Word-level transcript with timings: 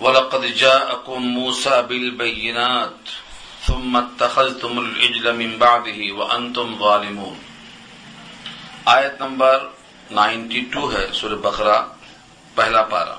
وَلَقَدْ 0.00 0.44
جَاءَكُمْ 0.56 1.20
مُوسَى 1.20 1.82
بِالْبَيِّنَاتِ 1.88 3.08
ثُمَّ 3.66 3.98
اتَّخَذْتُمُ 3.98 4.78
الْعِجْلَ 4.78 5.32
مِنْ 5.32 5.58
بَعْدِهِ 5.58 6.16
وَأَنْتُمْ 6.16 6.78
ظَالِمُونَ. 6.78 7.36
آیت 8.84 9.20
نمبر 9.20 9.68
92 10.10 10.92
ہے 10.92 11.06
سورہ 11.12 11.34
بقرہ، 11.34 11.82
پہلا 12.54 12.82
پارا 12.82 13.14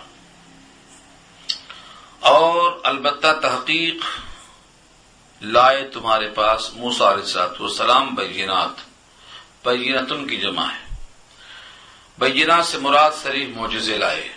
اور 2.19 2.79
البتہ 2.83 3.27
تحقیق 3.41 4.05
لائے 5.41 5.83
تمہارے 5.83 6.29
پاس 6.29 6.73
موسا 6.73 7.11
علیہ 7.11 7.37
والسلام 7.59 8.15
بینات، 8.15 8.81
بینتن 9.67 10.27
کی 10.27 10.37
جمع 10.37 10.65
ہے۔ 10.65 10.95
بینات 12.17 12.65
سے 12.65 12.77
مراد 12.77 13.11
شریف 13.23 13.57
معجزے 13.57 13.97
لائے۔ 13.97 14.29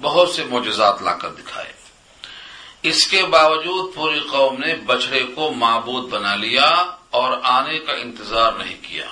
بہت 0.00 0.28
سے 0.28 0.44
معجزات 0.44 1.02
لا 1.02 1.14
کر 1.14 1.28
دکھائے۔ 1.28 1.72
اس 2.82 3.06
کے 3.06 3.22
باوجود 3.22 3.94
پوری 3.94 4.20
قوم 4.20 4.58
نے 4.58 4.74
بچڑے 4.74 5.24
کو 5.34 5.50
معبود 5.50 6.10
بنا 6.10 6.34
لیا 6.34 6.86
اور 7.10 7.38
آنے 7.42 7.78
کا 7.78 7.92
انتظار 7.92 8.52
نہیں 8.52 8.76
کیا۔ 8.82 9.06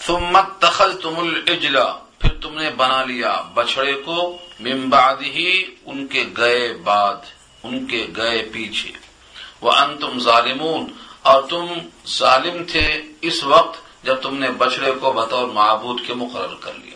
ثمت 0.00 0.60
تخل 0.60 1.00
تم 1.00 1.14
الجلا 1.18 1.92
پھر 2.18 2.40
تم 2.40 2.58
نے 2.58 2.70
بنا 2.70 3.04
لیا 3.04 3.42
بچڑے 3.54 3.92
کو 3.92 4.38
ممباد 4.60 5.16
ہی 5.22 5.64
ان 5.86 6.06
کے 6.06 6.24
گئے 6.36 6.72
بعد، 6.84 7.16
ان 7.62 7.86
کے 7.86 8.06
گئے 8.16 8.48
پیچھے۔ 8.52 8.90
وہ 9.60 9.72
ان 9.72 9.98
تم 9.98 10.18
ظالمون، 10.18 10.92
اور 11.22 11.42
تم 11.42 11.66
ظالم 12.06 12.64
تھے 12.64 13.02
اس 13.20 13.44
وقت 13.44 14.04
جب 14.04 14.20
تم 14.22 14.36
نے 14.36 14.50
بچڑے 14.50 14.92
کو 15.00 15.12
بطور 15.12 15.48
معبود 15.48 16.00
کے 16.06 16.14
مقرر 16.14 16.54
کر 16.60 16.72
لیا۔ 16.74 16.93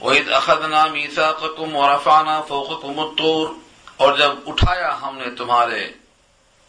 وحید 0.00 0.32
اخد 0.32 0.64
نام 0.64 0.94
عیسا 0.94 1.32
کم 1.32 1.76
اور 1.76 3.46
اور 3.96 4.18
جب 4.18 4.30
اٹھایا 4.46 5.02
ہم 5.02 5.18
نے 5.18 5.30
تمہارے 5.30 5.88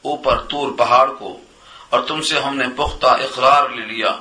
اوپر 0.02 0.42
تور 0.42 0.72
پہاڑ 0.78 1.12
کو 1.12 1.40
اور 1.90 2.00
تم 2.00 2.22
سے 2.22 2.40
ہم 2.40 2.58
نے 2.58 2.66
پختہ 2.76 3.06
اقرار 3.06 3.70
لے 3.70 3.86
لیا۔ 3.86 4.16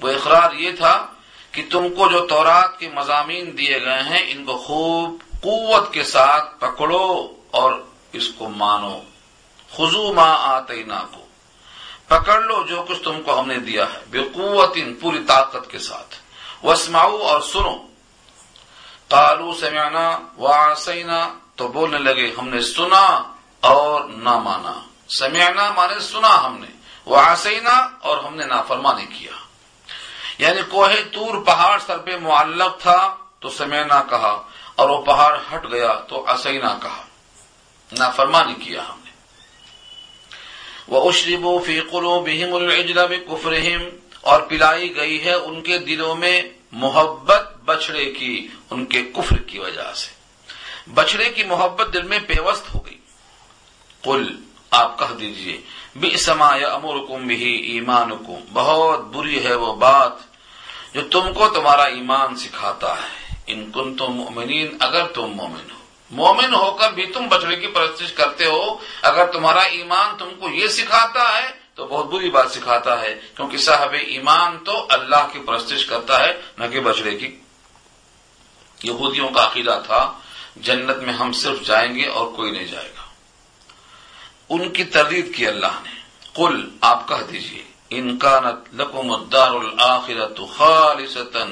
وہ 0.00 0.08
اقرار 0.08 0.52
یہ 0.52 0.72
تھا 0.72 1.06
کہ 1.52 1.62
تم 1.70 1.88
کو 1.96 2.08
جو 2.08 2.26
تورات 2.26 2.78
کے 2.78 2.88
مضامین 2.88 3.58
دیے 3.58 3.84
گئے 3.84 4.02
ہیں، 4.02 4.24
ان 4.26 4.44
کو 4.44 4.58
خوب 4.58 5.22
قوت 5.42 5.92
کے 5.92 6.04
ساتھ 6.04 6.60
پکڑو 6.60 7.36
اور 7.50 7.72
اس 8.12 8.28
کو 8.28 8.48
مانو۔ 8.48 9.00
خزو 9.76 10.12
ماں 10.12 10.38
آتے 10.40 10.82
کو 10.82 11.26
پکڑ 12.08 12.40
لو 12.40 12.62
جو 12.66 12.84
کچھ 12.88 13.02
تم 13.02 13.22
کو 13.22 13.40
ہم 13.40 13.48
نے 13.48 13.58
دیا 13.58 13.84
ہے 13.92 13.98
بے 14.10 14.18
قوت 14.32 14.78
پوری 15.00 15.18
طاقت 15.26 15.70
کے 15.70 15.78
ساتھ۔ 15.78 16.14
وسماؤ 16.66 17.16
اور 17.16 17.40
سنو۔ 17.40 17.93
کالو 19.14 19.52
سمعنا 19.54 20.18
وعصینا 20.38 21.34
تو 21.56 21.68
بولنے 21.68 21.98
لگے، 21.98 22.32
ہم 22.38 22.48
نے 22.48 22.60
سنا 22.60 23.32
اور 23.60 24.04
نہ 24.04 24.38
مانا۔ 24.38 24.80
سمعنا 25.08 25.72
مانے 25.72 26.00
سنا 26.00 26.46
ہم 26.46 26.58
نے 26.58 26.66
وعصینا 27.06 27.88
اور 28.00 28.24
ہم 28.24 28.36
نے 28.36 28.44
نافرمانی 28.44 29.06
کیا۔ 29.06 29.32
یعنی 30.38 30.60
کوہ 30.68 30.88
تور 31.12 31.44
پہاڑ 31.46 31.78
سر 31.86 31.98
پہ 31.98 32.16
معلق 32.16 32.80
تھا 32.80 33.14
تو 33.38 33.50
سمعنا 33.50 34.02
کہا، 34.02 34.42
اور 34.74 34.88
وہ 34.88 35.02
پہاڑ 35.02 35.38
ہٹ 35.54 35.72
گیا 35.72 35.94
تو 35.94 36.30
اسینا 36.30 36.78
کہا۔ 36.82 37.02
نافرمانی 37.98 38.54
کیا 38.54 38.82
ہم 38.88 39.00
نے۔ 39.04 39.10
وہ 40.88 41.08
اشربو 41.08 41.58
فی 41.58 41.80
قلوبہم 41.80 42.54
العجل 42.54 43.06
بکفرہم 43.06 43.82
اور 44.20 44.40
پلائی 44.40 44.96
گئی 44.96 45.24
ہے 45.24 45.32
ان 45.32 45.62
کے 45.62 45.78
دلوں 45.78 46.14
میں 46.14 46.42
محبت 46.72 47.53
بچڑے 47.64 48.12
کی، 48.12 48.48
ان 48.70 48.86
کے 48.86 49.02
کفر 49.02 49.36
کی 49.36 49.58
وجہ 49.58 49.94
سے۔ 49.94 50.24
بچڑے 50.94 51.30
کی 51.30 51.44
محبت 51.44 51.92
دل 51.92 52.02
میں 52.02 52.18
پیوست 52.18 52.74
ہو 52.74 52.86
گئی۔ 52.86 52.98
کل 54.02 54.36
آپ 54.70 54.98
کہہ 54.98 55.14
دیجیے 55.14 55.60
بھی 55.96 56.16
سما 56.16 56.56
یا 56.56 56.74
امر 56.74 57.06
کم 57.08 57.26
بھی 57.26 57.54
ایمان 57.54 58.10
بہت 58.52 59.00
بری 59.00 59.44
ہے 59.44 59.54
وہ 59.54 59.74
بات 59.74 60.12
جو 60.94 61.00
تم 61.10 61.32
کو 61.32 61.48
تمہارا 61.48 61.82
ایمان 61.82 62.36
سکھاتا 62.36 62.94
ہے۔ 62.96 63.34
ان 63.46 63.70
کن 63.72 63.96
تم 63.96 64.04
مومنین 64.04 64.76
اگر 64.80 65.06
تم 65.06 65.22
مومن 65.22 65.70
ہو۔ 65.70 65.78
مومن 66.10 66.54
ہو 66.54 66.70
کر 66.70 66.92
بھی 66.92 67.06
تم 67.06 67.28
بچڑے 67.28 67.56
کی 67.56 67.66
پرستش 67.66 68.12
کرتے 68.12 68.46
ہو۔ 68.46 68.78
اگر 69.02 69.26
تمہارا 69.26 69.60
ایمان 69.60 70.16
تم 70.18 70.28
کو 70.40 70.48
یہ 70.48 70.66
سکھاتا 70.66 71.42
ہے، 71.42 71.50
تو 71.74 71.86
بہت 71.86 72.06
بری 72.06 72.30
بات 72.30 72.50
سکھاتا 72.50 73.00
ہے۔ 73.00 73.20
کیونکہ 73.36 73.56
صاحب 73.56 73.94
ایمان 74.06 74.58
تو 74.64 74.86
اللہ 74.88 75.28
کی 75.32 75.38
پرستش 75.38 75.86
کرتا 75.86 76.24
ہے، 76.24 76.40
نہ 76.58 76.64
کہ 76.72 76.80
بچڑے 76.80 77.18
کی 77.18 77.36
یہودیوں 78.84 79.28
کا 79.28 79.44
عقیدہ 79.44 79.82
تھا، 79.86 80.12
جنت 80.56 80.96
میں 80.96 81.12
ہم 81.12 81.32
صرف 81.32 81.66
جائیں 81.66 81.94
گے 81.94 82.06
اور 82.06 82.26
کوئی 82.26 82.50
نہیں 82.50 82.66
جائے 82.66 82.88
گا۔ 82.88 83.04
ان 84.48 84.72
کی 84.72 84.84
تردید 84.84 85.36
کی 85.36 85.46
اللہ 85.46 85.80
نے۔ 85.82 85.90
کل 86.34 86.68
آپ 86.80 87.08
کہہ 87.08 87.32
دیجیے 87.32 87.64
انکانت 87.90 88.74
لکم 88.74 89.10
الدار 89.10 89.50
الآخرت 89.50 90.40
خالصتا۔ 90.56 91.44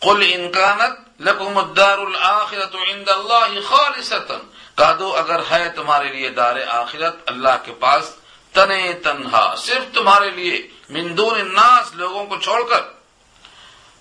قل 0.00 0.24
انکانت 0.34 1.20
لکم 1.20 1.58
الدار 1.58 1.98
الآخرت 1.98 2.74
عند 2.74 3.08
اللہ 3.08 3.60
خالصتا۔ 3.60 4.34
کہہ 4.74 4.96
دو، 4.98 5.16
اگر 5.16 5.40
ہے 5.50 5.70
تمہارے 5.76 6.08
لیے 6.08 6.28
دار 6.28 6.56
آخرت 6.66 7.16
اللہ 7.26 7.64
کے 7.64 7.72
پاس 7.72 8.10
تنے 8.52 8.92
تنہا، 8.92 9.54
صرف 9.56 9.94
تمہارے 9.94 10.30
لیے 10.30 10.68
مندون 10.90 11.40
الناس، 11.40 11.94
لوگوں 11.94 12.26
کو 12.26 12.36
چھوڑ 12.36 12.68
کر۔ 12.68 12.99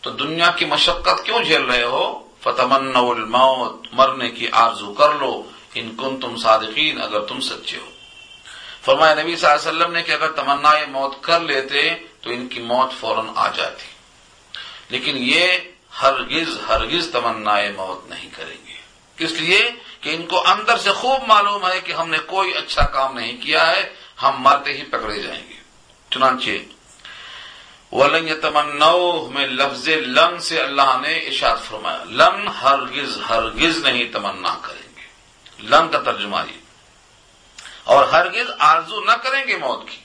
تو 0.01 0.09
دنیا 0.09 0.51
کی 0.51 0.65
مشقت 0.65 1.25
کیوں 1.25 1.43
جھیل 1.43 1.61
رہے 1.61 1.83
ہو؟ 1.83 2.29
فتمن 2.43 2.95
الموت، 2.95 3.87
مرنے 3.91 4.29
کی 4.29 4.47
آرزو 4.51 4.93
کر 4.93 5.13
لو، 5.13 5.43
ان 5.75 5.95
کن 5.97 6.19
تم 6.19 6.37
صادقین، 6.37 7.01
اگر 7.01 7.19
تم 7.19 7.39
سچے 7.39 7.77
ہو۔ 7.77 7.89
فرمایا 8.81 9.13
نبی 9.13 9.35
صلی 9.35 9.49
اللہ 9.49 9.69
علیہ 9.69 9.79
وسلم 9.79 9.93
نے 9.93 10.03
کہ 10.03 10.11
اگر 10.11 10.31
تمنا 10.31 10.71
موت 10.87 11.23
کر 11.23 11.39
لیتے، 11.39 11.95
تو 12.21 12.29
ان 12.29 12.47
کی 12.47 12.59
موت 12.59 12.99
فوراً 12.99 13.25
آ 13.35 13.47
جاتی۔ 13.47 13.85
لیکن 14.89 15.17
یہ 15.17 15.47
ہرگز 16.01 16.57
ہرگز 16.67 17.09
تمنا 17.11 17.55
موت 17.75 18.09
نہیں 18.09 18.29
کریں 18.37 18.57
گے۔ 18.67 18.73
اس 19.17 19.31
لیے؟ 19.31 19.71
کہ 20.01 20.15
ان 20.15 20.25
کو 20.25 20.47
اندر 20.47 20.77
سے 20.77 20.91
خوب 20.91 21.23
معلوم 21.27 21.67
ہے 21.67 21.81
کہ 21.81 21.91
ہم 21.91 22.09
نے 22.09 22.17
کوئی 22.25 22.53
اچھا 22.53 22.85
کام 22.85 23.13
نہیں 23.13 23.41
کیا 23.41 23.71
ہے، 23.71 23.93
ہم 24.23 24.31
مرتے 24.39 24.73
ہی 24.73 24.83
پکڑے 24.83 25.21
جائیں 25.21 25.49
گے۔ 25.49 25.55
چنانچہ 26.09 26.49
ولنگ 27.91 28.29
تمنو 28.41 29.29
میں 29.29 29.47
لفظ 29.47 29.87
لم 29.87 30.37
سے 30.39 30.61
اللہ 30.61 30.97
نے 31.01 31.17
اشاد 31.17 31.57
فرمایا۔ 31.63 32.03
لم 32.09 32.49
ہرگز 32.49 33.19
ہرگز 33.29 33.77
نہیں 33.77 34.13
تمنا 34.13 34.57
کریں 34.61 34.95
گے۔ 34.95 35.01
لم 35.59 35.87
کا 35.91 35.99
ترجمہ 35.99 36.37
یہ۔ 36.47 36.59
اور 37.83 38.07
ہرگز 38.07 38.51
آرزو 38.59 38.99
نہ 38.99 39.11
کریں 39.11 39.47
گے 39.47 39.55
موت 39.55 39.89
کی۔ 39.89 39.97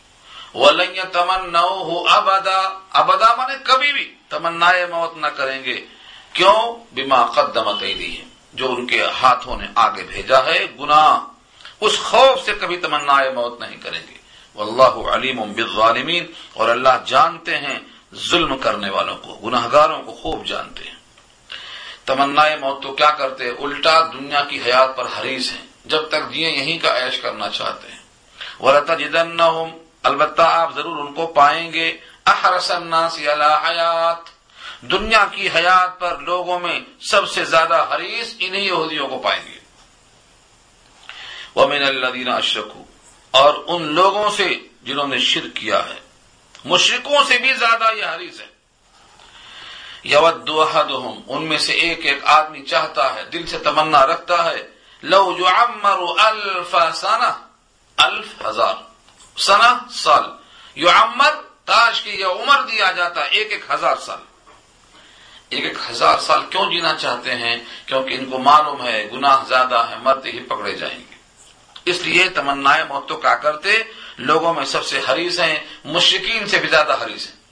ولنگ 0.54 1.12
تمن 1.12 1.56
ہو 1.56 2.04
ابدا 2.08 2.78
ابدا 2.90 3.34
مانے 3.34 3.54
کبھی 3.64 3.92
بھی 3.92 4.14
تمنا 4.28 4.72
موت 4.90 5.16
نہ 5.16 5.26
کریں 5.26 5.64
گے۔ 5.64 5.86
کیوں؟ 6.32 6.84
بیما 6.92 7.26
قدمت 7.26 7.80
دی 7.80 8.18
ہے 8.18 8.24
جو 8.52 8.72
ان 8.72 8.86
کے 8.86 9.06
ہاتھوں 9.22 9.56
نے 9.56 9.66
آگے 9.74 10.02
بھیجا 10.02 10.44
ہے، 10.44 10.66
گناہ۔ 10.80 11.20
اس 11.80 11.98
خوف 11.98 12.46
سے 12.46 12.52
کبھی 12.52 12.76
تمنا 12.76 13.14
موت 13.34 13.60
نہیں 13.60 13.76
کریں 13.76 14.00
گے۔ 14.08 14.13
واللہ 14.54 15.08
علیم 15.08 15.52
بالظالمین 15.52 16.26
اور 16.52 16.68
اللہ 16.68 16.88
جانتے 17.06 17.58
ہیں 17.58 17.78
ظلم 18.14 18.58
کرنے 18.58 18.90
والوں 18.90 19.16
کو 19.16 19.34
گناہ 19.34 19.68
گاروں 19.72 20.02
کو 20.02 20.12
خوب 20.12 20.46
جانتے 20.46 20.84
ہیں۔ 20.84 20.94
تمنا 22.06 22.42
موت 22.60 22.82
تو 22.82 22.92
کیا 22.92 23.10
کرتے 23.10 23.48
الٹا 23.48 24.06
دنیا 24.06 24.44
کی 24.44 24.58
حیات 24.66 24.96
پر 24.96 25.04
حریص 25.04 25.50
ہیں۔ 25.52 25.66
جب 25.84 26.08
تک 26.08 26.32
جیے 26.32 26.50
یہیں 26.50 26.78
کا 26.78 27.04
عیش 27.04 27.18
کرنا 27.18 27.48
چاہتے 27.50 27.92
ہیں۔ 27.92 27.98
ورتا 28.62 28.94
جدن 28.94 29.40
البتہ 30.02 30.42
آپ 30.42 30.74
ضرور 30.74 30.96
ان 30.96 31.14
کو 31.14 31.26
پائیں 31.26 31.72
گے۔ 31.72 31.96
احرس 32.26 32.70
الناس 32.70 33.18
علی 33.18 33.68
حیات 33.68 34.16
دنیا 34.80 35.26
کی 35.30 35.48
حیات 35.48 36.00
پر 36.00 36.18
لوگوں 36.18 36.60
میں 36.60 36.80
سب 37.00 37.28
سے 37.28 37.44
زیادہ 37.44 37.86
حریص 37.94 38.34
انہی 38.38 38.66
یہودیوں 38.66 39.08
کو 39.08 39.18
پائیں 39.18 39.42
گے۔ 39.46 39.58
ومن 41.56 41.82
الذین 41.82 42.28
اشرکو 42.28 42.84
اور 43.34 43.54
ان 43.66 43.82
لوگوں 43.82 44.30
سے 44.30 44.54
جنہوں 44.82 45.06
نے 45.06 45.18
شرک 45.18 45.56
کیا 45.56 45.78
ہے۔ 45.78 46.00
مشرکوں 46.64 47.24
سے 47.28 47.38
بھی 47.38 47.52
زیادہ 47.52 47.96
یہ 47.96 48.04
حریص 48.04 48.40
ہے۔ 48.40 48.46
یود 50.04 50.50
احدہم، 50.50 51.20
ان 51.28 51.44
میں 51.44 51.58
سے 51.58 51.72
ایک 51.72 52.06
ایک 52.06 52.24
آدمی 52.24 52.62
چاہتا 52.62 53.14
ہے، 53.14 53.24
دل 53.24 53.46
سے 53.46 53.58
تمنا 53.58 54.06
رکھتا 54.06 54.50
ہے۔ 54.50 54.68
لو 55.02 55.34
جو 55.38 55.46
الف 56.18 56.76
سنہ، 56.94 57.46
الف 57.96 58.46
ہزار 58.46 58.74
سنا 59.38 59.78
سال۔ 59.90 60.22
یو 60.74 60.88
عمر 60.88 61.32
تاج 61.64 62.00
کی 62.00 62.10
یہ 62.10 62.26
عمر 62.26 62.62
دیا 62.62 62.92
جاتا 62.92 63.20
ہے، 63.20 63.28
ایک 63.30 63.52
ایک 63.52 63.64
ہزار 63.70 63.96
سال۔ 63.96 64.18
ایک 65.48 65.64
ایک 65.64 65.78
ہزار 65.90 66.18
سال 66.18 66.40
کیوں 66.50 66.70
جینا 66.70 66.94
چاہتے 66.94 67.34
ہیں؟ 67.34 67.56
کیونکہ 67.86 68.14
ان 68.14 68.30
کو 68.30 68.38
معلوم 68.38 68.86
ہے، 68.86 69.08
گناہ 69.12 69.44
زیادہ 69.48 69.86
ہے 69.90 69.94
مرتے 70.02 70.30
ہی 70.30 70.40
پکڑے 70.40 70.72
جائیں 70.72 70.98
گے۔ 70.98 71.13
اس 71.84 72.00
لیے 72.00 72.28
تمنا 72.28 72.84
موت 72.88 73.08
تو 73.08 73.16
کیا 73.16 73.34
کرتے، 73.34 73.82
لوگوں 74.18 74.54
میں 74.54 74.64
سب 74.64 74.84
سے 74.84 75.00
حریص 75.10 75.40
ہیں 75.40 75.58
مشکین 75.84 76.46
سے 76.46 76.58
بھی 76.58 76.68
زیادہ 76.68 76.96
حریص 77.04 77.26
ہیں۔ 77.26 77.44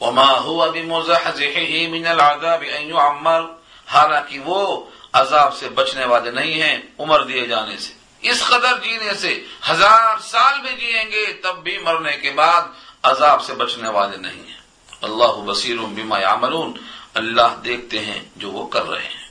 وما 0.00 0.32
هو 0.32 0.72
بمزحزحه 0.72 1.88
من 1.90 2.06
العذاب 2.06 2.64
ان 2.76 2.88
يعمر۔ 2.88 3.40
حالانکہ 3.86 4.38
وہ 4.38 4.84
عذاب 5.12 5.56
سے 5.56 5.68
بچنے 5.68 6.04
والے 6.04 6.30
نہیں 6.30 6.62
ہیں، 6.62 6.78
عمر 6.98 7.24
دیے 7.24 7.46
جانے 7.46 7.76
سے۔ 7.76 7.92
اس 8.20 8.42
قدر 8.42 8.78
جینے 8.82 9.14
سے 9.14 9.44
ہزار 9.70 10.18
سال 10.18 10.60
بھی 10.60 10.76
جیئیں 10.76 11.10
گے، 11.10 11.32
تب 11.32 11.62
بھی 11.62 11.78
مرنے 11.78 12.16
کے 12.16 12.30
بعد 12.30 12.62
عذاب 13.02 13.42
سے 13.42 13.54
بچنے 13.54 13.88
والے 13.88 14.16
نہیں 14.16 14.48
ہیں۔ 14.48 14.58
اللہ 15.02 15.40
بصیر 15.46 15.76
بما 15.76 16.18
یعملون 16.18 16.72
اللہ 17.14 17.56
دیکھتے 17.64 18.00
ہیں 18.00 18.20
جو 18.36 18.50
وہ 18.50 18.66
کر 18.66 18.82
رہے 18.82 19.08
ہیں۔ 19.08 19.28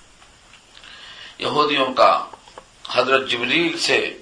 یہودیوں 1.39 1.93
کا 1.93 2.25
حضرت 2.91 3.29
جبریل 3.29 3.77
سے 3.77 4.17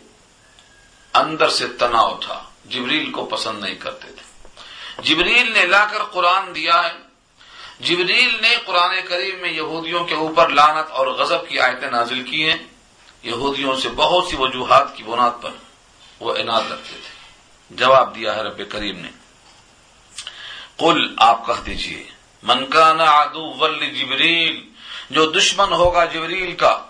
اندر 1.14 1.50
سے 1.50 1.68
تناؤ 1.68 2.18
تھا۔ 2.18 2.44
جبریل 2.66 3.12
کو 3.12 3.26
پسند 3.26 3.64
نہیں 3.64 3.76
کرتے 3.76 4.08
تھے۔ 4.08 4.50
جبریل 5.02 5.52
نے 5.52 5.66
لا 5.66 5.86
کر 5.86 6.04
قرآن 6.04 6.56
دیا 6.56 6.84
ہے۔ 6.84 6.92
جبریل 7.80 8.42
نے 8.42 8.56
قرآن 8.66 8.96
کریم 9.10 9.36
میں 9.42 9.52
یہودیوں 9.52 10.06
کے 10.06 10.16
اوپر 10.16 10.50
لانت 10.50 10.92
اور 10.92 11.08
غضب 11.08 11.48
کی 11.48 11.60
آیتیں 11.60 11.92
نازل 11.92 12.24
کی 12.24 12.50
ہیں۔ 12.50 12.58
یہودیوں 13.24 13.76
سے 13.76 13.90
بہت 13.90 14.28
سی 14.28 14.36
وجوہات 14.40 14.98
کی 14.98 15.04
بنیاد 15.04 15.42
پر 15.42 15.50
وہ 16.20 16.36
عناد 16.36 16.62
رکھتے 16.72 16.98
تھے۔ 17.04 17.14
جواب 17.70 18.16
دیا 18.16 18.36
ہے 18.36 18.42
رب 18.42 18.62
کریم 18.70 19.00
نے۔ 19.00 19.10
قل 20.78 21.16
آپ 21.18 21.48
کہہ 21.48 21.64
دیجیے 21.66 22.04
منکانا 22.44 23.22
عدو 23.22 23.54
ول 23.60 23.94
جبریل 23.94 24.70
جو 25.10 25.32
دشمن 25.32 25.74
ہوگا 25.74 26.06
جبریل 26.06 26.56
کا 26.56 26.86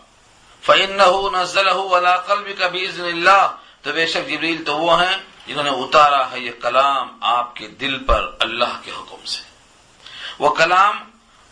فَإِنَّهُ 0.65 1.31
نَزَّلَهُ 1.31 1.89
وَلَا 1.89 2.18
قَلْبِكَ 2.18 2.65
بِإِذْنِ 2.65 3.12
اللَّهِ۔ 3.12 3.48
تو 3.81 3.92
بے 3.92 4.07
شک 4.07 4.30
جبریل 4.30 4.63
تو 4.65 4.77
وہ 4.77 5.01
ہیں 5.01 5.18
جنہوں 5.48 5.63
نے 5.63 5.69
اتارا 5.69 6.31
ہے 6.31 6.39
یہ 6.39 6.51
کلام 6.62 7.18
آپ 7.21 7.56
کے 7.56 7.68
دل 7.68 8.04
پر 8.04 8.31
اللہ 8.39 8.81
کے 8.83 8.92
حکم 8.92 9.25
سے۔ 9.25 9.44
وہ 10.39 10.50
کلام 10.50 11.00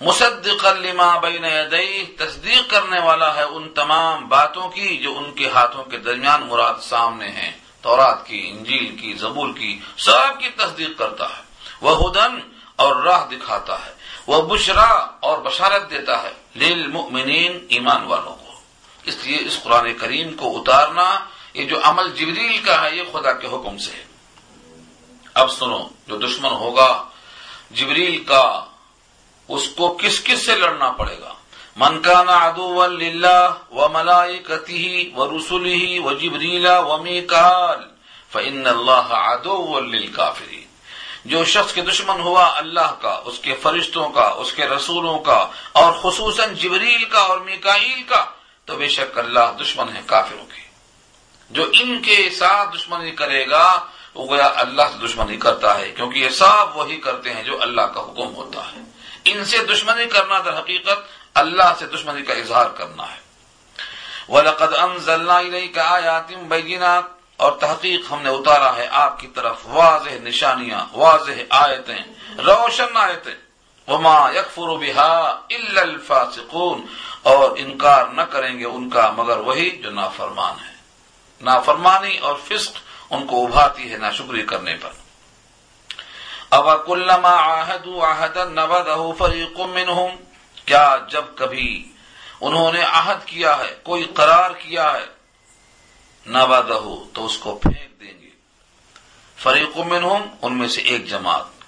مصدق 0.02 0.66
لما 0.66 1.18
بین 1.18 1.46
یدئی 1.46 2.16
تصدیق 2.18 2.72
کرنے 2.72 3.00
والا 3.00 3.36
ہے 3.36 3.44
ان 3.44 3.70
تمام 3.70 4.28
باتوں 4.28 4.70
کی 4.70 4.98
جو 4.98 5.18
ان 5.18 5.32
کے 5.32 5.50
ہاتھوں 5.50 5.84
کے 5.84 5.98
درمیان 5.98 6.42
مراد 6.42 6.74
سامنے 6.82 7.28
ہیں۔ 7.28 7.52
تورات 7.82 8.26
کی، 8.26 8.50
انجیل 8.50 8.96
کی، 8.96 9.14
زبور 9.14 9.50
کی، 9.58 9.80
سب 9.98 10.40
کی 10.40 10.50
تصدیق 10.50 10.98
کرتا 10.98 11.26
ہے۔ 11.26 11.44
وہ 11.82 12.10
ہدن 12.10 12.40
اور 12.76 12.96
راہ 12.96 13.26
دکھاتا 13.26 13.86
ہے۔ 13.86 13.94
وہ 14.28 14.42
بشرا 14.42 15.08
اور 15.20 15.38
بشارت 15.38 15.90
دیتا 15.90 16.24
ہے۔ 16.24 16.32
للمؤمنین 16.56 17.66
ایمان 17.70 18.04
والوں 18.04 18.36
کو۔ 18.36 18.41
اس 19.06 19.16
لیے 19.24 19.38
اس 19.38 19.58
قرآن 19.64 19.94
کریم 19.94 20.34
کو 20.34 20.60
اتارنا، 20.60 21.26
یہ 21.54 21.66
جو 21.66 21.78
عمل 21.84 22.12
جبریل 22.12 22.58
کا 22.66 22.82
ہے، 22.82 22.96
یہ 22.96 23.04
خدا 23.12 23.32
کے 23.32 23.48
حکم 23.48 23.78
سے 23.78 23.92
ہے۔ 23.92 24.04
اب 25.34 25.52
سنو، 25.52 25.88
جو 26.08 26.18
دشمن 26.18 26.52
ہوگا، 26.52 26.92
جبریل 27.72 28.24
کا، 28.24 28.66
اس 29.50 29.68
کو 29.68 29.98
کس 30.02 30.24
کس 30.24 30.46
سے 30.46 30.56
لڑنا 30.56 30.92
پڑے 30.92 31.20
گا؟ 31.20 31.34
منکانا 31.76 32.38
ادو 32.38 32.68
و 33.72 33.88
ملائی 33.90 34.40
کتی 34.40 35.12
و 35.16 35.38
رسولی 35.38 36.00
و 36.00 36.12
جبریلا 36.14 36.80
و 36.80 36.98
میکال 37.04 37.80
فن 38.32 38.68
اللہ 38.68 39.14
ادو 39.14 39.80
کافری 40.16 40.66
جو 41.26 41.44
شخص 41.46 41.74
کے 41.74 41.82
دشمن 41.82 42.20
ہوا، 42.22 42.46
اللہ 42.58 42.94
کا، 43.02 43.22
اس 43.26 43.40
کے 43.40 43.56
فرشتوں 43.62 44.10
کا، 44.10 44.28
اس 44.38 44.52
کے 44.54 44.66
رسولوں 44.66 45.20
کا، 45.20 45.48
اور 45.72 45.92
خصوصاً 46.02 46.56
جبریل 46.56 47.04
کا 47.06 47.20
اور 47.20 47.38
میکائیل 47.38 48.04
کا 48.04 48.26
تو 48.72 48.78
بے 48.78 48.88
شک 48.88 49.20
اللہ 49.20 49.62
دشمن 49.62 49.96
ہے 49.96 50.02
کافروں 50.06 50.46
کے۔ 50.46 50.62
جو 51.50 51.66
ان 51.74 52.02
کے 52.02 52.30
ساتھ 52.30 52.78
دشمنی 52.78 53.12
کرے 53.12 53.50
گا، 53.50 53.86
وہ 54.14 54.28
گویا 54.28 54.52
اللہ 54.56 54.82
سے 54.82 55.08
دشمنی 55.08 55.38
کرتا 55.38 55.78
ہے، 55.78 55.92
کیونکہ 55.92 56.20
یہ 56.20 56.30
سب 56.30 56.78
وہی 56.78 56.98
کرتے 56.98 57.34
ہیں 57.34 57.44
جو 57.44 57.62
اللہ 57.62 57.82
کا 57.82 58.02
حکم 58.02 58.36
ہوتا 58.36 58.62
ہے۔ 58.72 58.82
ان 59.26 59.46
سے 59.46 59.58
دشمنی 59.58 60.06
کرنا 60.06 60.40
در 60.46 60.60
حقیقت 60.60 61.00
اللہ 61.34 61.74
سے 61.80 61.86
دشمنی 61.86 62.22
کا 62.22 62.34
اظہار 62.34 62.66
کرنا 62.66 63.04
ہے۔ 63.04 63.20
وَلَقَدْ 64.30 64.76
أَنزَلْنَا 64.78 65.42
إِلَيْكَ 65.42 65.80
آيَاتٍ 65.80 66.44
بَيِّنَاتٍ، 66.44 67.08
اور 67.38 67.52
تحقیق 67.52 68.02
ہم 68.12 68.22
نے 68.22 68.30
اتارا 68.30 68.76
ہے 68.76 68.88
آپ 68.92 69.20
کی 69.20 69.28
طرف 69.28 69.56
واضح 69.66 70.10
نشانیاں، 70.10 70.86
واضح 70.94 71.42
آیتیں، 71.50 72.04
روشن 72.42 72.98
آیتیں۔ 72.98 73.51
وما 73.88 74.32
یکفر 74.36 74.70
بها 74.78 75.42
الا 75.50 75.82
الفاسقون، 75.82 76.86
اور 77.22 77.52
انکار 77.58 78.06
نہ 78.06 78.22
کریں 78.22 78.60
گے 78.60 78.66
ان 78.66 78.90
کا، 78.90 79.12
مگر 79.12 79.38
وہی 79.38 79.70
جو 79.70 79.92
نافرمان 79.92 80.60
ہے۔ 80.60 80.74
نافرمانی 81.42 82.18
اور 82.18 82.36
فسق 82.48 82.78
ان 83.10 83.28
کو 83.28 83.46
ابھاتی 83.46 83.92
ہے 83.92 83.98
ناشکری 83.98 84.42
کرنے 84.42 84.76
پر۔ 84.76 84.92
اب 86.50 86.86
کلما 86.86 87.30
آہد 87.30 87.88
آہد 88.02 88.38
نبد 88.38 88.90
فریق 89.18 89.60
منہم، 89.60 90.16
کیا 90.66 90.98
جب 91.10 91.26
کبھی 91.36 91.92
انہوں 92.42 92.74
نے 92.74 92.82
عہد 92.82 93.26
کیا 93.26 93.58
ہے، 93.58 93.76
کوئی 93.84 94.04
قرار 94.04 94.52
کیا 94.52 94.94
ہے 94.94 95.06
نبد 96.28 96.72
تو 97.14 97.26
اس 97.26 97.38
کو 97.38 97.56
پھینک 97.56 98.00
دیں 98.02 98.22
گے۔ 98.22 98.30
فریق 99.38 99.78
منہم، 99.78 100.22
ان 100.42 100.58
میں 100.58 100.68
سے 100.68 100.82
ایک 100.82 101.06
جماعت۔ 101.06 101.61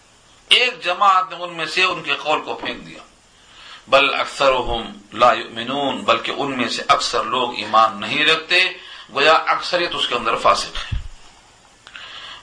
ایک 0.54 0.84
جماعت 0.84 1.32
نے 1.32 1.44
ان 1.44 1.54
میں 1.54 1.66
سے 1.66 1.84
ان 1.84 2.04
کے 2.04 2.14
قول 2.24 2.42
کو 2.42 2.56
پھینک 2.56 2.88
دیا۔ 2.88 3.04
بل 3.88 4.14
اکثر 4.14 4.52
لا 5.14 5.34
یؤمنون، 5.34 5.98
بلکہ 5.98 6.32
ان 6.38 6.58
میں 6.58 6.70
سے 6.70 6.82
اکثر 6.88 7.24
لوگ 7.24 7.56
ایمان 7.58 8.00
نہیں 8.00 8.26
رکھتے 8.26 8.60
گویا 9.14 9.34
اکثریت 9.34 9.92
اس 9.94 10.08
کے 10.08 10.16
اندر 10.16 10.36
فاسق 10.36 10.78
ہے 10.78 11.00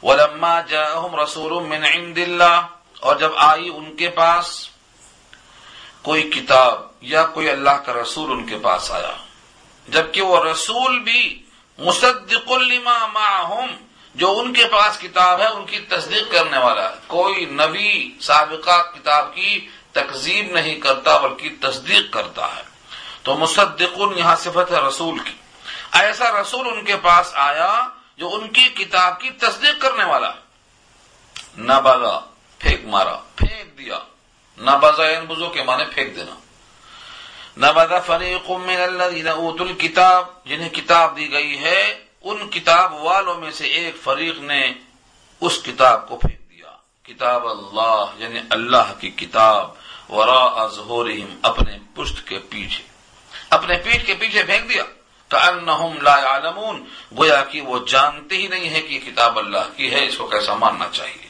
ولما 0.03 0.61
جاءهم 0.61 1.15
رسول 1.15 1.53
من 1.63 1.85
عند 1.85 2.19
الله 2.19 2.61
اور 3.01 3.17
جب 3.17 3.31
آئی 3.37 3.69
ان 3.69 3.97
کے 3.97 4.09
پاس، 4.11 4.69
کوئی 6.03 6.23
کتاب 6.23 6.83
یا 7.01 7.25
کوئی 7.25 7.51
اللہ 7.51 7.77
کا 7.87 7.93
رسول 7.93 8.31
ان 8.33 8.47
کے 8.47 8.59
پاس 8.59 8.91
آیا۔ 8.91 9.13
جبکہ 9.89 10.23
وہ 10.23 10.45
رسول 10.45 10.99
بھی 11.01 11.43
مصدق 11.79 12.51
لما 12.51 13.07
معهم 13.07 13.90
جو 14.15 14.39
ان 14.39 14.53
کے 14.53 14.65
پاس 14.65 14.99
کتاب 14.99 15.41
ہے، 15.41 15.47
ان 15.47 15.67
کی 15.67 15.79
تصدیق 15.79 16.33
کرنے 16.33 16.59
والا 16.59 16.91
ہے۔ 16.91 16.95
کوئی 17.07 17.45
نبی 17.45 18.19
سابقہ 18.21 18.83
کتاب 18.95 19.35
کی 19.35 19.69
تقزیب 19.93 20.51
نہیں 20.53 20.81
کرتا، 20.81 21.17
بلکہ 21.17 21.49
تصدیق 21.61 22.13
کرتا 22.13 22.57
ہے۔ 22.57 22.63
تو 23.23 23.35
مصدقن 23.35 24.19
یہاں 24.19 24.37
صفت 24.37 24.73
ہے 24.73 24.77
رسول 24.89 25.19
کی۔ 25.19 25.33
ایسا 25.93 26.43
رسول 26.43 26.69
ان 26.69 26.85
کے 26.85 26.97
پاس 26.97 27.31
آیا 27.35 27.89
جو 28.17 28.35
ان 28.35 28.49
کی 28.49 28.69
کتاب 28.69 29.21
کی 29.21 29.31
تصدیق 29.31 29.83
کرنے 29.83 30.05
والا 30.05 30.29
ہے۔ 30.29 30.41
نہ 31.57 31.73
بازا 31.73 32.21
پھینک 32.59 32.81
مارا، 32.85 33.17
پھینک 33.37 33.79
دیا۔ 33.79 33.99
نہ 34.57 34.71
بازا 34.71 35.07
ان 35.07 35.25
بزو 35.25 35.49
کے 35.49 35.63
معنی 35.63 35.85
پھینک 35.95 36.17
دینا۔ 36.17 36.39
نہ 37.57 37.67
بازا 37.73 37.99
فریق 37.99 38.51
من 38.51 38.77
الذین 38.83 39.29
اوتوا 39.29 39.67
الکتاب، 39.67 40.45
جنہیں 40.45 40.69
کتاب 40.69 41.17
دی 41.17 41.33
گئی 41.33 41.59
ہے 41.59 42.05
ان 42.21 42.51
کتاب 42.51 42.95
والوں 42.95 43.35
میں 43.35 43.51
سے 43.51 43.65
ایک 43.65 43.97
فریق 44.03 44.39
نے 44.39 44.73
اس 45.41 45.59
کتاب 45.63 46.09
کو 46.09 46.17
پھینک 46.17 46.51
دیا۔ 46.51 46.71
کتاب 47.03 47.47
اللہ 47.47 48.05
یعنی 48.17 48.41
اللہ 48.51 48.93
کی 49.01 49.11
کتاب، 49.11 49.71
وراء 50.09 50.67
ظہورہم، 50.67 51.39
اپنے 51.43 51.79
پشت 51.95 52.29
کے 52.29 52.39
پیچھے۔ 52.39 52.85
اپنے 53.51 53.77
پیٹھ 53.77 54.07
کے 54.07 54.15
پیچھے 54.15 54.43
پھینک 54.43 54.69
دیا۔ 54.69 54.83
کأنہم 55.29 56.01
لا 56.03 56.19
يعلمون 56.19 56.85
گویا 57.17 57.45
کہ 57.45 57.61
وہ 57.61 57.79
جانتے 57.89 58.37
ہی 58.37 58.47
نہیں 58.47 58.69
ہے 58.71 58.83
کہ 58.83 58.95
یہ 58.95 59.11
کتاب 59.11 59.39
اللہ 59.39 59.77
کی 59.77 59.91
ہے، 59.91 60.07
اس 60.07 60.19
کو 60.19 60.27
کیسا 60.27 60.55
ماننا 60.55 60.89
چاہیے۔ 60.93 61.29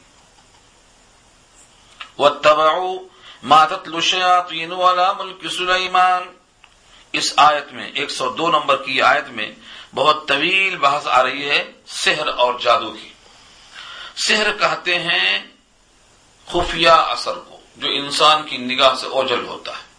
واتبعوا 2.18 2.94
ما 3.42 3.66
تتلو 3.66 3.96
الشياطين 3.96 4.72
على 4.72 5.22
اس 7.12 7.32
آیت 7.36 7.72
میں، 7.72 7.90
ایک 7.94 8.10
سو 8.10 8.30
دو 8.30 8.48
نمبر 8.48 8.82
کی 8.82 9.02
آیت 9.02 9.28
میں 9.28 9.52
بہت 9.94 10.28
طویل 10.28 10.76
بحث 10.76 11.06
آ 11.06 11.22
رہی 11.22 11.50
ہے 11.50 11.72
سحر 11.86 12.28
اور 12.28 12.54
جادو 12.60 12.92
کی۔ 12.92 13.08
سحر 14.16 14.52
کہتے 14.52 14.98
ہیں 14.98 15.38
خفیہ 16.46 16.88
اثر 16.88 17.34
کو، 17.34 17.60
جو 17.76 17.88
انسان 17.88 18.42
کی 18.42 18.56
نگاہ 18.56 18.94
سے 18.94 19.06
اوجل 19.06 19.46
ہوتا 19.46 19.72
ہے۔ 19.72 19.90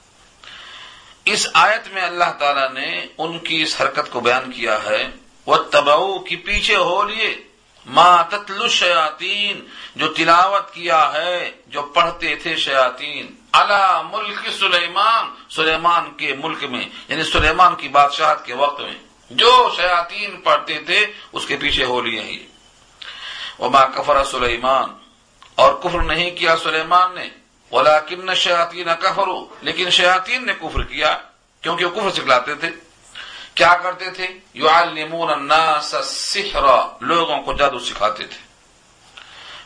اس 1.25 1.47
آیت 1.53 1.87
میں 1.87 2.01
اللہ 2.01 2.31
تعالی 2.39 2.79
نے 2.79 3.05
ان 3.17 3.39
کی 3.39 3.61
اس 3.61 3.81
حرکت 3.81 4.11
کو 4.11 4.19
بیان 4.19 4.51
کیا 4.51 4.83
ہے 4.83 5.07
وہ 5.45 5.55
تباؤ 5.57 6.19
کی 6.19 6.35
پیچھے 6.35 6.75
ہو 6.75 7.03
لیے۔ 7.03 7.43
ماں 7.85 8.23
تتل 8.29 8.67
شیاتین 8.67 9.67
جو 9.95 10.13
تلاوت 10.13 10.73
کیا 10.73 11.13
ہے، 11.13 11.51
جو 11.67 11.81
پڑھتے 11.81 12.35
تھے 12.35 12.55
شیاتین 12.55 13.35
اللہ 13.51 14.01
ملک 14.11 14.39
سلیمان 14.59 15.49
سلیمان 15.49 16.13
کے 16.17 16.33
ملک 16.33 16.63
میں 16.63 16.85
یعنی 17.07 17.23
سلیمان 17.23 17.75
کی 17.75 17.87
بادشاہت 17.87 18.45
کے 18.45 18.53
وقت 18.53 18.81
میں۔ 18.81 19.10
جو 19.31 19.73
شیاتین 19.77 20.41
پڑھتے 20.41 20.79
تھے، 20.79 21.05
اس 21.31 21.45
کے 21.45 21.57
پیچھے 21.57 21.85
ہو 21.85 22.01
لیے 22.01 22.21
ہی 22.21 22.47
وہ 23.57 23.69
ماں 23.69 23.87
کفر 23.95 24.23
سلیمان 24.23 24.89
اور 25.55 25.73
کفر 25.73 26.01
نہیں 26.01 26.31
کیا 26.31 26.55
سلیمان 26.57 27.15
نے۔ 27.15 27.29
ولیکن 27.71 28.35
شیاطین 28.35 28.87
کفرو 28.99 29.47
لیکن 29.61 29.89
شیاطین 29.89 30.45
نے 30.45 30.53
کفر 30.53 30.83
کیا، 30.83 31.17
کیونکہ 31.61 31.85
وہ 31.85 31.99
کفر 31.99 32.11
سکھلاتے 32.11 32.55
تھے۔ 32.55 32.69
کیا 33.55 33.73
کرتے 33.83 34.09
تھے؟ 34.09 34.27
یعلمون 34.53 35.29
الناس 35.29 35.95
السحر۔ 35.95 36.63
لوگوں 36.99 37.41
کو 37.41 37.53
جادو 37.53 37.79
سکھاتے 37.79 38.25
تھے۔ 38.25 38.39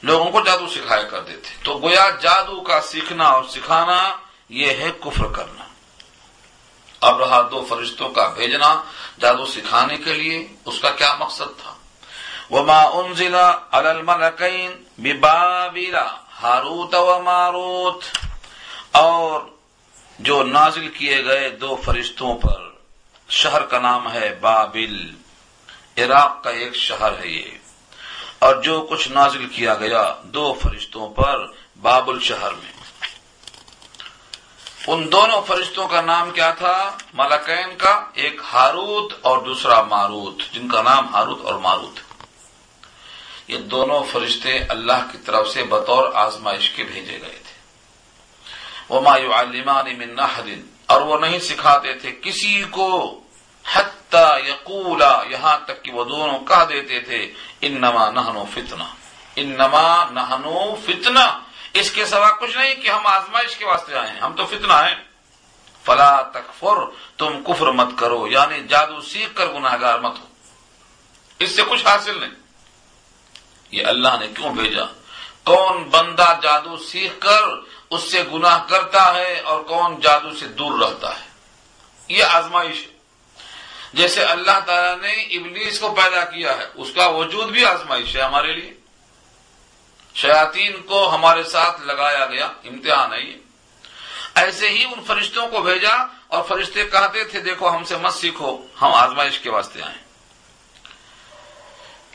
لوگوں 0.04 0.32
کو 0.32 0.42
جادو 0.42 0.68
سکھایا 0.68 1.04
کرتے 1.04 1.36
تھے۔ 1.36 1.56
تو 1.64 1.80
گویا 1.80 2.10
جادو 2.22 2.62
کا 2.62 2.82
سیکھنا 2.82 3.24
اور 3.24 3.44
سکھانا، 3.44 4.18
یہ 4.50 4.68
ہے 4.68 4.92
کفر 5.00 5.26
کرنا۔ 5.26 5.65
اب 7.02 7.24
رہا 7.24 7.48
دو 7.52 7.66
فرشتوں 7.70 8.10
کا 8.10 8.28
بھیجنا 8.28 8.84
جادو 9.20 9.46
سکھانے 9.46 9.98
کے 9.98 10.14
لیے، 10.14 10.48
اس 10.66 10.80
کا 10.80 10.90
کیا 10.90 11.16
مقصد 11.20 11.62
تھا؟ 11.64 11.74
وما 12.52 12.80
انزل 12.80 13.36
على 13.72 13.88
الملكين 13.88 14.84
ببابل 14.98 15.96
ہاروت 16.44 16.96
و 16.96 17.22
ماروت۔ 17.24 18.04
اور 18.92 19.42
جو 20.20 20.44
نازل 20.44 20.88
کیے 20.88 21.26
گئے 21.26 21.50
دو 21.50 21.76
فرشتوں 21.86 22.36
پر 22.36 22.62
شہر 23.30 23.62
کا 23.62 23.80
نام 23.80 24.12
ہے 24.12 24.36
بابل، 24.42 25.16
عراق 25.98 26.44
کا 26.44 26.50
ایک 26.50 26.76
شہر 26.76 27.20
ہے 27.20 27.28
یہ۔ 27.28 27.58
اور 28.40 28.56
جو 28.56 28.88
کچھ 28.90 29.12
نازل 29.12 29.48
کیا 29.48 29.74
گیا 29.74 30.16
دو 30.24 30.54
فرشتوں 30.54 31.10
پر 31.10 31.48
بابل 31.82 32.20
شہر 32.20 32.52
میں۔ 32.52 32.75
ان 34.88 35.12
دونوں 35.12 35.42
فرشتوں 35.48 35.88
کا 35.88 36.02
نام 36.02 36.32
کیا 36.32 36.52
تھا؟ 36.52 36.98
ملکین 37.14 37.76
کا، 37.78 38.06
ایک 38.14 38.42
ہاروت 38.54 39.14
اور 39.22 39.38
دوسرا 39.38 39.82
ماروت، 39.82 40.54
جن 40.54 40.68
کا 40.68 40.82
نام 40.82 41.16
ہاروت 41.16 41.46
اور 41.46 41.54
ماروت۔ 41.54 42.00
یہ 43.48 43.58
دونوں 43.58 44.04
فرشتے 44.12 44.60
اللہ 44.70 45.06
کی 45.12 45.18
طرف 45.18 45.50
سے 45.50 45.64
بطور 45.64 46.12
آزمائش 46.14 46.70
کے 46.70 46.84
بھیجے 46.84 47.22
گئے 47.22 47.40
تھے۔ 47.44 47.56
وہ 48.90 49.02
مایو 49.02 49.34
عالمان 49.34 49.98
من 49.98 50.20
اور 50.86 51.02
وہ 51.02 51.20
نہیں 51.20 51.40
سکھاتے 51.40 51.94
تھے 51.94 52.12
کسی 52.22 52.64
کو۔ 52.72 53.22
حتی 53.74 54.50
یقولا 54.50 55.24
یہاں 55.30 55.58
تک 55.66 55.84
کہ 55.84 55.92
وہ 55.92 56.04
دونوں 56.04 56.40
کہہ 56.40 56.66
دیتے 56.70 57.00
تھے 57.00 57.34
ان 57.62 57.82
نما 57.82 58.10
نہنو 58.10 58.46
فتنا 58.54 58.86
ان 59.36 59.50
نما 59.50 60.04
نہنو 60.12 60.76
فتنا 60.86 61.40
اس 61.76 61.92
کے 61.92 62.06
سوا 62.06 62.30
کچھ 62.32 62.58
نہیں 62.58 62.76
کہ 62.76 62.90
ہم 62.90 63.08
آزمائش 63.08 63.58
کے 63.58 63.66
واسطے 63.66 63.96
آئے 63.96 64.12
ہیں۔ 64.12 64.20
ہم 64.20 64.34
تو 64.34 64.46
فتنا 64.46 64.88
ہیں۔ 64.88 64.96
فلا 65.84 66.22
تکفر، 66.22 66.76
تم 67.18 67.44
کفر 67.44 67.72
مت 67.72 67.88
کرو 68.00 68.28
یعنی 68.28 68.68
جادو 68.68 69.02
سیکھ 69.02 69.36
کر 69.36 69.48
گناہ 69.48 69.78
گار 69.82 70.00
مت 70.00 70.20
ہو۔ 70.20 70.26
اس 71.40 71.56
سے 71.56 71.62
کچھ 71.70 71.86
حاصل 71.86 72.20
نہیں۔ 72.20 72.30
یہ 73.72 73.86
اللہ 73.86 74.08
نے 74.20 74.28
کیوں 74.28 74.54
بھیجا؟ 74.54 74.84
کون 75.44 75.84
بندہ 75.84 76.40
جادو 76.42 76.78
سیکھ 76.78 77.14
کر 77.20 77.42
اس 77.90 78.12
سے 78.12 78.24
گناہ 78.34 78.66
کرتا 78.70 79.14
ہے 79.14 79.40
اور 79.40 79.64
کون 79.64 80.00
جادو 80.00 80.36
سے 80.36 80.48
دور 80.48 80.80
رہتا 80.80 81.20
ہے؟ 81.20 81.26
یہ 82.08 82.24
آزمائش 82.24 82.88
ہے۔ 82.88 82.98
جیسے 83.94 84.24
اللہ 84.24 84.60
تعالیٰ 84.66 85.00
نے 85.00 85.12
ابلیس 85.12 85.80
کو 85.80 85.96
پیدا 86.04 86.26
کیا 86.26 86.58
ہے، 86.58 86.66
اس 86.76 86.88
کا 86.96 87.08
وجود 87.08 87.50
بھی 87.50 87.66
آزمائش 87.66 88.16
ہے 88.16 88.22
ہمارے 88.22 88.54
لیے۔ 88.54 88.74
شیاطین 90.16 90.82
کو 90.82 91.16
ہمارے 91.16 91.44
ساتھ 91.44 91.82
لگایا 91.82 92.26
گیا، 92.26 92.46
امتحان 92.46 93.14
ہے 93.14 93.22
یہ۔ 93.22 93.36
ایسے 94.36 94.70
ہی 94.70 94.84
ان 94.84 95.04
فرشتوں 95.08 95.48
کو 95.48 95.62
بھیجا 95.62 95.94
اور 96.28 96.44
فرشتے 96.44 96.86
کہتے 96.86 97.24
تھے، 97.24 97.40
دیکھو 97.40 97.76
ہم 97.76 97.84
سے 97.84 97.98
مت 97.98 98.14
سیکھو، 98.14 98.58
ہم 98.82 98.94
آزمائش 98.94 99.40
کے 99.40 99.50
واسطے 99.50 99.82
آئے۔ 99.82 99.96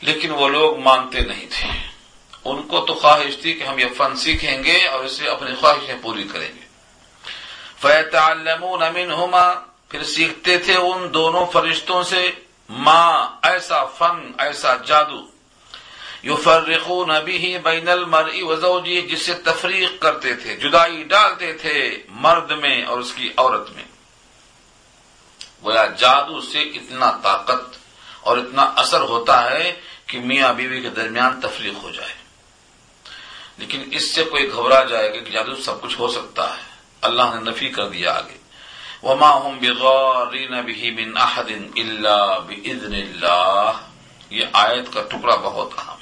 لیکن 0.01 0.31
وہ 0.31 0.49
لوگ 0.49 0.79
مانتے 0.79 1.19
نہیں 1.19 1.47
تھے۔ 1.49 1.69
ان 2.45 2.67
کو 2.67 2.85
تو 2.85 2.93
خواہش 2.93 3.37
تھی 3.41 3.53
کہ 3.53 3.63
ہم 3.63 3.79
یہ 3.79 3.85
فن 3.97 4.15
سیکھیں 4.15 4.63
گے 4.63 4.87
اور 4.87 5.03
اسے 5.03 5.29
اپنی 5.29 5.55
خواہشیں 5.55 5.95
پوری 6.01 6.23
کریں 6.23 6.49
گے۔ 6.55 6.65
فیتعلمون 7.81 8.79
منہما 8.93 9.53
پھر 9.89 10.03
سیکھتے 10.03 10.57
تھے 10.57 10.75
ان 10.75 11.13
دونوں 11.13 11.45
فرشتوں 11.53 12.03
سے 12.03 12.31
ماں 12.69 13.29
ایسا 13.43 13.85
فن، 13.85 14.31
ایسا 14.37 14.75
جادو۔ 14.75 15.30
یفرقون 16.23 17.11
به 17.25 17.57
بین 17.63 17.89
المرء 17.89 18.41
وزوجه 18.41 19.07
جس 19.07 19.25
سے 19.25 19.33
تفریق 19.33 20.01
کرتے 20.01 20.33
تھے، 20.33 20.55
جدائی 20.55 21.03
ڈالتے 21.03 21.53
تھے 21.53 22.03
مرد 22.09 22.51
میں 22.51 22.85
اور 22.85 22.99
اس 22.99 23.13
کی 23.13 23.29
عورت 23.37 23.69
میں۔ 23.69 23.83
گویا 25.63 25.85
جادو 25.85 26.41
سے 26.41 26.61
اتنا 26.61 27.11
طاقت 27.23 27.77
اور 28.21 28.37
اتنا 28.37 28.61
اثر 28.61 29.01
ہوتا 29.01 29.51
ہے 29.51 29.81
کہ 30.07 30.19
میاں 30.19 30.53
بیوی 30.53 30.81
کے 30.81 30.89
درمیان 30.89 31.41
تفریق 31.41 31.83
ہو 31.83 31.91
جائے۔ 31.91 32.13
لیکن 33.57 33.83
اس 33.91 34.15
سے 34.15 34.23
کوئی 34.23 34.51
گھبرا 34.51 34.83
جائے 34.83 35.13
گا 35.13 35.19
کہ 35.19 35.31
جادو 35.31 35.55
سب 35.55 35.81
کچھ 35.81 35.99
ہو 35.99 36.07
سکتا 36.07 36.57
ہے۔ 36.57 36.61
اللہ 37.01 37.21
نے 37.21 37.51
نفی 37.51 37.69
کر 37.69 37.89
دیا 37.89 38.11
آگے۔ 38.13 38.37
وما 39.03 39.37
هم 39.37 39.57
بغارین 39.57 40.51
به 40.51 41.03
من 41.03 41.17
احد 41.17 41.51
الا 41.75 42.37
باذن 42.37 42.95
اللہ 42.95 43.71
یہ 44.29 44.45
آیت 44.53 44.93
کا 44.93 45.01
ٹکڑا 45.01 45.35
بہت 45.35 45.69
اہم۔ 45.77 46.00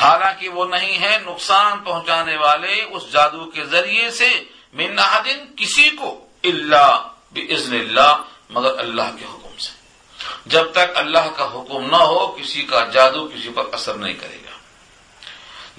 حالانکہ 0.00 0.48
وہ 0.48 0.64
نہیں 0.64 0.98
ہے 0.98 1.18
نقصان 1.26 1.78
پہنچانے 1.78 2.36
والے 2.36 2.82
اس 2.82 3.12
جادو 3.12 3.50
کے 3.50 3.64
ذریعے 3.64 4.10
سے، 4.10 4.44
من 4.72 4.98
احد 4.98 5.56
کسی 5.56 5.90
کو، 5.90 6.26
الا 6.44 6.96
باذن 7.34 7.74
اللہ، 7.74 8.22
مگر 8.50 8.78
اللہ 8.78 9.02
کے 9.18 9.24
حکم 9.24 9.58
سے۔ 9.58 9.70
جب 10.46 10.72
تک 10.72 10.96
اللہ 10.96 11.30
کا 11.36 11.44
حکم 11.44 11.90
نہ 11.90 11.96
ہو، 11.96 12.26
کسی 12.26 12.62
کا 12.62 12.84
جادو 12.84 13.28
کسی 13.28 13.50
پر 13.54 13.62
اثر 13.72 13.94
نہیں 13.94 14.14
کرے 14.14 14.38
گا۔ 14.44 14.50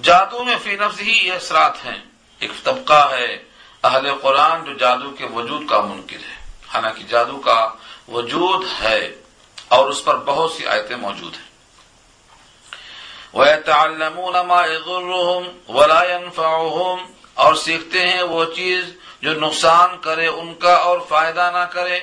جادو 0.01 0.43
میں 0.43 0.55
فی 0.63 0.75
نفس 0.75 1.01
ہی 1.01 1.27
یہ 1.27 1.31
اثرات 1.31 1.85
ہیں۔ 1.85 1.97
ایک 2.39 2.63
طبقہ 2.63 3.11
ہے 3.11 3.43
اہل 3.83 4.15
قرآن 4.21 4.65
جو 4.65 4.73
جادو 4.73 5.11
کے 5.11 5.25
وجود 5.25 5.69
کا 5.69 5.81
منکر 5.81 6.17
ہے۔ 6.17 6.35
حالانکہ 6.73 7.03
جادو 7.03 7.37
کا 7.37 7.69
وجود 8.07 8.65
ہے 8.81 9.15
اور 9.67 9.89
اس 9.89 10.03
پر 10.03 10.17
بہت 10.17 10.51
سی 10.51 10.67
آیتیں 10.67 10.95
موجود 10.95 11.33
ہیں۔ 11.35 11.50
وَيَتَعَلَّمُونَ 13.33 14.38
مَا 14.47 14.65
يَضُرُّهُمْ 14.65 15.69
وَلَا 15.69 16.03
يَنفَعُهُمْ 16.03 17.11
اور 17.33 17.53
سیکھتے 17.53 18.07
ہیں 18.07 18.21
وہ 18.21 18.45
چیز 18.55 18.85
جو 19.21 19.33
نقصان 19.33 19.97
کرے، 20.01 20.27
ان 20.27 20.55
کا 20.55 20.73
اور 20.73 21.00
فائدہ 21.09 21.51
نہ 21.53 21.65
کرے۔ 21.71 22.00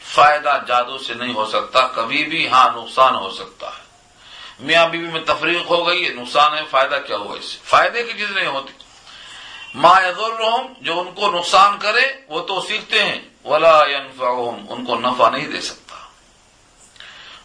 فائدہ 0.00 0.58
جادو 0.66 0.98
سے 0.98 1.14
نہیں 1.14 1.34
ہو 1.34 1.46
سکتا، 1.46 1.86
کبھی 1.86 2.24
بھی 2.24 2.48
ہاں 2.48 2.68
نقصان 2.76 3.14
ہو 3.14 3.30
سکتا 3.30 3.66
ہے۔ 3.66 3.82
میاں 4.60 4.88
بیوی 4.88 5.10
میں 5.10 5.20
تفریق 5.26 5.70
ہو 5.70 5.86
گئی، 5.86 6.08
نقصان 6.08 6.54
ہے، 6.54 6.62
فائدہ 6.70 6.98
کیا 7.06 7.16
ہوا 7.16 7.36
اس 7.36 7.44
سے؟ 7.44 7.58
فائدے 7.64 8.02
کی 8.02 8.12
چیز 8.12 8.30
نہیں 8.30 8.46
ہوتی۔ 8.46 8.72
ما 9.74 10.00
یضرہم 10.00 10.72
جو 10.80 11.00
ان 11.00 11.12
کو 11.12 11.30
نقصان 11.30 11.78
کرے، 11.78 12.12
وہ 12.28 12.40
تو 12.40 12.60
سیکھتے 12.60 13.04
ہیں۔ 13.04 13.20
ولا 13.44 13.86
ينفعهم، 13.86 14.66
ان 14.68 14.84
کو 14.84 14.96
نفع 14.96 15.30
نہیں 15.30 15.48
دے 15.48 15.60
سکتا۔ 15.60 15.96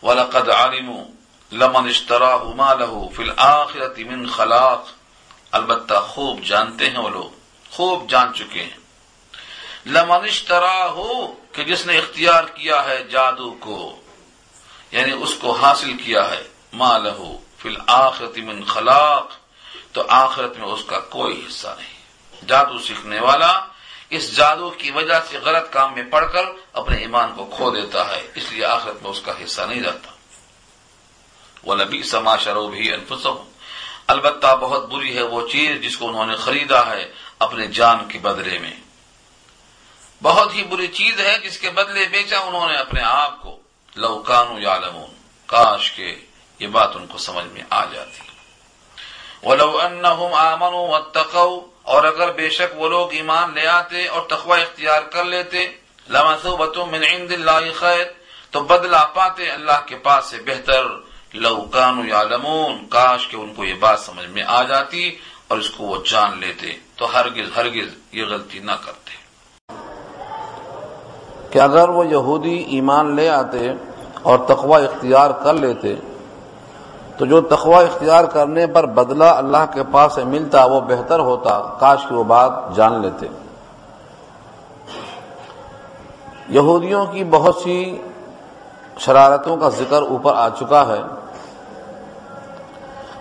وَلَقَدْ 0.06 0.50
عَلِمُوا 0.50 1.04
لَمَنْ 1.52 1.88
اشْتَرَاهُ 1.88 2.56
مَا 2.56 2.74
لَهُ 2.74 3.14
فِي 3.16 3.24
الْآخِرَةِ 3.24 4.04
مِنْ 4.04 4.32
خَلَاقٍ۔ 4.32 4.86
البتہ 5.52 5.94
خوب 6.08 6.44
جانتے 6.44 6.90
ہیں 6.90 6.98
وہ 6.98 7.10
لوگ، 7.10 7.30
خوب 7.72 8.10
جان 8.10 8.34
چکے 8.34 8.64
ہیں۔ 8.64 8.78
لمن 9.86 10.24
اشتراہ 10.24 10.94
کہ 11.52 11.64
جس 11.64 11.86
نے 11.86 11.98
اختیار 11.98 12.44
کیا 12.44 12.86
ہے 12.86 13.04
جادو 13.04 13.52
کو 13.60 14.02
یعنی 14.92 15.12
اس 15.12 15.34
کو 15.34 15.52
حاصل 15.52 15.94
کیا 15.94 16.30
ہے 16.30 16.44
ما 16.74 16.98
لہو 16.98 17.38
فی 17.58 17.70
الآخرت 17.70 18.38
من 18.38 18.64
خلاق، 18.64 19.28
تو 19.92 20.04
آخرت 20.08 20.58
میں 20.58 20.68
اس 20.68 20.84
کا 20.88 21.00
کوئی 21.00 21.46
حصہ 21.48 21.68
نہیں۔ 21.78 22.46
جادو 22.48 22.80
سیکھنے 22.80 23.20
والا 23.20 23.66
اس 24.10 24.36
جادو 24.36 24.70
کی 24.70 24.92
وجہ 24.92 25.20
سے 25.30 25.38
غلط 25.38 25.74
کام 25.74 25.94
میں 25.94 26.04
پڑھ 26.04 26.32
کر 26.34 26.46
اپنے 26.74 26.98
ایمان 26.98 27.34
کو 27.36 27.46
کھو 27.46 27.72
دیتا 27.72 28.08
ہے، 28.08 28.28
اس 28.36 28.52
لیے 28.52 28.66
آخرت 28.66 29.04
میں 29.04 29.12
اس 29.12 29.22
کا 29.22 29.32
حصہ 29.44 29.62
نہیں 29.62 29.84
رہتا 29.84 30.09
وہ 31.64 31.76
نبی 31.76 32.04
سما 32.04 32.38
شروب 32.38 32.74
ہی 32.74 32.94
انفسم 32.94 33.36
البتہ 34.08 34.56
بہت 34.56 34.90
بری 34.90 35.18
ہے 35.18 35.22
وہ 35.22 35.48
چیز 35.48 35.82
جس 35.82 35.98
کو 35.98 36.08
انہوں 36.08 36.26
نے 36.26 36.36
خریدا 36.36 36.88
ہے 36.88 37.12
اپنے 37.40 37.68
جان 37.68 38.08
کے 38.08 38.20
بدلے 38.20 38.60
میں۔ 38.60 38.74
بہت 40.24 40.54
ہی 40.54 40.64
بری 40.64 40.88
چیز 40.88 41.20
ہے 41.20 41.38
جس 41.44 41.58
کے 41.58 41.70
بدلے 41.70 42.08
بیچا 42.08 42.40
انہوں 42.40 42.70
نے 42.70 42.78
اپنے 42.78 43.02
آپ 43.04 43.42
کو۔ 43.42 43.60
لوکانو 43.96 44.60
یا 44.60 44.78
کاش 45.46 45.92
کے 45.92 46.16
یہ 46.60 46.68
بات 46.68 46.96
ان 46.96 47.08
کو 47.08 47.18
سمجھ 47.18 47.46
میں 47.46 47.62
آ 47.70 47.86
جاتی۔ 47.86 48.22
ولو 49.44 49.80
انہم 49.82 50.34
آمنوا 50.34 50.90
واتقوا۔ 50.90 51.68
اور 51.82 52.04
اگر 52.04 52.32
بے 52.32 52.50
شک 52.50 52.76
وہ 52.76 52.90
لوگ 52.90 53.14
ایمان 53.14 53.54
لے 53.54 53.68
آتے 53.68 54.08
اور 54.08 54.22
تقوی 54.22 54.62
اختیار 54.62 55.02
کر 55.02 55.24
لیتے 55.24 55.68
لمثوبۃ 56.10 56.88
من 56.92 57.04
عند 57.04 57.32
اللہ 57.32 57.74
خیر۔ 57.76 58.06
تو 58.52 58.64
بدلہ 58.64 58.98
پاتے 59.14 59.50
اللہ 59.50 59.86
کے 59.86 59.96
پاس 59.96 60.26
سے 60.26 60.38
بہتر۔ 60.38 61.09
لو 61.34 61.66
کانوا 61.72 62.06
یعلمون 62.06 62.86
کاش 62.90 63.28
کہ 63.28 63.36
ان 63.36 63.54
کو 63.56 63.66
یہ 63.66 63.74
بات 63.80 64.00
سمجھ 64.00 64.30
میں 64.30 64.44
آ 64.48 64.64
جاتی 64.64 65.16
اور 65.48 65.58
اس 65.58 65.70
کو 65.70 65.84
وہ 65.84 65.96
جان 66.12 66.38
لیتے، 66.40 66.68
تو 66.96 67.06
ہرگز 67.14 67.58
ہرگز 67.58 67.88
یہ 68.12 68.24
غلطی 68.26 68.60
نہ 68.60 68.72
کرتے۔ 68.72 69.10
کہ 71.50 71.60
اگر 71.60 71.90
وہ 71.90 72.08
یہودی 72.08 72.56
ایمان 72.56 73.16
لے 73.16 73.30
آتے 73.30 73.72
اور 74.22 74.40
تقوی 74.40 74.86
اختیار 74.86 75.30
کر 75.30 75.54
لیتے، 75.54 75.96
تو 77.18 77.26
جو 77.26 77.42
تقوی 77.42 77.76
اختیار 77.76 78.24
کرنے 78.24 78.68
پر 78.68 78.86
بدلہ 78.86 79.24
اللہ 79.24 79.66
کے 79.74 79.82
پاس 79.92 80.14
سے 80.16 80.24
ملتا، 80.24 80.66
وہ 80.66 80.82
بہتر 80.82 81.20
ہوتا، 81.20 81.78
کاش 81.80 82.00
کی 82.10 82.14
وہ 82.14 82.24
بات 82.24 82.76
جان 82.76 83.02
لیتے۔ 83.02 83.28
یہودیوں 86.50 87.06
کی 87.06 87.24
بہت 87.24 87.56
سی 87.56 88.02
شرارتوں 89.00 89.58
کا 89.58 89.70
ذکر 89.70 90.02
اوپر 90.02 90.34
آ 90.36 90.50
چکا 90.50 90.88
ہے۔ 90.88 91.02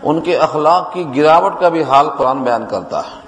ان 0.03 0.21
کے 0.21 0.37
اخلاق 0.39 0.93
کی 0.93 1.17
گراوٹ 1.17 1.61
کا 1.61 1.69
بھی 1.69 1.83
حال 1.83 2.11
قرآن 2.11 2.43
بیان 2.43 2.67
کرتا 2.67 3.01
ہے۔ 3.01 3.21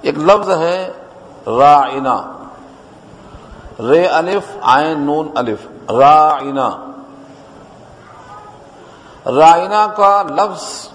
ایک 0.00 0.18
لفظ 0.18 0.50
ہے 0.50 0.92
رائنا 1.46 2.32
رے 3.80 4.06
الف 4.06 4.56
آئن 4.62 5.00
نون 5.00 5.28
الف۔ 5.34 5.90
رائنا 5.90 6.70
رائنا 9.26 9.86
کا 9.96 10.22
لفظ 10.22 10.88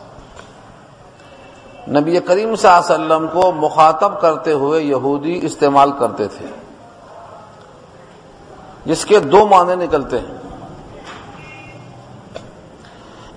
نبی 1.88 2.20
کریم 2.20 2.56
صلی 2.56 2.72
اللہ 2.72 2.96
علیہ 2.96 3.16
وسلم 3.16 3.42
کو 3.42 3.52
مخاطب 3.52 4.22
کرتے 4.22 4.52
ہوئے 4.52 4.82
یہودی 4.82 5.40
استعمال 5.44 5.92
کرتے 5.92 6.28
تھے۔ 6.28 6.65
جس 8.86 9.06
کے 9.06 9.20
دو 9.20 9.48
معنی 9.48 9.86
نکلتے 9.86 10.20
ہیں۔ 10.20 10.36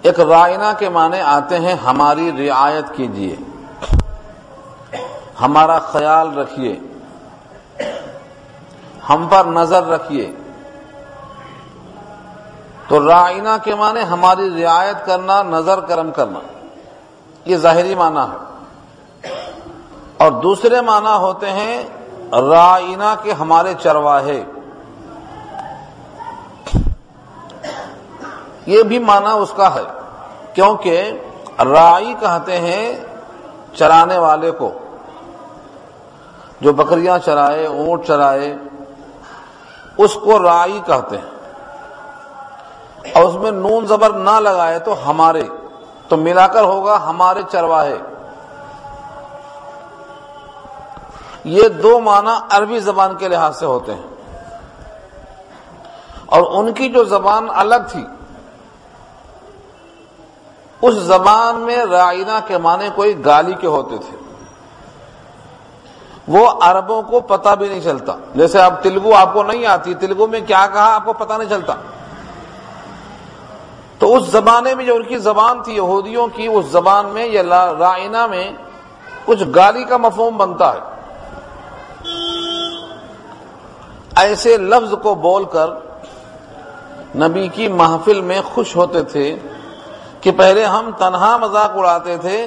ایک 0.02 0.20
رائنا 0.20 0.72
کے 0.72 0.88
معنی 0.88 1.20
آتے 1.20 1.58
ہیں، 1.58 1.74
ہماری 1.74 2.48
رعایت 2.48 2.84
کیجیے 2.96 3.36
ہمارا 5.40 5.78
خیال 5.78 6.38
رکھیے 6.38 6.80
ہم 9.08 9.26
پر 9.30 9.44
نظر 9.44 9.86
رکھیے 9.86 10.32
تو 12.88 13.08
رائنا 13.08 13.58
کے 13.58 13.74
معنی 13.74 14.00
ہماری 14.10 14.64
رعایت 14.64 15.06
کرنا، 15.06 15.42
نظر 15.42 15.80
کرم 15.80 16.10
کرنا۔ 16.10 16.38
یہ 17.44 17.56
ظاہری 17.56 17.94
معنی 17.94 18.18
ہے۔ 18.18 18.48
اور 20.16 20.32
دوسرے 20.32 20.80
معنی 20.80 21.16
ہوتے 21.16 21.50
ہیں، 21.50 21.84
رائنا 22.32 23.14
کے 23.22 23.32
ہمارے 23.32 23.74
چرواہے۔ 23.82 24.44
یہ 28.68 28.82
بھی 28.82 28.98
معنی 28.98 29.38
اس 29.38 29.52
کا 29.56 29.74
ہے 29.74 29.82
کیونکہ 30.54 31.10
رائی 31.58 32.14
کہتے 32.20 32.58
ہیں 32.58 33.04
چرانے 33.74 34.18
والے 34.18 34.50
کو۔ 34.50 34.72
جو 36.60 36.72
بکریاں 36.72 37.18
چرائے، 37.18 37.66
اونٹ 37.66 38.06
چرائے، 38.06 38.54
اس 39.98 40.14
کو 40.14 40.42
رائی 40.42 40.80
کہتے 40.86 41.18
ہیں۔ 41.18 41.52
اور 43.14 43.22
اس 43.24 43.34
میں 43.34 43.50
نون 43.50 43.86
زبر 43.86 44.10
نہ 44.10 44.40
لگائے 44.40 44.78
تو 44.78 45.10
ہمارے، 45.10 45.42
تو 46.08 46.16
ملا 46.16 46.46
کر 46.46 46.62
ہوگا 46.62 46.98
ہمارے 47.06 47.42
چرواہے۔ 47.52 47.98
یہ 51.44 51.68
دو 51.68 52.00
معنی 52.00 52.46
عربی 52.50 52.80
زبان 52.80 53.16
کے 53.16 53.28
لحاظ 53.28 53.58
سے 53.58 53.66
ہوتے 53.66 53.94
ہیں۔ 53.94 54.36
اور 56.26 56.42
ان 56.50 56.72
کی 56.72 56.88
جو 56.88 57.04
زبان 57.04 57.48
الگ 57.54 57.74
تھی 57.88 58.04
اس 60.82 60.94
زبان 60.94 61.56
میں 61.56 61.76
رائنا 61.76 62.40
کے 62.46 62.58
معنی 62.58 62.88
کوئی 62.94 63.24
گالی 63.24 63.54
کے 63.60 63.66
ہوتے 63.66 63.96
تھے۔ 63.96 64.16
وہ 66.28 66.50
عربوں 66.60 67.02
کو 67.02 67.20
پتہ 67.20 67.48
بھی 67.54 67.68
نہیں 67.68 67.80
چلتا۔ 67.80 68.12
جیسے 68.34 68.60
اب 68.60 68.74
تلگو 68.82 69.14
آپ 69.14 69.32
کو 69.32 69.42
نہیں 69.42 69.66
آتی، 69.66 69.94
تلگو 69.94 70.26
میں 70.26 70.40
کیا 70.46 70.66
کہا 70.72 70.94
آپ 70.94 71.04
کو 71.04 71.12
پتہ 71.12 71.32
نہیں 71.32 71.48
چلتا۔ 71.48 71.74
تو 73.98 74.16
اس 74.16 74.26
زمانے 74.26 74.74
میں 74.74 74.84
جو 74.84 74.94
ان 74.94 75.02
کی 75.02 75.18
زبان 75.18 75.62
تھی، 75.62 75.76
یہودیوں 75.76 76.26
کی، 76.26 76.46
اس 76.46 76.66
زبان 76.66 77.06
میں 77.06 77.26
یا 77.26 77.42
رائنا 77.78 78.26
میں 78.26 78.50
کچھ 79.24 79.44
گالی 79.54 79.84
کا 79.84 79.96
مفہوم 79.96 80.36
بنتا 80.36 80.72
ہے۔ 80.72 80.78
ایسے 84.16 84.56
لفظ 84.56 84.94
کو 85.02 85.14
بول 85.14 85.44
کر 85.44 85.66
نبی 87.16 87.48
کی 87.48 87.68
محفل 87.68 88.20
میں 88.20 88.40
خوش 88.54 88.76
ہوتے 88.76 89.02
تھے۔ 89.02 89.38
کہ 90.20 90.30
پہلے 90.30 90.64
ہم 90.64 90.90
تنہا 90.98 91.36
مذاق 91.36 91.70
اڑاتے 91.74 92.16
تھے، 92.16 92.46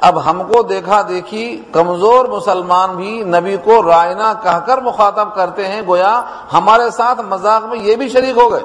اب 0.00 0.30
ہم 0.30 0.42
کو 0.52 0.62
دیکھا 0.62 1.02
دیکھی 1.08 1.64
کمزور 1.72 2.24
مسلمان 2.24 2.96
بھی 2.96 3.24
نبی 3.24 3.56
کو 3.56 3.82
رائنا 3.82 4.32
کہہ 4.42 4.58
کر 4.66 4.78
مخاطب 4.78 5.34
کرتے 5.34 5.68
ہیں، 5.68 5.82
گویا 5.86 6.22
ہمارے 6.52 6.90
ساتھ 6.90 7.20
مذاق 7.20 7.64
میں 7.64 7.78
یہ 7.78 7.96
بھی 7.96 8.08
شریک 8.08 8.36
ہو 8.36 8.52
گئے۔ 8.52 8.62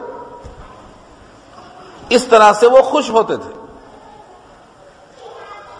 اس 2.09 2.23
طرح 2.23 2.53
سے 2.53 2.67
وہ 2.67 2.81
خوش 2.81 3.09
ہوتے 3.09 3.37
تھے۔ 3.37 3.51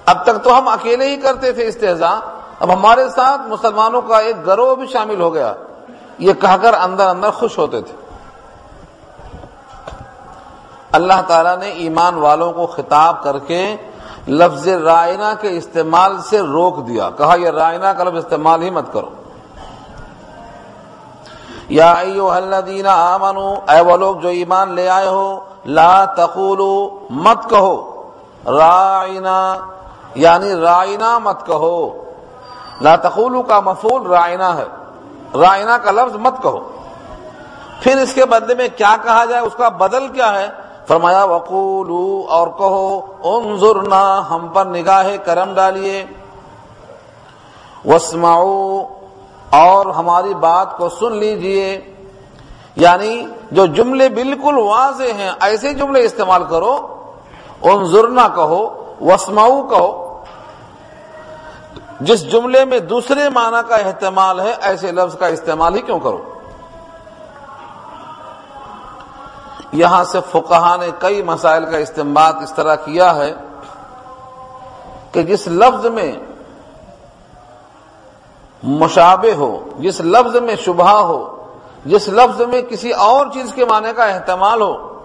اب 0.06 0.23
تک 0.23 0.43
تو 0.43 0.58
ہم 0.58 0.67
اکیلے 0.67 1.06
ہی 1.06 1.17
کرتے 1.17 1.52
تھے 1.52 1.67
استحزا 1.67 2.19
اب 2.60 2.73
ہمارے 2.73 3.10
ساتھ 3.10 3.41
مسلمانوں 3.41 4.02
کا 4.02 4.17
ایک 4.17 4.45
گروہ 4.45 4.76
بھی 4.76 4.88
شامل 4.88 5.21
ہو 5.21 5.34
گیا۔ 5.34 5.54
یہ 6.17 6.34
کہہ 6.34 6.58
کر 6.62 6.73
اندر 6.73 7.08
اندر 7.08 7.32
خوش 7.32 7.58
ہوتے 7.58 7.82
تھے۔ 7.82 8.03
اللہ 10.93 11.21
تعالیٰ 11.27 11.58
نے 11.58 11.69
ایمان 11.69 12.15
والوں 12.15 12.53
کو 12.53 12.65
خطاب 12.65 13.23
کر 13.23 13.39
کے 13.39 13.75
لفظ 14.27 14.67
رائنا 14.67 15.34
کے 15.41 15.58
استعمال 15.58 16.21
سے 16.21 16.39
روک 16.39 16.88
دیا۔ 16.88 17.10
کہا، 17.17 17.36
یہ 17.36 17.49
رائنا 17.49 17.93
کا 17.93 18.03
لفظ 18.03 18.17
استعمال 18.17 18.62
ہی 18.62 18.69
مت 18.69 18.93
کرو۔ 18.93 19.10
یا 21.69 21.91
ایو 21.91 22.32
الذین 22.32 22.88
آمنو، 22.88 23.53
اے 23.67 23.82
وہ 23.82 23.97
لوگ 23.97 24.15
جو 24.15 24.29
ایمان 24.29 24.73
لے 24.73 24.89
آئے 24.89 25.08
ہو، 25.08 25.39
لا 25.65 26.06
تقولو 26.06 26.99
مت 27.10 27.49
کہو۔ 27.49 28.03
رائنا 28.45 29.56
یعنی 30.15 30.56
رائنا 30.56 31.17
مت 31.17 31.45
کہو۔ 31.45 32.03
لا 32.82 32.95
تقولو 32.95 33.41
کا 33.41 33.60
مفول 33.60 34.08
رائنا 34.08 34.58
ہے۔ 34.58 34.65
رائنا 35.38 35.77
کا 35.77 35.91
لفظ 35.91 36.15
مت 36.15 36.41
کہو۔ 36.41 36.69
پھر 37.79 37.97
اس 37.97 38.13
کے 38.13 38.25
بدلے 38.25 38.56
میں 38.56 38.67
کیا 38.77 38.95
کہا 39.03 39.25
جائے؟ 39.25 39.41
اس 39.41 39.53
کا 39.58 39.69
بدل 39.69 40.08
کیا 40.08 40.39
ہے؟ 40.39 40.47
فرمایا 40.88 41.24
وقولو 41.24 42.26
اور 42.30 42.48
کہو، 42.48 43.02
انظرنا، 43.24 44.30
ہم 44.30 44.48
پر 44.48 44.65
نگاہ 44.65 45.10
کرم 45.26 45.54
ڈالیے۔ 45.54 46.06
وسمعو 47.86 48.82
اور 49.50 49.86
ہماری 49.86 50.34
بات 50.34 50.78
کو 50.78 50.89
سن 50.89 51.17
لیجیے۔ 51.17 51.82
یعنی 52.76 53.28
جو 53.52 53.65
جملے 53.65 54.10
بالکل 54.10 54.58
واضح 54.58 55.13
ہیں، 55.17 55.32
ایسے 55.41 55.74
جملے 55.74 56.06
استعمال 56.06 56.43
کرو۔ 56.50 56.88
انظرنا 57.62 58.28
کہو 58.28 58.93
وسمعو 59.02 59.67
کہو۔ 59.67 60.24
جس 62.02 62.32
جملے 62.32 62.65
میں 62.65 62.80
دوسرے 62.80 63.30
معنی 63.30 63.69
کا 63.69 63.76
احتمال 63.76 64.39
ہے، 64.39 64.54
ایسے 64.62 64.91
لفظ 64.91 65.17
کا 65.17 65.28
استعمال 65.28 65.76
ہی 65.76 65.82
کیوں 65.82 66.00
کرو؟ 66.00 66.33
یہاں 69.73 70.03
سے 70.03 70.19
فقہ 70.31 70.77
نے 70.79 70.88
کئی 70.99 71.21
مسائل 71.21 71.65
کا 71.65 71.77
استعمال 71.77 72.33
اس 72.43 72.53
طرح 72.55 72.75
کیا 72.75 73.15
ہے 73.15 73.33
کہ 75.12 75.23
جس 75.23 75.47
لفظ 75.47 75.86
میں 75.86 76.12
مشابہ 78.63 79.33
ہو، 79.36 79.69
جس 79.79 80.01
لفظ 80.01 80.36
میں 80.36 80.55
شبہ 80.55 80.89
ہو، 80.89 81.45
جس 81.86 82.07
لفظ 82.07 82.41
میں 82.41 82.62
کسی 82.62 82.91
اور 82.91 83.25
چیز 83.33 83.53
کے 83.53 83.65
معنی 83.65 83.93
کا 83.95 84.05
احتمال 84.05 84.62
ہو، 84.62 85.01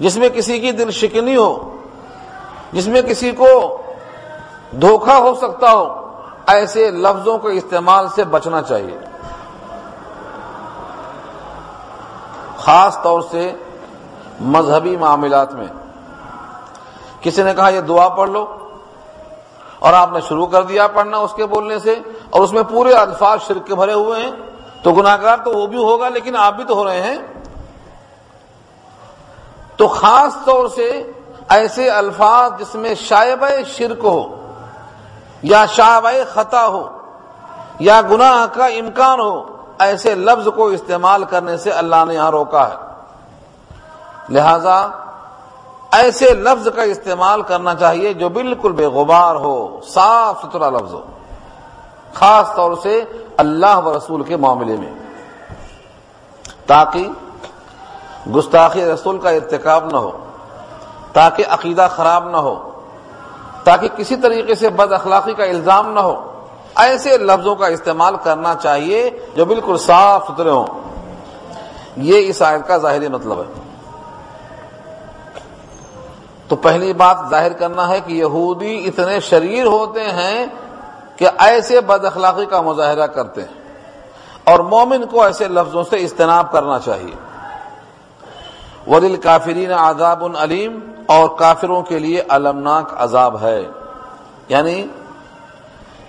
جس 0.00 0.16
میں 0.16 0.28
کسی 0.28 0.60
کی 0.60 0.72
دل 0.72 0.90
شکنی 0.90 1.36
ہو، 1.36 1.76
جس 2.72 2.88
میں 2.88 3.02
کسی 3.02 3.30
کو 3.30 3.82
دھوکہ 4.80 5.12
ہو 5.12 5.34
سکتا 5.34 5.72
ہو، 5.72 6.10
ایسے 6.46 6.90
لفظوں 6.90 7.38
کے 7.38 7.48
استعمال 7.48 8.06
سے 8.14 8.24
بچنا 8.24 8.62
چاہیے۔ 8.62 8.98
خاص 12.58 12.98
طور 13.02 13.20
سے 13.30 13.52
مذہبی 14.40 14.96
معاملات 14.96 15.54
میں۔ 15.54 15.66
کسی 17.20 17.42
نے 17.42 17.54
کہا 17.54 17.68
یہ 17.68 17.80
دعا 17.80 18.08
پڑھ 18.08 18.30
لو 18.30 18.46
اور 19.78 19.92
آپ 19.92 20.12
نے 20.12 20.20
شروع 20.20 20.46
کر 20.46 20.62
دیا 20.62 20.86
پڑھنا 20.86 21.18
اس 21.18 21.32
کے 21.32 21.46
بولنے 21.46 21.78
سے 21.78 21.94
اور 22.30 22.40
اس 22.40 22.52
میں 22.52 22.62
پورے 22.62 22.92
الفاظ 22.92 23.38
شرک 23.46 23.66
کے 23.66 23.74
بھرے 23.74 23.92
ہوئے 23.92 24.22
ہیں 24.22 24.30
تو 24.82 24.92
گناگار 24.92 25.36
تو 25.36 25.50
وہ 25.50 25.66
بھی 25.66 25.78
ہوگا 25.78 26.08
لیکن 26.08 26.36
آپ 26.36 26.54
بھی 26.54 26.64
تو 26.64 26.74
ہو 26.74 26.84
رہے 26.84 27.02
ہیں۔ 27.02 27.18
تو 29.76 29.88
خاص 29.88 30.36
طور 30.44 30.68
سے 30.68 31.12
ایسے 31.48 31.90
الفاظ 31.90 32.52
جس 32.58 32.74
میں 32.74 32.94
شائب 32.94 33.44
شرک 33.66 34.04
ہو 34.04 34.46
یا 35.42 35.66
شائب 35.66 36.06
خطا 36.34 36.66
ہو 36.66 36.88
یا 37.78 38.02
گناہ 38.02 38.46
کا 38.54 38.66
امکان 38.66 39.20
ہو 39.20 39.57
ایسے 39.78 40.14
لفظ 40.14 40.48
کو 40.56 40.66
استعمال 40.66 41.24
کرنے 41.24 41.56
سے 41.56 41.70
اللہ 41.70 41.96
نے 42.06 42.14
یہاں 42.14 42.30
روکا 42.30 42.68
ہے۔ 42.68 42.74
لہذا 44.28 44.88
ایسے 45.92 46.34
لفظ 46.34 46.68
کا 46.76 46.82
استعمال 46.82 47.42
کرنا 47.42 47.74
چاہیے 47.74 48.12
جو 48.12 48.28
بالکل 48.28 48.72
بے 48.72 48.86
غبار 48.86 49.34
ہو، 49.34 49.80
صاف 49.88 50.42
ستھرا 50.42 50.70
لفظ 50.70 50.94
ہو۔ 50.94 51.00
خاص 52.14 52.54
طور 52.54 52.72
سے 52.82 53.04
اللہ 53.36 53.78
و 53.84 53.96
رسول 53.96 54.22
کے 54.22 54.36
معاملے 54.36 54.76
میں۔ 54.76 54.92
تاکہ 56.66 57.08
گستاخی 58.30 58.84
رسول 58.84 59.18
کا 59.18 59.30
ارتکاب 59.30 59.84
نہ 59.92 59.96
ہو، 59.96 60.10
تاکہ 61.12 61.44
عقیدہ 61.50 61.88
خراب 61.90 62.28
نہ 62.28 62.36
ہو، 62.36 62.70
تاکہ 63.64 63.88
کسی 63.88 64.16
طریقے 64.16 64.54
سے 64.54 64.68
بد 64.68 64.92
اخلاقی 64.92 65.32
کا 65.32 65.44
الزام 65.44 65.92
نہ 65.92 66.00
ہو۔ 66.00 66.27
ایسے 66.78 67.18
لفظوں 67.18 67.56
کا 67.56 67.66
استعمال 67.66 68.16
کرنا 68.22 68.54
چاہیے 68.54 69.10
جو 69.36 69.44
بالکل 69.44 69.76
صاف 69.76 70.24
ستھرے 70.24 70.50
ہوں۔ 70.50 70.66
یہ 71.96 72.28
اس 72.28 72.42
آیت 72.42 72.68
کا 72.68 72.76
ظاہری 72.76 73.08
مطلب 73.08 73.38
ہے۔ 73.38 73.60
تو 76.48 76.56
پہلی 76.56 76.92
بات 76.92 77.16
ظاہر 77.30 77.52
کرنا 77.52 77.88
ہے 77.88 78.00
کہ 78.00 78.12
یہودی 78.12 78.84
اتنے 78.86 79.20
شریر 79.20 79.64
ہوتے 79.66 80.02
ہیں 80.02 80.46
کہ 81.16 81.28
ایسے 81.38 81.80
بد 81.80 82.04
اخلاقی 82.04 82.46
کا 82.46 82.60
مظاہرہ 82.60 83.06
کرتے 83.06 83.40
ہیں۔ 83.40 83.58
اور 84.44 84.58
مومن 84.58 85.06
کو 85.06 85.22
ایسے 85.22 85.48
لفظوں 85.48 85.84
سے 85.90 85.96
اجتناب 85.96 86.52
کرنا 86.52 86.78
چاہیے۔ 86.78 87.14
ودل 88.90 89.16
کافرین 89.16 89.72
عذاب 89.72 90.24
علیم 90.38 90.78
اور 91.06 91.28
کافروں 91.38 91.82
کے 91.82 91.98
لیے 91.98 92.22
المناک 92.28 92.92
عذاب 92.96 93.42
ہے۔ 93.42 93.62
یعنی 94.48 94.86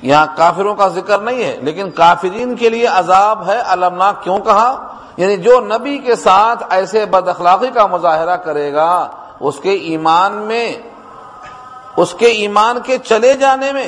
یہاں 0.01 0.25
کافروں 0.35 0.75
کا 0.75 0.88
ذکر 0.88 1.19
نہیں 1.19 1.43
ہے، 1.43 1.57
لیکن 1.62 1.91
کافرین 1.91 2.55
کے 2.55 2.69
لیے 2.69 2.88
عذاب 2.88 3.49
ہے 3.49 3.59
المناک 3.59 4.23
کیوں 4.23 4.39
کہا؟ 4.39 4.88
یعنی 5.17 5.38
جو 5.38 5.59
نبی 5.59 5.97
کے 5.97 6.15
ساتھ 6.15 6.63
ایسے 6.69 7.05
بد 7.05 7.27
اخلاقی 7.27 7.67
کا 7.67 7.85
مظاہرہ 7.85 8.35
کرے 8.35 8.73
گا، 8.73 9.07
اس 9.39 9.59
کے 9.59 9.71
ایمان 9.71 10.33
میں، 10.33 10.75
اس 11.97 12.13
کے 12.13 12.25
ایمان 12.25 12.79
کے 12.83 12.97
چلے 12.97 13.33
جانے 13.33 13.71
میں 13.71 13.88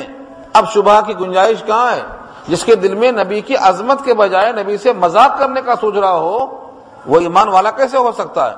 اب 0.52 0.72
شبہ 0.72 1.00
کی 1.00 1.14
گنجائش 1.20 1.62
کہاں 1.66 1.92
ہے؟ 1.92 2.02
جس 2.48 2.64
کے 2.64 2.74
دل 2.74 2.94
میں 2.94 3.12
نبی 3.12 3.40
کی 3.40 3.56
عظمت 3.56 4.04
کے 4.04 4.14
بجائے 4.14 4.52
نبی 4.52 4.78
سے 4.78 4.92
مذاق 4.92 5.38
کرنے 5.38 5.62
کا 5.62 5.74
سوچ 5.80 5.94
رہا 5.94 6.14
ہو، 6.14 6.68
وہ 7.06 7.20
ایمان 7.20 7.48
والا 7.48 7.70
کیسے 7.70 7.98
ہو 7.98 8.12
سکتا 8.12 8.50
ہے؟ 8.50 8.56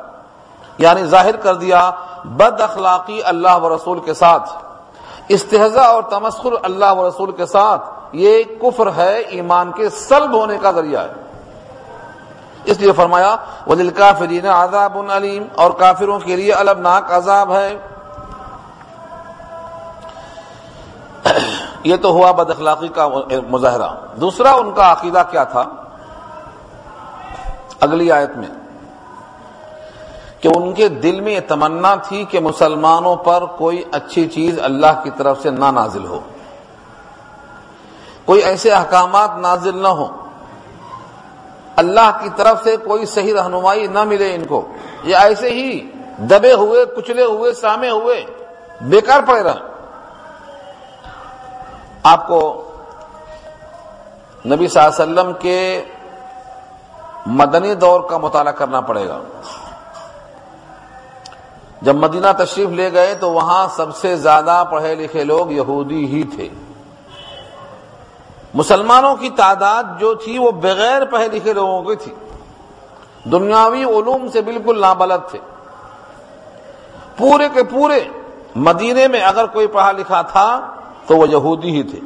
یعنی 0.79 1.05
ظاہر 1.05 1.37
کر 1.37 1.55
دیا، 1.55 1.91
بد 2.25 2.61
اخلاقی 2.61 3.23
اللہ 3.23 3.57
و 3.57 3.77
رسول 3.77 4.01
کے 4.01 4.15
ساتھ۔ 4.15 4.51
استحضا 5.29 5.83
اور 5.83 6.03
تمسخر 6.03 6.51
اللہ 6.63 6.93
و 6.93 7.09
رسول 7.09 7.33
کے 7.33 7.47
ساتھ 7.47 7.91
یہ 8.13 8.43
کفر 8.63 8.91
ہے، 8.97 9.19
ایمان 9.19 9.73
کے 9.73 9.89
سلب 9.89 10.33
ہونے 10.33 10.59
کا 10.63 10.71
ذریعہ 10.71 11.03
ہے۔ 11.03 11.13
اس 12.65 12.81
لیے 12.81 12.93
فرمایا 12.93 13.37
وہ 13.67 13.75
دل 13.75 13.91
کافرین 13.91 14.47
عذاب 14.47 15.11
علیم۔ 15.11 15.47
اور 15.55 15.71
کافروں 15.71 16.19
کے 16.19 16.37
لیے 16.37 16.53
البناک 16.53 17.13
عذاب 17.13 17.55
ہے۔ 17.55 17.79
یہ 21.85 21.97
تو 21.97 22.11
ہوا 22.11 22.33
بد 22.33 22.51
اخلاقی 22.51 22.89
کا 22.89 23.09
مظاہرہ۔ 23.51 24.17
دوسرا 24.17 24.53
ان 24.53 24.73
کا 24.73 24.93
عقیدہ 24.93 25.23
کیا 25.31 25.45
تھا؟ 25.45 25.65
اگلی 27.81 28.13
آیت 28.13 28.31
میں۔ 28.37 28.64
کہ 30.45 30.49
ان 30.57 30.73
کے 30.73 30.89
دل 30.89 31.21
میں 31.21 31.33
یہ 31.33 31.41
تمنا 31.49 31.95
تھی 31.95 32.25
کہ 32.25 32.41
مسلمانوں 32.41 33.17
پر 33.17 33.45
کوئی 33.45 33.83
اچھی 33.93 34.29
چیز 34.29 34.59
اللہ 34.63 35.01
کی 35.05 35.11
طرف 35.17 35.43
سے 35.43 35.51
نہ 35.51 35.65
نازل 35.65 36.07
ہو۔ 36.07 36.21
کوئی 38.25 38.43
ایسے 38.43 38.71
احکامات 38.71 39.31
نازل 39.39 39.83
نہ 39.83 39.89
ہو 39.89 40.07
اللہ 41.77 42.19
کی 42.23 42.29
طرف 42.37 42.65
سے 42.65 42.77
کوئی 42.77 43.07
صحیح 43.07 43.35
رہنمائی 43.35 43.87
نہ 43.87 44.05
ملے 44.05 44.35
ان 44.35 44.45
کو۔ 44.45 44.69
یہ 45.05 45.17
ایسے 45.17 45.51
ہی 45.51 45.91
دبے 46.19 46.53
ہوئے، 46.53 46.85
کچلے 46.85 47.25
ہوئے، 47.25 47.53
سامے 47.53 47.91
ہوئے، 47.91 48.27
بیکار 48.81 49.21
پڑے 49.27 49.43
رہے۔ 49.43 49.73
آپ 52.03 52.27
کو 52.27 52.71
نبی 54.47 54.69
صلی 54.69 54.83
اللہ 54.83 55.03
علیہ 55.03 55.21
وسلم 55.21 55.33
کے 55.39 55.85
مدنی 57.27 57.75
دور 57.75 58.01
کا 58.01 58.19
مطالعہ 58.19 58.53
کرنا 58.53 58.81
پڑے 58.81 59.09
گا۔ 59.09 59.21
جب 61.85 61.97
مدینہ 61.97 62.27
تشریف 62.39 62.69
لے 62.69 62.93
گئے 62.93 63.15
تو 63.15 63.31
وہاں 63.31 63.69
سب 63.77 63.97
سے 63.97 64.17
زیادہ 64.17 64.65
پڑھے 64.71 64.95
لکھے 64.95 65.25
لوگ 65.25 65.51
یہودی 65.51 66.07
ہی 66.07 66.23
تھے۔ 66.23 66.49
مسلمانوں 68.55 69.17
کی 69.17 69.31
تعداد 69.31 69.85
جو 69.99 70.15
تھی 70.15 70.39
وہ 70.39 70.51
بغیر 70.51 71.05
پڑھے 71.05 71.29
لکھے 71.29 71.53
لوگوں 71.53 71.83
کی 71.83 71.97
تھی۔ 71.97 72.15
دنیاوی 73.31 73.85
علوم 73.85 74.29
سے 74.29 74.41
بالکل 74.41 74.81
نابلد 74.81 75.31
تھے۔ 75.31 75.39
پورے 77.17 77.49
کے 77.49 77.63
پورے 77.63 78.05
مدینے 78.57 79.09
میں 79.09 79.21
اگر 79.21 79.47
کوئی 79.47 79.67
پڑھا 79.67 79.93
لکھا 79.93 80.23
تھا 80.23 80.61
تو 81.07 81.17
وہ 81.17 81.29
یہودی 81.29 81.71
ہی 81.71 81.83
تھے۔ 81.83 82.01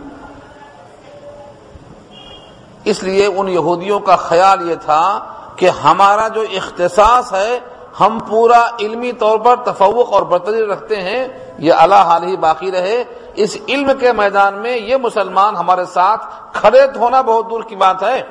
اس 2.85 3.03
لیے 3.03 3.27
ان 3.27 3.49
یہودیوں 3.49 4.01
کا 4.01 4.17
خیال 4.17 4.71
یہ 4.71 4.75
تھا 4.75 5.21
کہ 5.57 5.71
ہمارا 5.85 6.29
جو 6.29 6.41
اختصاص 6.41 7.33
ہے 7.33 7.59
ہم 8.01 8.19
پورا 8.29 8.69
علمی 8.81 9.13
طور 9.13 9.39
پر 9.39 9.57
تفوق 9.57 10.13
اور 10.13 10.23
برتری 10.23 10.67
رکھتے 10.67 10.97
ہیں، 10.97 11.29
یہ 11.59 11.73
اللہ 11.73 11.95
حال 11.95 12.23
ہی 12.23 12.37
باقی 12.37 12.71
رہے۔ 12.73 13.05
اس 13.35 13.57
علم 13.69 13.91
کے 14.01 14.13
میدان 14.13 14.55
میں 14.55 14.77
یہ 14.77 14.97
مسلمان 14.97 15.57
ہمارے 15.57 15.85
ساتھ 15.85 16.27
کھڑے 16.53 16.81
ہونا 16.97 17.21
بہت 17.21 17.51
دور 17.51 17.63
کی 17.63 17.77
بات 17.77 18.03
ہے۔ 18.03 18.23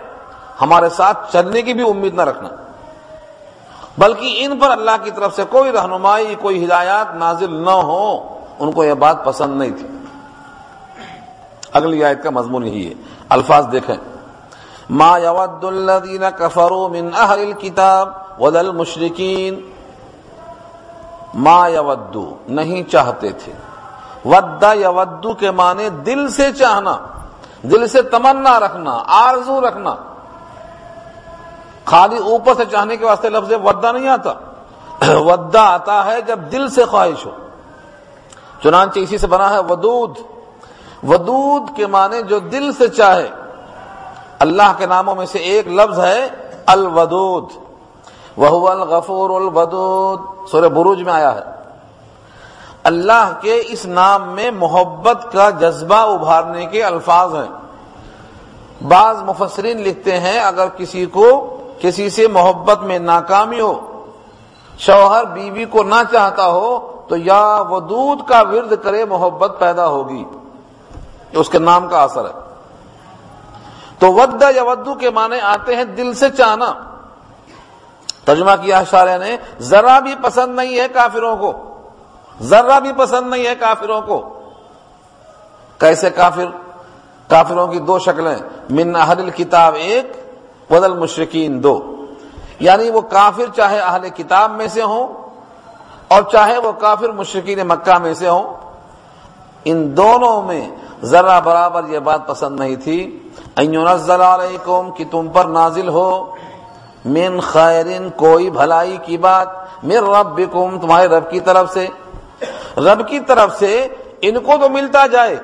ہمارے 0.62 0.90
ساتھ 0.90 1.34
چلنے 1.34 1.62
کی 1.62 1.74
بھی 1.74 1.90
امید 1.90 2.14
نہ 2.14 2.22
رکھنا۔ 2.22 2.50
بلکہ 3.98 4.46
ان 4.46 4.60
پر 4.60 4.70
اللہ 4.70 4.92
کی 5.04 5.12
طرف 5.12 5.36
سے 5.36 5.44
کوئی 5.50 5.72
رہنمائی، 5.72 6.36
کوئی 6.42 6.66
ہدایات 6.66 7.16
نازل 7.16 7.54
نہ 7.54 7.70
ہو، 7.70 8.40
ان 8.60 8.72
کو 8.72 8.84
یہ 8.84 8.94
بات 8.94 9.26
پسند 9.26 9.60
نہیں 9.60 9.72
تھی۔ 9.72 9.88
اگلی 11.74 12.04
آیت 12.04 12.24
کا 12.24 12.30
مضمون 12.30 12.68
یہی 12.68 12.90
ہے۔ 12.90 12.94
الفاظ 13.30 13.68
دیکھیں۔ 13.72 14.17
ما 14.90 15.18
يود 15.18 15.64
الذين 15.64 16.24
كفروا 16.38 16.88
من 16.88 17.10
اهل 17.18 17.40
الكتاب 17.40 18.10
ولا 18.40 18.60
المشركين. 18.60 19.60
ما 21.34 21.68
يود 21.68 22.18
نہیں 22.48 22.84
چاہتے 22.84 23.30
تھے۔ 23.30 23.54
ودا 24.26 24.74
یودو 24.74 25.34
کے 25.34 25.52
معنی 25.52 25.90
دل 25.90 26.30
سے 26.30 26.54
چاہنا، 26.54 26.98
دل 27.64 27.88
سے 27.88 28.02
تمنا 28.02 28.60
رکھنا، 28.60 29.04
آرزو 29.08 29.62
رکھنا۔ 29.62 29.96
خالی 31.86 32.18
اوپر 32.18 32.54
سے 32.54 32.66
چاہنے 32.66 32.98
کے 32.98 33.06
واسطے 33.06 33.30
لفظ 33.30 33.54
ودا 33.64 33.92
نہیں 33.92 34.08
آتا۔ 34.08 34.34
ودا 35.02 35.74
آتا 35.74 36.06
ہے 36.06 36.22
جب 36.22 36.40
دل 36.52 36.70
سے 36.70 36.86
خواہش 36.86 37.26
ہو۔ 37.26 37.32
چنانچہ 38.64 39.00
اسی 39.00 39.18
سے 39.18 39.28
بنا 39.28 39.50
ہے 39.50 39.60
ودود۔ 39.60 40.18
ودود 41.04 41.76
کے 41.76 41.88
معنی 41.88 42.22
جو 42.22 42.40
دل 42.40 42.74
سے 42.74 42.88
چاہے۔ 42.88 43.30
اللہ 44.40 44.74
کے 44.78 44.86
ناموں 44.86 45.16
میں 45.16 45.26
سے 45.26 45.40
ایک 45.40 45.68
لفظ 45.68 46.00
ہے 46.00 46.28
الودود 46.66 47.50
وہ 48.38 48.70
الغفور 48.70 49.30
الودود۔ 49.30 50.50
سورہ 50.50 50.70
بروج 50.70 51.04
میں 51.04 51.14
آیا 51.14 51.36
ہے۔ 51.36 51.40
اللہ 52.84 53.32
کے 53.42 53.64
اس 53.68 53.86
نام 53.86 54.30
میں 54.30 54.52
محبت 54.52 55.34
کا 55.34 55.50
جذبہ 55.50 55.96
ابھارنے 55.96 56.66
کے 56.66 56.84
الفاظ 56.84 57.36
ہیں۔ 57.36 57.68
بعض 58.88 59.24
مفسرین 59.24 59.82
لکھتے 59.82 60.20
ہیں، 60.20 60.40
اگر 60.40 60.68
کسی 60.78 61.06
کو 61.06 61.58
کسی 61.82 62.10
سے 62.10 62.28
محبت 62.28 62.80
میں 62.80 63.00
ناکامی 63.00 63.62
ہو، 63.62 64.04
شوہر 64.78 65.26
بیوی 65.26 65.66
کو 65.66 65.84
نہ 65.84 66.02
چاہتا 66.12 66.48
ہو، 66.48 67.02
تو 67.08 67.18
یا 67.18 67.64
ودود 67.70 68.20
کا 68.28 68.42
ورد 68.42 68.74
کرے 68.84 69.06
محبت 69.06 69.56
پیدا 69.60 69.88
ہوگی۔ 69.88 70.24
اس 71.32 71.50
کے 71.50 71.60
نام 71.60 71.88
کا 71.88 72.04
اثر 72.04 72.26
ہے۔ 72.26 72.47
تو 74.00 74.14
ودا 74.14 74.50
یا 74.56 74.64
ودو 74.64 74.96
کے 74.96 75.10
معنی 75.10 75.40
آتے 75.40 75.76
ہیں 75.76 75.84
دل 75.84 76.14
سے 76.14 76.30
چاہنا۔ 76.30 76.74
ترجمہ 78.26 78.52
کیا 78.62 78.78
اشارے 78.78 79.18
نے؟ 79.18 79.38
ذرا 79.60 80.00
بھی 80.00 80.16
پسند 80.24 80.56
نہیں 80.56 80.80
ہے 80.80 80.88
کافروں 80.94 81.38
کو۔ 81.38 81.54
ذرا 82.42 82.80
بھی 82.80 82.92
پسند 82.98 83.30
نہیں 83.30 83.48
ہے 83.48 83.56
کافروں 83.56 84.02
کو۔ 84.02 84.40
کیسے 85.78 86.10
کافر؟ 86.10 86.46
کافروں 87.28 87.68
کی 87.68 87.80
دو 87.80 88.00
شکلیں۔ 88.00 88.36
من 88.70 88.96
اہل 88.96 89.30
کتاب 89.30 89.76
ایک 89.76 90.12
بدل 90.72 90.94
مشرقین 90.94 91.64
دو۔ 91.64 92.06
یعنی 92.60 92.90
وہ 92.90 93.02
کافر 93.02 93.46
چاہے 93.56 93.80
اہل 93.80 94.10
کتاب 94.10 94.52
میں 94.52 94.68
سے 94.68 94.82
ہوں، 94.82 95.08
اور 96.08 96.24
چاہے 96.32 96.58
وہ 96.58 96.72
کافر 96.72 97.10
مشرقین 97.10 97.68
مکہ 97.68 97.98
میں 97.98 98.14
سے 98.14 98.30
ہوں۔ 98.30 98.54
ان 99.66 99.98
دونوں 99.98 100.42
میں 100.42 100.70
ذرا 101.04 101.40
برابر 101.40 101.82
یہ 101.88 102.00
بات 102.00 102.28
پسند 102.28 102.60
نہیں 102.60 102.76
تھی۔ 102.76 103.27
نزل 103.58 104.22
علیکم 104.22 104.92
کہ 104.92 105.04
تم 105.12 105.28
پر 105.28 105.46
نازل 105.46 105.90
ہو 105.90 106.36
من 107.06 107.40
خیرن 107.40 108.10
کوئی 108.10 108.50
بھلائی 108.50 108.98
کی 108.98 109.18
بات 109.18 109.48
من 109.84 109.92
ربکم، 109.92 110.80
تمہارے 110.80 111.08
رب 111.08 111.30
کی 111.30 111.40
طرف 111.40 111.74
سے۔ 111.74 111.88
رب 112.78 113.08
کی 113.08 113.20
طرف 113.20 113.60
سے 113.60 113.88
ان 114.22 114.40
کو 114.40 114.52
تو 114.62 114.70
ملتا 114.70 115.08
جائے، 115.08 115.36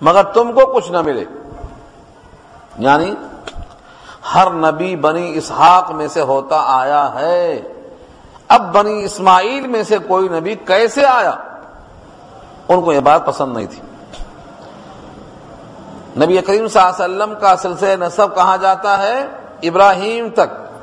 مگر 0.00 0.22
تم 0.22 0.52
کو 0.52 0.66
کچھ 0.66 0.92
نہ 0.92 1.02
ملے۔ 1.02 1.24
یعنی 2.78 3.14
ہر 4.34 4.50
نبی 4.50 4.96
بنی 4.96 5.32
اسحاق 5.34 5.90
میں 5.90 6.08
سے 6.08 6.20
ہوتا 6.20 6.62
آیا 6.66 7.14
ہے۔ 7.14 7.60
اب 8.48 8.74
بنی 8.74 9.04
اسماعیل 9.04 9.66
میں 9.66 9.82
سے 9.82 9.98
کوئی 9.98 10.28
نبی 10.28 10.54
کیسے 10.54 11.06
آیا؟ 11.06 11.32
ان 12.68 12.80
کو 12.80 12.92
یہ 12.92 13.00
بات 13.00 13.26
پسند 13.26 13.56
نہیں 13.56 13.66
تھی۔ 13.66 13.93
نبی 16.16 16.40
کریم 16.40 16.68
صلی 16.68 16.82
اللہ 16.82 17.04
علیہ 17.04 17.16
وسلم 17.16 17.34
کا 17.40 17.56
سلسلہ 17.56 18.04
نصب 18.04 18.34
کہا 18.34 18.56
جاتا 18.56 19.02
ہے؟ 19.02 19.26
ابراہیم 19.62 20.28
تک۔ 20.28 20.74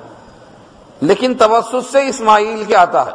لیکن 1.02 1.34
توسط 1.34 1.92
سے 1.92 2.08
اسماعیل 2.08 2.64
کے 2.64 2.76
آتا 2.76 3.06
ہے۔ 3.06 3.12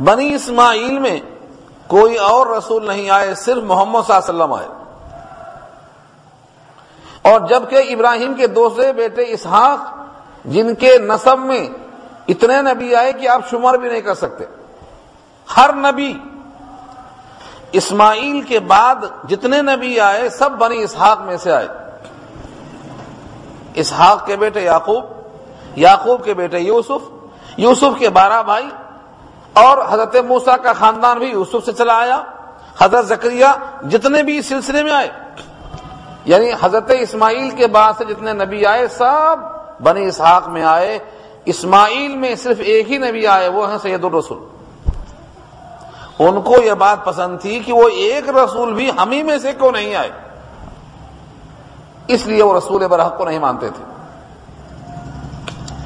بنی 0.00 0.34
اسماعیل 0.34 0.98
میں 0.98 1.20
کوئی 1.86 2.16
اور 2.16 2.46
رسول 2.46 2.86
نہیں 2.86 3.10
آئے، 3.10 3.34
صرف 3.34 3.62
محمد 3.62 4.00
صلی 4.06 4.16
اللہ 4.16 4.44
علیہ 4.44 4.44
وسلم 4.44 4.52
آئے۔ 4.52 4.68
اور 7.22 7.40
جبکہ 7.40 7.76
ابراہیم 7.76 8.34
کے 8.34 8.46
دوسرے 8.46 8.92
بیٹے 8.92 9.22
اسحاق، 9.22 9.78
جن 10.44 10.74
کے 10.74 10.98
نصب 10.98 11.38
میں 11.38 11.68
اتنے 12.28 12.62
نبی 12.62 12.94
آئے 12.94 13.12
کہ 13.12 13.28
آپ 13.28 13.40
شمار 13.50 13.74
بھی 13.74 13.88
نہیں 13.88 14.00
کر 14.00 14.14
سکتے۔ 14.14 14.44
ہر 15.56 15.70
نبی 15.72 16.18
اسماعیل 17.72 18.40
کے 18.42 18.58
بعد 18.60 19.04
جتنے 19.28 19.60
نبی 19.62 19.98
آئے، 20.00 20.28
سب 20.28 20.50
بنی 20.58 20.82
اسحاق 20.82 21.20
میں 21.20 21.36
سے 21.36 21.52
آئے۔ 21.52 21.68
اسحاق 23.74 24.26
کے 24.26 24.36
بیٹے 24.36 24.60
یعقوب 24.60 25.78
یعقوب 25.78 26.24
کے 26.24 26.34
بیٹے 26.34 26.58
یوسف 26.58 27.08
یوسف 27.56 27.98
کے 27.98 28.08
بارہ 28.10 28.42
بھائی، 28.42 28.68
اور 29.56 29.78
حضرت 29.90 30.16
موسا 30.28 30.56
کا 30.56 30.72
خاندان 30.72 31.18
بھی 31.18 31.26
یوسف 31.26 31.64
سے 31.66 31.72
چلا 31.72 31.98
آیا۔ 31.98 32.22
حضرت 32.80 33.06
زکریہ 33.06 33.46
جتنے 33.90 34.22
بھی 34.22 34.38
اس 34.38 34.46
سلسلے 34.46 34.82
میں 34.82 34.92
آئے 34.92 35.08
یعنی 36.24 36.50
حضرت 36.60 36.90
اسماعیل 37.00 37.50
کے 37.50 37.66
بعد 37.66 37.92
سے 37.98 38.04
جتنے 38.04 38.32
نبی 38.32 38.66
آئے، 38.66 38.88
سب 38.88 39.36
بنی 39.82 40.04
اسحاق 40.06 40.48
میں 40.48 40.64
آئے۔ 40.64 40.98
اسماعیل 41.44 42.16
میں 42.16 42.34
صرف 42.34 42.60
ایک 42.60 42.90
ہی 42.90 42.98
نبی 42.98 43.26
آئے، 43.26 43.48
وہ 43.48 43.70
ہیں 43.70 43.78
سید 43.82 44.04
الرسول۔ 44.04 44.38
ان 46.20 46.42
کو 46.42 46.62
یہ 46.62 46.72
بات 46.72 47.04
پسند 47.04 47.40
تھی 47.40 47.58
کہ 47.58 47.72
وہ 47.72 47.88
ایک 47.88 48.28
رسول 48.28 48.74
بھی 48.74 48.90
ہمیں 48.98 49.22
میں 49.22 49.38
سے 49.38 49.52
کیوں 49.52 49.72
نہیں 49.72 49.94
آئے؟ 49.94 50.10
اس 52.06 52.26
لیے 52.26 52.42
وہ 52.42 52.56
رسول 52.56 52.86
برحق 52.86 53.18
کو 53.18 53.24
نہیں 53.24 53.38
مانتے 53.38 53.68
تھے۔ 53.68 53.84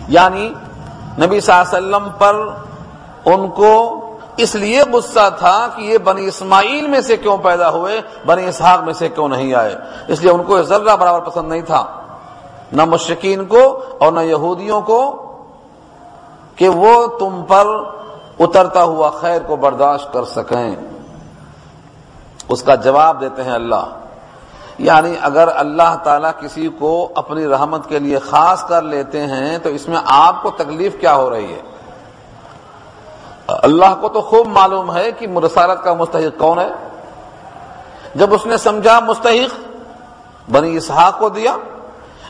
یعنی 0.08 0.54
نبی 1.18 1.40
صلی 1.40 1.54
اللہ 1.54 1.76
علیہ 1.76 1.96
وسلم 1.96 2.08
پر 2.18 2.48
ان 3.24 3.48
کو 3.48 4.00
اس 4.36 4.54
لیے 4.54 4.82
غصہ 4.92 5.30
تھا 5.38 5.68
کہ 5.76 5.82
یہ 5.82 5.98
بنی 5.98 6.26
اسماعیل 6.26 6.88
میں 6.88 7.00
سے 7.00 7.16
کیوں 7.16 7.36
پیدا 7.36 7.70
ہوئے، 7.70 8.00
بنی 8.26 8.48
اسحاق 8.48 8.80
میں 8.84 8.92
سے 8.92 9.08
کیوں 9.08 9.28
نہیں 9.28 9.54
آئے؟ 9.54 9.76
اس 10.08 10.22
لیے 10.22 10.30
ان 10.30 10.42
کو 10.42 10.62
ذرہ 10.62 10.96
برابر 10.96 11.20
پسند 11.20 11.48
نہیں 11.48 11.62
تھا۔ 11.62 11.86
نہ 12.72 12.84
مشرقین 12.84 13.44
کو 13.44 13.84
اور 13.98 14.12
نہ 14.12 14.20
یہودیوں 14.20 14.80
کو 14.80 15.20
کہ 16.56 16.68
وہ 16.68 17.06
تم 17.06 17.44
پر 17.48 17.66
اترتا 18.38 18.82
ہوا 18.82 19.10
خیر 19.10 19.40
کو 19.46 19.56
برداشت 19.56 20.12
کر 20.12 20.24
سکیں۔ 20.24 20.76
اس 22.48 22.62
کا 22.62 22.74
جواب 22.74 23.20
دیتے 23.20 23.44
ہیں 23.44 23.52
اللہ۔ 23.52 23.84
یعنی 24.78 25.14
اگر 25.20 25.48
اللہ 25.54 25.96
تعالیٰ 26.02 26.30
کسی 26.40 26.68
کو 26.78 27.12
اپنی 27.14 27.46
رحمت 27.46 27.88
کے 27.88 27.98
لیے 27.98 28.18
خاص 28.18 28.68
کر 28.68 28.82
لیتے 28.82 29.26
ہیں 29.26 29.58
تو 29.58 29.68
اس 29.68 29.88
میں 29.88 29.98
آپ 30.04 30.42
کو 30.42 30.50
تکلیف 30.50 30.96
کیا 31.00 31.14
ہو 31.14 31.30
رہی 31.30 31.54
ہے؟ 31.54 31.60
اللہ 33.46 33.94
کو 34.00 34.08
تو 34.08 34.20
خوب 34.20 34.46
معلوم 34.48 34.96
ہے 34.96 35.12
کہ 35.12 35.28
مرسالت 35.28 35.84
کا 35.84 35.94
مستحق 35.94 36.38
کون 36.38 36.58
ہے۔ 36.58 36.68
جب 38.14 38.34
اس 38.34 38.46
نے 38.46 38.56
سمجھا 38.56 39.00
مستحق، 39.00 39.60
بنی 40.50 40.76
اسحاق 40.76 41.18
کو 41.18 41.28
دیا، 41.28 41.56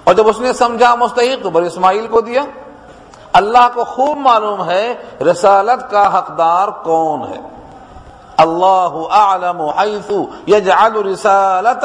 اور 0.05 0.14
جب 0.14 0.29
اس 0.29 0.40
نے 0.40 0.53
سمجھا 0.53 0.95
مستحق، 0.95 1.43
تو 1.43 1.51
بنی 1.51 1.67
اسماعیل 1.67 2.07
کو 2.07 2.21
دیا۔ 2.21 2.43
اللہ 3.35 3.68
کو 3.75 3.85
خوب 3.85 4.18
معلوم 4.18 4.64
ہے 4.64 4.94
رسالت 5.31 5.90
کا 5.90 6.18
حقدار 6.18 6.68
کون 6.68 7.23
ہے۔ 7.23 7.40
اللہ 8.37 8.94
عالم 9.11 9.61
حیث 9.61 10.12
یجعل 10.47 10.97
رسالت 10.97 11.85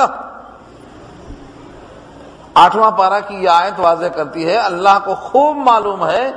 آٹھواں 2.54 2.92
پارا 2.92 3.20
کی 3.20 3.36
یہ 3.36 3.50
آیت 3.50 3.80
واضح 3.80 4.06
کرتی 4.06 4.50
ہے، 4.50 4.58
اللہ 4.58 4.98
کو 5.06 5.16
خوب 5.16 5.58
معلوم 5.58 6.06
ہے 6.08 6.32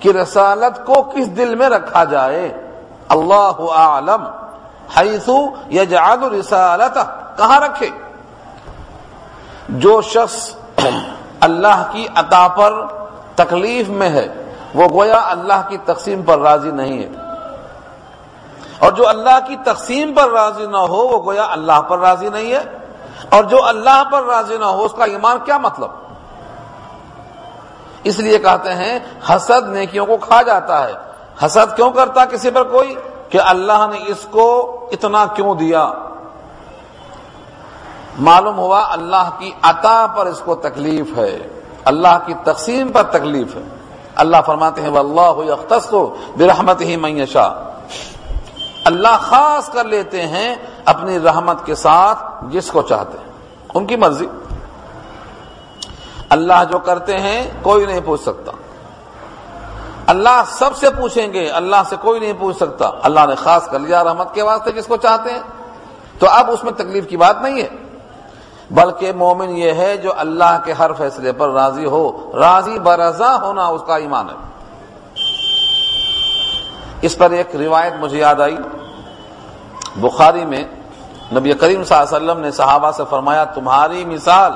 کہ 0.00 0.08
رسالت 0.08 0.86
کو 0.86 1.02
کس 1.02 1.36
دل 1.36 1.54
میں 1.54 1.68
رکھا 1.68 2.04
جائے۔ 2.04 2.68
اللہ 3.08 3.60
عالم 3.70 4.24
حیث 4.98 5.28
یجعل 5.70 6.22
رسالت 6.22 6.98
کہاں 7.38 7.60
رکھے؟ 7.60 7.90
جو 9.68 10.00
شخص 10.02 10.54
اللہ 11.40 11.88
کی 11.92 12.06
عطا 12.14 12.48
پر 12.48 12.86
تکلیف 13.34 13.88
میں 13.88 14.08
ہے 14.08 14.51
وہ 14.74 14.88
گویا 14.88 15.20
اللہ 15.24 15.68
کی 15.68 15.76
تقسیم 15.84 16.22
پر 16.22 16.38
راضی 16.38 16.70
نہیں 16.70 17.02
ہے۔ 17.02 17.08
اور 18.78 18.92
جو 18.92 19.08
اللہ 19.08 19.38
کی 19.48 19.56
تقسیم 19.64 20.14
پر 20.14 20.30
راضی 20.30 20.66
نہ 20.66 20.76
ہو، 20.76 20.96
وہ 20.96 21.24
گویا 21.24 21.46
اللہ 21.50 21.80
پر 21.80 21.98
راضی 21.98 22.28
نہیں 22.28 22.52
ہے۔ 22.52 22.62
اور 23.30 23.44
جو 23.44 23.66
اللہ 23.66 24.04
پر 24.12 24.22
راضی 24.22 24.58
نہ 24.58 24.64
ہو، 24.64 24.84
اس 24.84 24.92
کا 24.92 25.04
ایمان 25.04 25.36
کیا 25.44 25.58
مطلب؟ 25.58 25.88
اس 28.04 28.18
لیے 28.18 28.38
کہتے 28.38 28.74
ہیں، 28.74 28.98
حسد 29.28 29.68
نیکیوں 29.68 30.06
کو 30.06 30.16
کھا 30.16 30.42
جاتا 30.42 30.88
ہے۔ 30.88 30.92
حسد 31.46 31.76
کیوں 31.76 31.90
کرتا 31.90 32.24
کسی 32.24 32.50
پر 32.50 32.62
کوئی؟ 32.62 32.94
کہ 33.30 33.40
اللہ 33.40 33.86
نے 33.90 33.98
اس 34.06 34.26
کو 34.30 34.78
اتنا 34.92 35.24
کیوں 35.34 35.54
دیا؟ 35.54 35.92
معلوم 38.18 38.58
ہوا، 38.58 38.92
اللہ 38.92 39.30
کی 39.38 39.50
عطا 39.62 40.06
پر 40.16 40.26
اس 40.26 40.42
کو 40.44 40.54
تکلیف 40.54 41.06
ہے۔ 41.16 41.38
اللہ 41.84 42.18
کی 42.26 42.34
تقسیم 42.44 42.92
پر 42.92 43.02
تکلیف 43.02 43.56
ہے۔ 43.56 43.81
اللہ 44.14 44.36
فرماتے 44.46 44.82
ہیں 44.82 44.88
اللہ 44.88 45.32
یختص 45.36 45.94
برحمت 46.36 46.80
ہی 46.80 46.96
معیشہ 46.96 47.64
اللہ 48.84 49.16
خاص 49.20 49.68
کر 49.68 49.84
لیتے 49.84 50.26
ہیں 50.26 50.54
اپنی 50.84 51.18
رحمت 51.18 51.66
کے 51.66 51.74
ساتھ 51.74 52.18
جس 52.48 52.70
کو 52.70 52.82
چاہتے 52.82 53.18
ہیں، 53.18 53.32
ان 53.74 53.86
کی 53.86 53.96
مرضی۔ 53.96 54.26
اللہ 56.28 56.64
جو 56.70 56.78
کرتے 56.78 57.20
ہیں، 57.20 57.50
کوئی 57.62 57.86
نہیں 57.86 58.00
پوچھ 58.04 58.22
سکتا۔ 58.22 58.52
اللہ 60.06 60.42
سب 60.48 60.76
سے 60.76 60.90
پوچھیں 60.90 61.32
گے، 61.32 61.50
اللہ 61.50 61.76
سے 61.88 61.96
کوئی 62.00 62.20
نہیں 62.20 62.32
پوچھ 62.38 62.56
سکتا۔ 62.56 62.90
اللہ 63.02 63.20
نے 63.28 63.34
خاص 63.34 63.66
کر 63.66 63.78
لیا 63.78 64.04
رحمت 64.04 64.34
کے 64.34 64.42
واسطے 64.42 64.72
جس 64.72 64.86
کو 64.86 64.96
چاہتے 64.96 65.30
ہیں۔ 65.30 65.40
تو 66.18 66.26
اب 66.30 66.50
اس 66.50 66.64
میں 66.64 66.72
تکلیف 66.72 67.08
کی 67.08 67.16
بات 67.16 67.42
نہیں 67.42 67.62
ہے۔ 67.62 67.68
بلکہ 68.72 69.12
مومن 69.12 69.56
یہ 69.56 69.72
ہے 69.72 69.96
جو 69.96 70.12
اللہ 70.16 70.58
کے 70.64 70.72
ہر 70.72 70.92
فیصلے 70.92 71.32
پر 71.32 71.50
راضی 71.50 71.84
ہو، 71.84 72.32
راضی 72.34 72.78
برضا 72.78 73.36
ہونا 73.40 73.66
اس 73.66 73.82
کا 73.86 73.96
ایمان 73.96 74.28
ہے۔ 74.28 74.34
اس 77.02 77.18
پر 77.18 77.30
ایک 77.30 77.56
روایت 77.56 77.92
مجھے 78.00 78.18
یاد 78.18 78.34
آئی۔ 78.34 78.56
بخاری 79.96 80.44
میں 80.44 80.64
نبی 81.32 81.52
کریم 81.52 81.84
صلی 81.84 81.96
اللہ 81.96 82.16
علیہ 82.16 82.30
وسلم 82.30 82.40
نے 82.40 82.50
صحابہ 82.50 82.90
سے 82.90 83.02
فرمایا، 83.10 83.44
تمہاری 83.44 84.04
مثال 84.04 84.52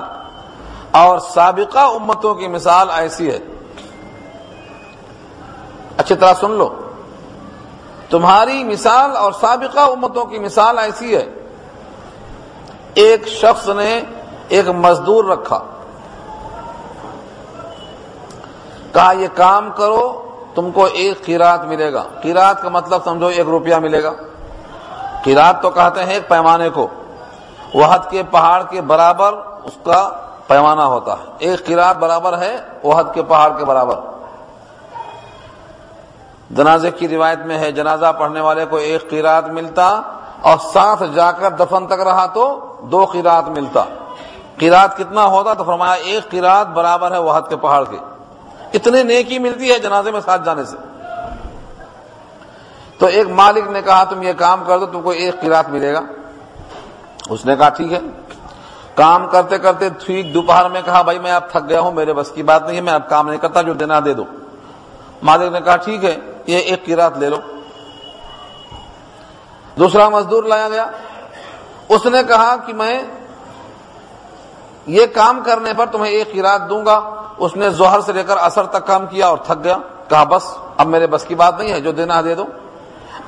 اور 0.90 1.18
سابقہ 1.18 1.78
امتوں 1.78 2.34
کی 2.34 2.48
مثال 2.48 2.90
ایسی 2.90 3.30
ہے۔ 3.30 3.38
اچھی 5.96 6.14
طرح 6.14 6.34
سن 6.40 6.50
لو۔ 6.50 6.74
تمہاری 8.10 8.64
مثال 8.64 9.16
اور 9.16 9.32
سابقہ 9.32 9.80
امتوں 9.80 10.24
کی 10.24 10.38
مثال 10.38 10.78
ایسی 10.78 11.16
ہے۔ 11.16 11.26
ایک 12.96 13.28
شخص 13.28 13.68
نے 13.68 14.02
ایک 14.48 14.68
مزدور 14.68 15.24
رکھا۔ 15.24 15.58
کہا، 18.92 19.12
یہ 19.12 19.28
کام 19.34 19.70
کرو، 19.76 20.22
تم 20.54 20.70
کو 20.70 20.84
ایک 20.84 21.24
قیرات 21.24 21.64
ملے 21.64 21.92
گا۔ 21.92 22.04
قیرات 22.22 22.62
کا 22.62 22.68
مطلب 22.68 23.04
سمجھو، 23.04 23.26
ایک 23.26 23.46
روپیہ 23.46 23.76
ملے 23.76 24.02
گا۔ 24.02 24.12
قیرات 25.22 25.62
تو 25.62 25.70
کہتے 25.70 26.04
ہیں 26.04 26.14
ایک 26.14 26.28
پیمانے 26.28 26.68
کو۔ 26.70 26.86
وحد 27.74 27.98
کے 28.10 28.22
پہاڑ 28.30 28.62
کے 28.70 28.80
برابر 28.80 29.32
اس 29.64 29.78
کا 29.84 30.10
پیمانہ 30.46 30.82
ہوتا 30.82 31.12
ہے۔ 31.12 31.24
ایک 31.38 31.66
قیرات 31.66 31.96
برابر 31.96 32.38
ہے، 32.38 32.56
وحد 32.84 33.04
کے 33.14 33.22
پہاڑ 33.22 33.58
کے 33.58 33.64
برابر۔ 33.64 34.00
جنازے 36.50 36.90
کی 36.90 37.08
روایت 37.08 37.38
میں 37.38 37.58
ہے، 37.58 37.72
جنازہ 37.72 38.12
پڑھنے 38.18 38.40
والے 38.40 38.66
کو 38.66 38.76
ایک 38.76 39.10
قیرات 39.10 39.44
ملتا 39.46 40.00
اور 40.46 40.58
ساتھ 40.72 41.02
جا 41.14 41.32
کر 41.32 41.50
دفن 41.50 41.86
تک 41.86 41.92
رہا 41.92 42.26
تو 42.26 42.76
دو 42.82 43.04
قیرات 43.04 43.48
ملتا۔ 43.48 43.84
قیرات 44.58 44.96
کتنا 44.96 45.26
ہوتا 45.26 45.54
تو 45.54 45.64
فرمایا 45.64 45.92
ایک 45.92 46.30
قیرات 46.30 46.66
برابر 46.66 47.12
ہے 47.12 47.18
وحد 47.18 47.42
کے 47.48 47.56
پہاڑ 47.56 47.84
کے۔ 47.84 47.96
اتنے 48.74 49.02
نیکی 49.02 49.38
ملتی 49.38 49.72
ہے 49.72 49.78
جنازے 49.78 50.10
میں 50.10 50.20
ساتھ 50.20 50.44
جانے 50.44 50.64
سے۔ 50.64 50.76
تو 52.98 53.06
ایک 53.06 53.28
مالک 53.28 53.70
نے 53.70 53.82
کہا، 53.82 54.04
تم 54.04 54.22
یہ 54.22 54.32
کام 54.32 54.64
کر 54.66 54.78
دو، 54.78 54.86
تم 54.86 55.02
کو 55.02 55.10
ایک 55.10 55.40
قیرات 55.40 55.68
ملے 55.68 55.94
گا۔ 55.94 56.00
اس 57.30 57.46
نے 57.46 57.56
کہا، 57.56 57.68
ٹھیک 57.68 57.92
ہے۔ 57.92 58.00
کام 58.94 59.26
کرتے 59.28 59.58
کرتے 59.58 59.88
ٹھیک 60.06 60.34
دوپہر 60.34 60.68
میں 60.68 60.82
کہا، 60.84 61.02
بھائی 61.02 61.18
میں 61.18 61.32
اب 61.32 61.50
تھک 61.50 61.68
گیا 61.68 61.80
ہوں، 61.80 61.92
میرے 61.92 62.12
بس 62.12 62.30
کی 62.30 62.42
بات 62.42 62.66
نہیں 62.66 62.76
ہے، 62.76 62.80
میں 62.80 62.92
اب 62.92 63.08
کام 63.08 63.28
نہیں 63.28 63.38
کرتا، 63.38 63.62
جو 63.62 63.72
دینا 63.72 64.00
دے 64.04 64.14
دو۔ 64.14 64.24
مالک 65.22 65.52
نے 65.52 65.60
کہا، 65.60 65.76
ٹھیک 65.76 66.04
ہے، 66.04 66.16
یہ 66.46 66.58
ایک 66.58 66.86
قیرات 66.86 67.18
لے 67.18 67.30
لو۔ 67.30 67.36
دوسرا 69.78 70.08
مزدور 70.08 70.42
لایا 70.42 70.68
گیا۔ 70.68 70.86
اس 71.88 72.06
نے 72.06 72.22
کہا 72.28 72.56
کہ 72.66 72.72
میں 72.72 73.02
یہ 74.86 75.06
کام 75.06 75.40
کرنے 75.46 75.72
پر 75.76 75.86
تمہیں 75.86 76.12
ایک 76.12 76.32
قیرات 76.32 76.70
دوں 76.70 76.86
گا۔ 76.86 77.22
اس 77.38 77.56
نے 77.56 77.70
زہر 77.70 78.00
سے 78.00 78.12
لے 78.12 78.22
کر 78.22 78.36
اثر 78.36 78.66
تک 78.66 78.86
کام 78.86 79.06
کیا 79.06 79.26
اور 79.28 79.38
تھک 79.38 79.64
گیا۔ 79.64 79.76
کہا، 80.08 80.24
بس، 80.24 80.42
اب 80.76 80.86
میرے 80.86 81.06
بس 81.06 81.24
کی 81.24 81.34
بات 81.34 81.58
نہیں 81.58 81.72
ہے، 81.72 81.80
جو 81.80 81.92
دینا 81.92 82.20
دے 82.20 82.34
دو۔ 82.34 82.44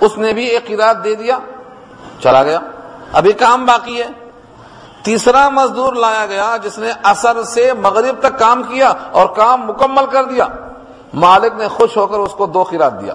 اس 0.00 0.18
نے 0.18 0.32
بھی 0.32 0.44
ایک 0.44 0.66
قیرات 0.66 1.04
دے 1.04 1.14
دیا، 1.14 1.38
چلا 2.20 2.42
گیا۔ 2.42 2.58
ابھی 3.12 3.32
کام 3.32 3.66
باقی 3.66 4.02
ہے۔ 4.02 4.08
تیسرا 5.02 5.48
مزدور 5.48 5.92
لایا 5.92 6.26
گیا، 6.26 6.56
جس 6.62 6.78
نے 6.78 6.92
اثر 7.02 7.42
سے 7.42 7.72
مغرب 7.72 8.16
تک 8.18 8.38
کام 8.38 8.62
کیا 8.62 8.92
اور 9.12 9.26
کام 9.26 9.66
مکمل 9.66 10.06
کر 10.06 10.24
دیا۔ 10.24 10.46
مالک 11.14 11.52
نے 11.56 11.68
خوش 11.68 11.96
ہو 11.96 12.06
کر 12.06 12.18
اس 12.18 12.32
کو 12.32 12.46
دو 12.46 12.62
قیرات 12.62 13.00
دیا۔ 13.00 13.14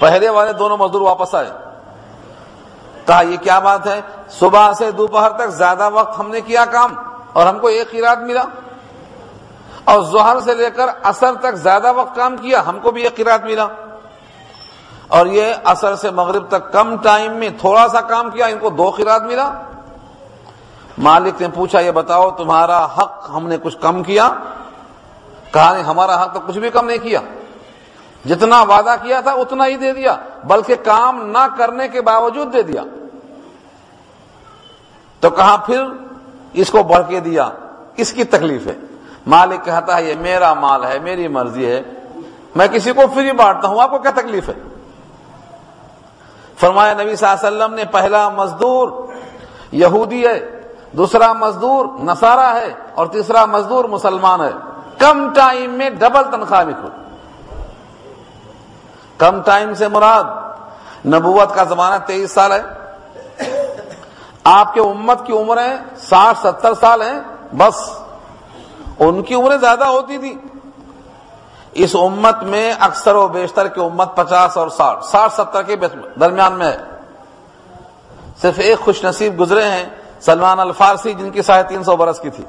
پہلے 0.00 0.28
والے 0.28 0.52
دونوں 0.52 0.76
مزدور 0.76 1.00
واپس 1.00 1.34
آئے۔ 1.34 1.50
کہا، 3.06 3.20
یہ 3.20 3.36
کیا 3.36 3.58
بات 3.58 3.86
ہے؟ 3.86 4.00
صبح 4.30 4.72
سے 4.72 4.90
دوپہر 4.90 5.30
تک 5.30 5.48
زیادہ 5.48 5.90
وقت 5.90 6.20
ہم 6.20 6.30
نے 6.30 6.40
کیا 6.40 6.64
کام 6.64 6.94
اور 7.32 7.46
ہم 7.46 7.58
کو 7.58 7.66
ایک 7.66 7.90
قیرات 7.90 8.18
ملا۔ 8.18 8.42
اور 9.84 10.02
ظہر 10.02 10.40
سے 10.40 10.54
لے 10.54 10.70
کر 10.70 10.86
اثر 11.02 11.34
تک 11.34 11.52
زیادہ 11.52 11.92
وقت 11.92 12.16
کام 12.16 12.36
کیا، 12.36 12.66
ہم 12.66 12.78
کو 12.82 12.90
بھی 12.90 13.02
ایک 13.02 13.16
قیرات 13.16 13.44
ملا۔ 13.44 13.66
اور 15.08 15.26
یہ 15.26 15.54
اثر 15.64 15.96
سے 15.96 16.10
مغرب 16.10 16.48
تک 16.48 16.72
کم 16.72 16.96
ٹائم 16.96 17.32
میں 17.32 17.48
تھوڑا 17.60 17.88
سا 17.88 18.00
کام 18.00 18.30
کیا، 18.30 18.46
ان 18.46 18.58
کو 18.58 18.70
دو 18.70 18.90
قیرات 18.90 19.22
ملا۔ 19.22 19.52
مالک 20.98 21.42
نے 21.42 21.48
پوچھا، 21.54 21.80
یہ 21.80 21.90
بتاؤ، 21.90 22.30
تمہارا 22.30 22.84
حق 22.84 23.30
ہم 23.34 23.48
نے 23.48 23.56
کچھ 23.62 23.76
کم 23.80 24.02
کیا؟ 24.02 24.30
کہا، 25.52 25.72
نہیں، 25.72 25.82
ہمارا 25.82 26.24
حق 26.24 26.34
تو 26.34 26.40
کچھ 26.46 26.58
بھی 26.58 26.70
کم 26.70 26.86
نہیں 26.86 26.98
کیا۔ 26.98 27.20
جتنا 28.24 28.62
وعدہ 28.62 28.94
کیا 29.02 29.20
تھا 29.20 29.32
اتنا 29.32 29.66
ہی 29.66 29.76
دے 29.76 29.92
دیا، 29.92 30.16
بلکہ 30.44 30.74
کام 30.84 31.26
نہ 31.26 31.46
کرنے 31.56 31.88
کے 31.88 32.00
باوجود 32.00 32.52
دے 32.52 32.62
دیا۔ 32.62 32.82
تو 35.20 35.30
کہا 35.30 35.56
پھر 35.56 35.84
اس 36.52 36.70
کو 36.70 36.82
بڑھ 36.82 37.02
کے 37.08 37.20
دیا؟ 37.20 37.50
اس 37.96 38.12
کی 38.12 38.24
تکلیف 38.24 38.66
ہے۔ 38.66 38.74
مالک 39.26 39.64
کہتا 39.64 39.96
ہے، 39.96 40.04
یہ 40.04 40.14
میرا 40.20 40.54
مال 40.54 40.84
ہے، 40.84 40.98
میری 40.98 41.28
مرضی 41.28 41.66
ہے۔ 41.66 41.82
میں 42.54 42.68
کسی 42.68 42.92
کو 42.92 43.00
فری 43.14 43.32
بانٹتا 43.32 43.68
ہوں، 43.68 43.82
آپ 43.82 43.90
کو 43.90 43.98
کیا 43.98 44.10
تکلیف 44.10 44.48
ہے؟ 44.48 44.54
فرمایا، 46.56 46.92
نبی 46.92 47.16
صلی 47.16 47.28
اللہ 47.28 47.48
علیہ 47.48 47.58
وسلم 47.58 47.74
نے 47.74 47.84
پہلا 47.84 48.28
مزدور 48.28 49.06
یہودی 49.72 50.26
ہے، 50.26 50.60
دوسرا 50.92 51.32
مزدور 51.32 51.86
نصارہ 52.04 52.54
ہے، 52.54 52.74
اور 52.94 53.06
تیسرا 53.06 53.44
مزدور 53.44 53.84
مسلمان 53.84 54.40
ہے۔ 54.40 54.50
کم 54.98 55.32
ٹائم 55.34 55.70
میں 55.70 55.90
ڈبل 55.90 56.22
تنخواہ 56.30 56.64
لکھو۔ 56.64 56.88
کم 59.20 59.42
ٹائم 59.42 59.74
سے 59.74 59.88
مراد 59.88 60.24
نبوت 61.06 61.54
کا 61.54 61.64
زمانہ 61.64 61.94
تیئیس 62.06 62.32
سال 62.32 62.52
ہے۔ 62.52 62.62
آپ 64.44 64.74
کے 64.74 64.80
امت 64.80 65.26
کی 65.26 65.32
عمریں 65.32 65.76
ساٹھ 65.96 66.38
ستر 66.38 66.74
سال 66.74 67.02
ہیں، 67.02 67.20
بس۔ 67.54 67.90
ان 68.98 69.22
کی 69.22 69.34
عمریں 69.34 69.56
زیادہ 69.56 69.84
ہوتی 69.84 70.18
تھی۔ 70.18 70.34
اس 71.72 71.94
امت 71.94 72.42
میں 72.42 72.74
اکثر 72.80 73.14
و 73.14 73.28
بیشتر 73.28 73.68
کی 73.68 73.80
امت 73.80 74.16
پچاس 74.16 74.56
اور 74.56 74.68
ساٹھ 74.68 75.04
ساٹھ 75.04 75.32
ستر 75.32 75.62
کے 75.62 75.76
درمیان 76.20 76.52
میں 76.52 76.72
ہے۔ 76.72 76.76
صرف 78.42 78.54
ایک 78.56 78.80
خوش 78.80 79.04
نصیب 79.04 79.40
گزرے 79.40 79.64
ہیں، 79.64 79.86
سلمان 80.20 80.60
الفارسی، 80.60 81.12
جن 81.12 81.30
کی 81.30 81.42
ساڑھے 81.42 81.62
تین 81.62 81.84
سو 81.84 81.96
برس 81.96 82.20
کی 82.20 82.30
تھی۔ 82.30 82.44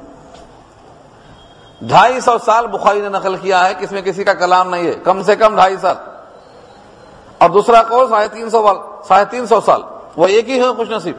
ڈھائی 1.80 2.20
سو 2.20 2.38
سال 2.38 2.66
بخاری 2.66 3.00
نے 3.00 3.08
نقل 3.08 3.36
کیا 3.36 3.64
ہے 3.64 3.74
کہ 3.74 3.84
اس 3.84 3.92
میں 3.92 4.02
کسی 4.02 4.24
کا 4.24 4.34
کلام 4.34 4.70
نہیں 4.70 4.86
ہے۔ 4.86 4.92
کم 4.92 5.22
سے 5.22 5.36
کم 5.36 5.54
ڈھائی 5.54 5.76
سال۔ 5.76 5.96
اور 7.42 7.50
دوسرا 7.50 7.82
کور 7.82 8.06
ساڑھے 8.08 8.28
تین 8.28 8.50
سو 8.50 8.72
ساڑھے 9.08 9.24
تین 9.30 9.46
سو 9.46 9.60
سال۔ 9.60 9.82
وہ 10.16 10.26
ایک 10.26 10.50
ہی 10.50 10.60
ہے 10.60 10.72
خوش 10.76 10.90
نصیب۔ 10.90 11.16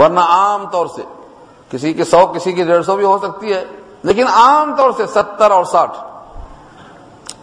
ورنہ 0.00 0.20
عام 0.20 0.66
طور 0.70 0.86
سے 0.86 1.02
کسی 1.70 1.92
کی 1.92 2.04
سو، 2.04 2.26
کسی 2.26 2.52
کی 2.52 2.64
ڈیڑھ 2.64 2.84
سو 2.84 2.96
بھی 2.96 3.04
ہو 3.04 3.18
سکتی 3.18 3.52
ہے، 3.52 3.64
لیکن 4.02 4.26
عام 4.26 4.76
طور 4.76 4.90
سے 4.96 5.06
ستر 5.06 5.50
اور 5.50 5.64
ساٹھ۔ 5.64 5.96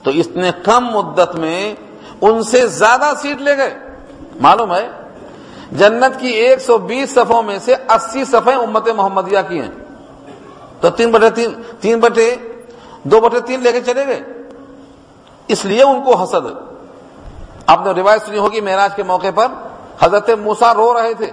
تو 0.04 0.12
اس 0.12 0.28
نے 0.28 0.52
کم 0.64 0.86
مدت 0.86 1.36
میں 1.36 1.76
ان 2.22 2.44
سے 2.44 2.68
زیادہ 2.68 3.12
سیٹ 3.22 3.42
لے 3.42 3.58
گئے۔ 3.58 3.78
معلوم 4.36 4.76
ہے؟ 4.76 4.88
جنت 5.72 6.20
کی 6.20 6.28
ایک 6.28 6.60
سو 6.62 6.78
بیس 6.78 7.16
صفوں 7.16 7.42
میں 7.42 7.60
سے 7.60 7.74
اسی 7.74 8.26
صفحے 8.26 8.54
امت 8.54 8.88
محمدیہ 8.88 9.40
کی 9.50 9.62
ہیں۔ 9.62 9.72
تو 10.82 10.90
تین 10.90 11.12
بٹے 11.12 11.30
تین 11.30 11.62
تین 11.80 12.00
بٹے، 12.00 12.36
دو 13.04 13.20
بٹے 13.22 13.40
تین 13.40 13.60
لے 13.60 13.72
کے 13.72 13.82
چلے 13.82 14.08
گئے۔ 14.08 14.24
اس 15.48 15.66
لیے 15.66 15.84
ان 15.84 16.04
کو 16.04 16.16
حسد۔ 16.16 16.69
آپ 17.70 17.86
نے 17.86 17.92
روایت 17.92 18.22
سنی 18.26 18.38
ہوگی 18.38 18.62
معراج 18.62 18.96
کے 18.96 19.04
موقع 19.04 19.28
پر، 19.36 19.46
حضرت 20.00 20.30
موسا 20.30 20.74
رو 20.74 20.94
رہے 20.94 21.14
تھے۔ 21.14 21.32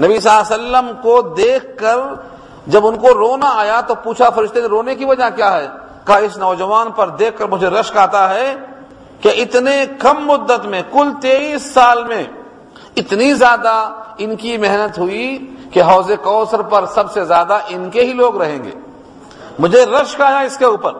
نبی 0.00 0.20
صلی 0.20 0.30
اللہ 0.30 0.54
علیہ 0.54 0.78
وسلم 0.78 1.02
کو 1.02 1.20
دیکھ 1.20 1.78
کر 1.78 1.96
جب 2.66 2.86
ان 2.86 2.96
کو 2.96 3.14
رونا 3.14 3.50
آیا 3.54 3.80
تو 3.80 3.94
پوچھا 3.94 4.30
فرشتے 4.30 4.60
نے، 4.60 4.66
رونے 4.66 4.94
کی 4.94 5.04
وجہ 5.04 5.36
کیا 5.36 5.56
ہے؟ 5.56 5.66
کہا، 6.06 6.16
اس 6.16 6.36
نوجوان 6.36 6.90
پر 6.90 7.08
دیکھ 7.08 7.38
کر 7.38 7.46
مجھے 7.46 7.66
رشک 7.66 7.96
آتا 7.96 8.34
ہے 8.34 8.54
کہ 9.20 9.28
اتنے 9.28 9.84
کم 9.98 10.26
مدت 10.26 10.66
میں، 10.66 10.82
کل 10.92 11.10
تیئیس 11.20 11.74
سال 11.74 12.04
میں 12.04 12.24
اتنی 12.96 13.34
زیادہ 13.34 13.88
ان 14.18 14.36
کی 14.36 14.56
محنت 14.56 14.98
ہوئی 14.98 15.54
کہ 15.72 15.82
حوض 15.82 16.10
کوثر 16.22 16.62
پر 16.62 16.86
سب 16.86 17.12
سے 17.12 17.24
زیادہ 17.24 17.58
ان 17.68 17.90
کے 17.90 18.04
ہی 18.04 18.12
لوگ 18.12 18.42
رہیں 18.42 18.64
گے۔ 18.64 18.70
مجھے 19.58 19.86
رشک 19.86 20.20
آیا 20.20 20.38
اس 20.38 20.56
کے 20.56 20.64
اوپر۔ 20.64 20.92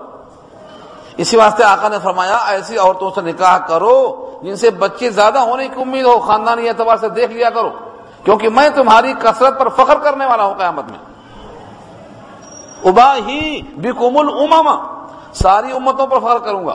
اسی 1.17 1.37
واسطے 1.37 1.65
آقا 1.65 1.89
نے 1.89 1.97
فرمایا، 2.03 2.37
ایسی 2.37 2.79
عورتوں 2.79 3.11
سے 3.15 3.21
نکاح 3.21 3.59
کرو 3.59 4.24
جن 4.45 4.57
سے 4.57 4.71
بچے 4.71 5.11
زیادہ 5.11 5.39
ہونے 5.39 5.69
کی 5.69 5.81
امید 5.81 6.05
ہو، 6.05 6.19
خاندانی 6.19 6.69
اعتبار 6.69 6.97
سے 6.97 7.09
دیکھ 7.09 7.33
لیا 7.33 7.51
کرو، 7.51 7.71
کیونکہ 8.25 8.49
میں 8.49 8.69
تمہاری 8.69 9.13
کثرت 9.23 9.59
پر 9.59 9.69
فخر 9.69 9.99
کرنے 9.99 10.27
والا 10.27 10.45
ہوں 10.45 10.55
قیامت 10.55 10.85
میں۔ 10.91 10.99
ابا 12.85 13.17
ہی 13.17 13.63
بیکمل 13.77 14.29
اماما 14.43 15.07
ساری 15.33 15.73
امتوں 15.73 16.07
پر 16.07 16.19
فخر 16.19 16.39
کروں 16.39 16.67
گا۔ 16.67 16.75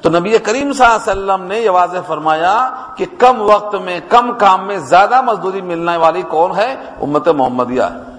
تو 0.00 0.10
نبی 0.10 0.38
کریم 0.38 0.72
صلی 0.72 0.86
اللہ 0.86 1.10
علیہ 1.10 1.32
وسلم 1.32 1.46
نے 1.46 1.60
یہ 1.60 1.70
واضح 1.70 1.98
فرمایا 2.06 2.70
کہ 2.96 3.06
کم 3.18 3.42
وقت 3.42 3.74
میں، 3.74 4.00
کم 4.08 4.32
کام 4.38 4.66
میں 4.66 4.76
زیادہ 4.76 5.20
مزدوری 5.20 5.60
ملنے 5.60 5.96
والی 5.96 6.22
کون 6.22 6.56
ہے؟ 6.56 6.74
امت 7.02 7.28
محمدیہ۔ 7.28 7.82
ہے 7.82 8.12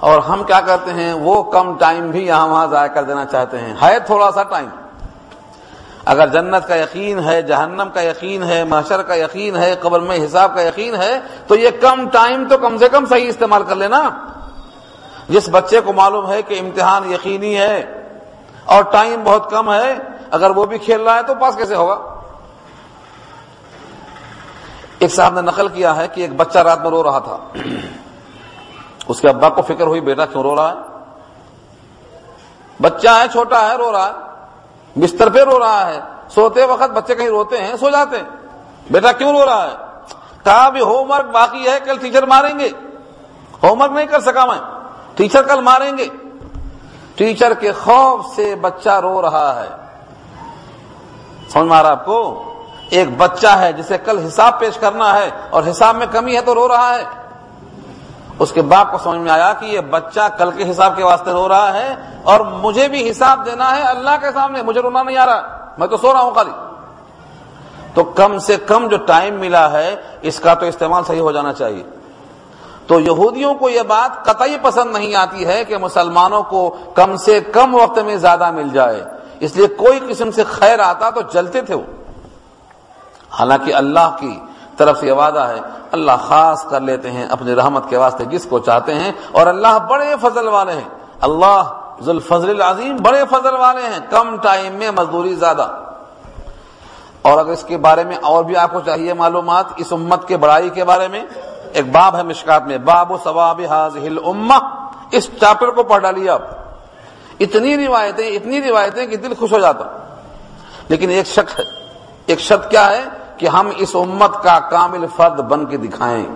اور 0.00 0.18
ہم 0.18 0.44
کیا 0.44 0.60
کرتے 0.60 0.92
ہیں؟ 0.92 1.12
وہ 1.12 1.42
کم 1.42 1.78
ٹائم 1.78 2.10
بھی 2.10 2.26
یہاں 2.26 2.48
وہاں 2.48 2.66
ضائع 2.66 2.86
کر 2.86 3.02
دینا 3.02 3.24
چاہتے 3.24 3.58
ہیں۔ 3.58 3.74
ہے 3.82 4.00
تھوڑا 4.00 4.30
سا 4.30 4.42
ٹائم۔ 4.42 4.68
اگر 6.06 6.26
جنت 6.28 6.68
کا 6.68 6.76
یقین 6.76 7.20
ہے، 7.20 7.42
جہنم 7.42 7.88
کا 7.94 8.00
یقین 8.00 8.42
ہے، 8.42 8.64
محشر 8.64 9.02
کا 9.02 9.14
یقین 9.14 9.56
ہے، 9.56 9.74
قبر 9.80 10.00
میں 10.00 10.24
حساب 10.24 10.54
کا 10.54 10.62
یقین 10.62 10.94
ہے، 10.94 11.20
تو 11.46 11.56
یہ 11.56 11.70
کم 11.80 12.08
ٹائم 12.08 12.48
تو 12.48 12.58
کم 12.58 12.78
سے 12.78 12.88
کم 12.88 13.06
صحیح 13.06 13.28
استعمال 13.28 13.62
کر 13.62 13.74
لینا۔ 13.74 14.10
جس 15.28 15.48
بچے 15.52 15.80
کو 15.80 15.92
معلوم 15.92 16.30
ہے 16.30 16.42
کہ 16.42 16.60
امتحان 16.60 17.12
یقینی 17.12 17.58
ہے 17.58 18.04
اور 18.64 18.82
ٹائم 18.82 19.20
بہت 19.24 19.50
کم 19.50 19.72
ہے، 19.72 19.94
اگر 20.30 20.50
وہ 20.50 20.64
بھی 20.64 20.78
کھیل 20.78 21.00
رہا 21.00 21.16
ہے 21.16 21.22
تو 21.22 21.34
پاس 21.34 21.56
کیسے 21.56 21.74
ہوگا؟ 21.74 21.98
ایک 24.98 25.14
صاحب 25.14 25.34
نے 25.34 25.40
نقل 25.40 25.68
کیا 25.68 25.96
ہے 25.96 26.08
کہ 26.08 26.20
ایک 26.20 26.36
بچہ 26.36 26.58
رات 26.58 26.80
میں 26.80 26.90
رو 26.90 27.02
رہا 27.02 27.18
تھا۔ 27.18 27.36
اس 29.08 29.20
کے 29.20 29.28
ابا 29.28 29.48
کو 29.48 29.62
فکر 29.62 29.86
ہوئی، 29.86 30.00
بیٹا 30.00 30.26
کیوں 30.26 30.42
رو 30.42 30.56
رہا 30.56 30.70
ہے؟ 30.70 30.74
بچہ 32.80 33.08
ہے، 33.08 33.24
چھوٹا 33.32 33.70
ہے، 33.70 33.76
رو 33.76 33.92
رہا 33.92 34.06
ہے۔ 34.06 34.25
بستر 34.96 35.28
پہ 35.30 35.44
رو 35.44 35.58
رہا 35.58 35.86
ہے، 35.86 36.00
سوتے 36.28 36.64
وقت 36.64 36.90
بچے 36.90 37.14
کہیں 37.14 37.28
روتے 37.28 37.58
ہیں، 37.58 37.76
سو 37.76 37.90
جاتے 37.90 38.16
ہیں۔ 38.16 38.24
بیٹا 38.90 39.12
کیوں 39.12 39.32
رو 39.32 39.46
رہا 39.46 39.62
ہے؟ 39.62 39.76
کہا 40.44 40.68
بھی 40.68 40.80
ہوم 40.80 41.10
ورک 41.10 41.24
باقی 41.24 41.68
ہے، 41.68 41.78
کل 41.84 41.98
ٹیچر 41.98 42.26
ماریں 42.26 42.58
گے۔ 42.58 42.68
ہوم 43.62 43.80
ورک 43.80 43.92
نہیں 43.92 44.06
کر 44.06 44.20
سکا 44.20 44.44
میں۔ 44.44 44.58
ٹیچر 45.16 45.42
کل 45.42 45.60
ماریں 45.60 45.98
گے۔ 45.98 46.08
ٹیچر 47.14 47.54
کے 47.54 47.72
خوف 47.72 48.26
سے 48.36 48.54
بچہ 48.54 48.88
رو 48.88 49.22
رہا 49.22 49.64
ہے۔ 49.64 49.68
سمجھ 51.48 51.66
مارا 51.66 51.90
آپ 51.90 52.04
کو؟ 52.04 52.42
ایک 52.90 53.16
بچہ 53.16 53.46
ہے 53.46 53.72
جسے 53.72 53.98
کل 53.98 54.18
حساب 54.18 54.58
پیش 54.58 54.78
کرنا 54.78 55.18
ہے 55.18 55.30
اور 55.50 55.62
حساب 55.70 55.96
میں 55.96 56.06
کمی 56.12 56.36
ہے 56.36 56.40
تو 56.40 56.54
رو 56.54 56.68
رہا 56.68 56.94
ہے۔ 56.94 57.04
اس 58.38 58.52
کے 58.52 58.62
باپ 58.62 58.92
کو 58.92 58.98
سمجھ 58.98 59.18
میں 59.18 59.30
آیا 59.30 59.52
کہ 59.52 59.66
یہ 59.66 59.80
بچہ 59.80 60.20
کل 60.38 60.50
کے 60.50 60.70
حساب 60.70 60.96
کے 60.96 61.04
واسطے 61.04 61.30
رو 61.30 61.48
رہا 61.48 61.72
ہے 61.72 61.94
اور 62.22 62.40
مجھے 62.40 62.88
بھی 62.88 63.10
حساب 63.10 63.46
دینا 63.46 63.76
ہے 63.76 63.82
اللہ 63.82 64.10
کے 64.20 64.26
سامنے، 64.34 64.62
مجھے 64.62 64.80
رونا 64.80 65.02
نہیں 65.02 65.16
آ 65.16 65.26
رہا، 65.26 65.70
میں 65.78 65.86
تو 65.86 65.96
سو 65.96 66.12
رہا 66.12 66.20
ہوں 66.20 66.34
خالی۔ 66.34 66.50
تو 67.94 68.04
کم 68.04 68.38
سے 68.38 68.56
کم 68.56 68.88
جو 68.88 68.96
ٹائم 68.96 69.34
ملا 69.40 69.72
ہے، 69.72 69.96
اس 70.22 70.40
کا 70.40 70.54
تو 70.54 70.66
استعمال 70.66 71.04
صحیح 71.04 71.20
ہو 71.20 71.32
جانا 71.32 71.52
چاہیے۔ 71.52 71.82
تو 72.86 73.00
یہودیوں 73.00 73.54
کو 73.54 73.68
یہ 73.68 73.82
بات 73.82 74.24
قطعی 74.24 74.56
پسند 74.62 74.92
نہیں 74.92 75.14
آتی 75.14 75.46
ہے 75.46 75.64
کہ 75.64 75.76
مسلمانوں 75.76 76.42
کو 76.42 76.76
کم 76.94 77.16
سے 77.16 77.40
کم 77.40 77.74
وقت 77.74 77.98
میں 77.98 78.16
زیادہ 78.16 78.50
مل 78.50 78.68
جائے۔ 78.68 79.04
اس 79.40 79.56
لیے 79.56 79.66
کوئی 79.66 80.00
قسم 80.08 80.30
سے 80.30 80.44
خیر 80.44 80.80
آتا 80.80 81.10
تو 81.10 81.20
جلتے 81.20 81.60
تھے 81.60 81.74
وہ۔ 81.74 81.82
حالانکہ 83.30 83.74
اللہ 83.74 84.16
کی 84.20 84.40
طرف 84.76 85.00
سے 85.00 85.12
وعدہ 85.12 85.40
ہے، 85.40 85.60
اللہ 85.92 86.12
خاص 86.28 86.64
کر 86.64 86.80
لیتے 86.80 87.10
ہیں 87.10 87.26
اپنی 87.26 87.54
رحمت 87.54 87.84
کے 87.88 87.96
واسطے 87.96 88.24
جس 88.24 88.46
کو 88.50 88.58
چاہتے 88.58 88.94
ہیں، 88.94 89.12
اور 89.32 89.46
اللہ 89.46 89.78
بڑے 89.90 90.14
فضل 90.22 90.48
والے 90.48 90.72
ہیں۔ 90.72 90.88
اللہ 91.20 91.62
ذوالفضل 92.00 92.50
العظیم 92.50 92.96
بڑے 92.96 93.24
فضل 93.30 93.54
والے 93.54 93.82
ہیں، 93.82 93.98
کم 94.10 94.36
ٹائم 94.36 94.74
میں 94.74 94.90
مزدوری 94.90 95.34
زیادہ۔ 95.34 95.68
اور 97.22 97.38
اگر 97.38 97.50
اس 97.50 97.64
کے 97.64 97.76
بارے 97.76 98.04
میں 98.04 98.16
اور 98.16 98.44
بھی 98.44 98.56
آپ 98.56 98.72
کو 98.72 98.80
چاہیے 98.80 99.14
معلومات، 99.14 99.64
اس 99.76 99.92
امت 99.92 100.28
کے 100.28 100.36
بڑائی 100.36 100.70
کے 100.70 100.84
بارے 100.84 101.08
میں، 101.08 101.24
ایک 101.72 101.92
باب 101.92 102.16
ہے 102.16 102.22
مشکات 102.22 102.62
میں، 102.62 102.78
باب 102.78 103.12
و 103.12 103.18
ثواب 103.24 103.60
حاضل 103.70 104.18
اس 105.10 105.24
چیپٹر 105.24 105.70
کو 105.70 105.82
پڑھ 105.82 106.02
ڈالیے 106.02 106.30
آپ۔ 106.30 106.42
اتنی 107.40 107.86
روایتیں 107.86 108.30
اتنی 108.30 108.62
روایتیں 108.62 109.06
کہ 109.06 109.16
دل 109.16 109.34
خوش 109.38 109.52
ہو 109.52 109.58
جاتا۔ 109.58 109.84
لیکن 110.88 111.10
ایک 111.10 111.26
شک 111.26 111.60
ہے، 111.60 111.64
ایک 112.26 112.40
شک 112.40 112.70
کیا 112.70 112.90
ہے؟ 112.90 113.04
کہ 113.36 113.46
ہم 113.46 113.70
اس 113.76 113.96
امت 113.96 114.42
کا 114.42 114.58
کامل 114.58 115.06
فرد 115.16 115.40
بن 115.40 115.66
کے 115.66 115.76
دکھائیں۔ 115.76 116.26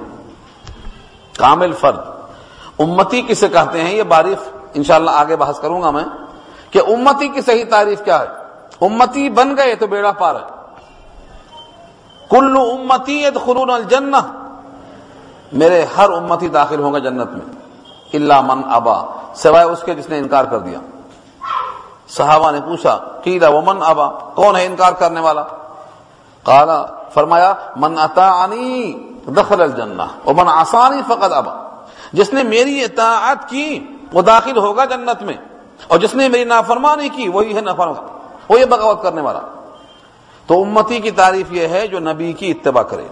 کامل 1.38 1.72
فرد۔ 1.72 1.98
امتی 2.78 3.22
کسے 3.22 3.48
کہتے 3.48 3.80
ہیں؟ 3.80 3.94
یہ 3.94 4.02
باریک 4.02 4.56
انشاءاللہ 4.74 5.10
آگے 5.10 5.36
بحث 5.36 5.60
کروں 5.60 5.82
گا 5.82 5.90
میں، 5.90 6.04
کہ 6.70 6.78
امتی 6.78 7.28
کی 7.28 7.40
صحیح 7.40 7.64
تعریف 7.70 8.02
کیا 8.04 8.20
ہے؟ 8.20 8.26
امتی 8.80 9.30
بن 9.30 9.56
گئے 9.56 9.74
تو 9.74 9.86
بیڑا 9.86 10.12
پار 10.12 10.34
ہے۔ 10.34 10.74
کل 12.30 12.56
امتی 12.56 13.24
خلون 13.44 13.70
الجنہ۔ 13.70 14.16
میرے 15.52 15.84
ہر 15.96 16.10
امتی 16.10 16.48
داخل 16.48 16.82
ہوں 16.82 16.92
گا 16.92 16.98
جنت 16.98 17.32
میں۔ 17.32 17.54
اللہ 18.14 18.40
من 18.40 18.60
ابا۔ 18.70 19.04
سوائے 19.34 19.66
اس 19.66 19.82
کے 19.82 19.94
جس 19.94 20.08
نے 20.08 20.18
انکار 20.18 20.44
کر 20.44 20.58
دیا۔ 20.58 20.78
صحابہ 22.08 22.50
نے 22.50 22.60
پوچھا 22.60 22.98
قیلا 23.24 23.48
ومن 23.48 23.82
ابا؟ 23.82 24.06
کون 24.34 24.56
ہے 24.56 24.66
انکار 24.66 24.92
کرنے 24.92 25.20
والا؟ 25.20 25.42
کالا 26.50 26.80
فرمایا، 27.14 27.52
من 27.76 27.98
اتا 27.98 28.46
دخل 29.36 29.60
الجنہ 29.62 30.02
ومن 30.26 30.48
آسانی 30.48 31.00
فقط 31.06 31.32
اب 31.32 31.48
جس 32.12 32.32
نے 32.32 32.42
میری 32.42 32.84
اطاعت 32.84 33.48
کی، 33.48 33.68
وہ 34.12 34.22
داخل 34.22 34.56
ہوگا 34.56 34.84
جنت 34.84 35.22
میں، 35.22 35.36
اور 35.88 35.98
جس 35.98 36.14
نے 36.14 36.28
میری 36.28 36.44
نافرمانی 36.44 37.08
کی، 37.08 37.28
وہی 37.28 37.54
ہے 37.56 37.60
نافرمان، 37.60 38.04
وہ 38.48 38.60
یہ 38.60 38.64
بغاوت 38.64 39.02
کرنے 39.02 39.20
والا۔ 39.20 39.40
تو 40.46 40.62
امتی 40.62 40.98
کی 41.00 41.10
تعریف 41.10 41.52
یہ 41.52 41.68
ہے، 41.68 41.86
جو 41.86 41.98
نبی 42.00 42.32
کی 42.32 42.50
اتباع 42.50 42.82
کرے، 42.82 43.06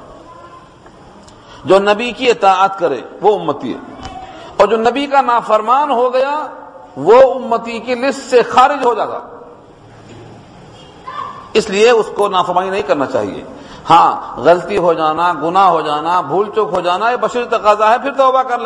جو 1.65 1.79
نبی 1.79 2.11
کی 2.13 2.31
اطاعت 2.31 2.79
کرے، 2.79 3.01
وہ 3.21 3.39
امتی 3.39 3.75
ہے۔ 3.75 3.81
اور 4.57 4.67
جو 4.67 4.77
نبی 4.77 5.07
کا 5.07 5.21
نافرمان 5.21 5.91
ہو 5.91 6.13
گیا، 6.13 6.37
وہ 6.97 7.19
امتی 7.35 7.79
کی 7.79 7.95
لسٹ 7.95 8.31
سے 8.31 8.43
خارج 8.43 8.85
ہو 8.85 8.95
جائے 8.95 9.09
گا 9.09 9.21
اس 11.53 11.71
لیے 11.71 11.91
اس 11.91 12.07
کو 12.15 12.29
نافرمانی 12.29 12.71
نہیں 12.71 12.83
کرنا 12.83 13.07
چاہیے۔ 13.07 13.45
ہاں 13.91 14.41
غلطی 14.41 14.79
ہو 14.79 14.93
جانا، 14.93 15.33
گناہ 15.33 15.69
ہو 15.69 15.81
جانا، 15.81 16.21
بھول 16.21 16.51
چوک 16.55 16.73
ہو 16.73 16.81
جانا، 16.81 17.11
یہ 17.11 17.17
بشیر 17.17 17.45
تقاضا 17.45 17.91
ہے، 17.91 17.99
پھر 17.99 18.13
توبہ 18.13 18.43
کر 18.43 18.59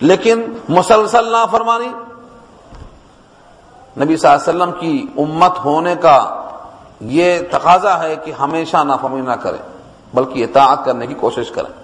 لیکن 0.00 0.42
مسلسل 0.68 1.28
نافرمانی، 1.28 1.88
نبی 3.98 4.16
صلی 4.16 4.30
اللہ 4.30 4.50
علیہ 4.50 4.62
وسلم 4.62 4.72
کی 4.80 5.06
امت 5.18 5.58
ہونے 5.64 5.94
کا 5.94 6.46
یہ 7.00 7.38
تقاضا 7.50 8.02
ہے 8.02 8.16
کہ 8.16 8.32
ہمیشہ 8.32 8.76
نافرمانی 8.76 9.26
نہ 9.26 9.32
کریں، 9.32 9.58
بلکہ 10.14 10.44
اطاعت 10.44 10.84
کرنے 10.84 11.06
کی 11.06 11.14
کوشش 11.14 11.50
کریں۔ 11.50 11.80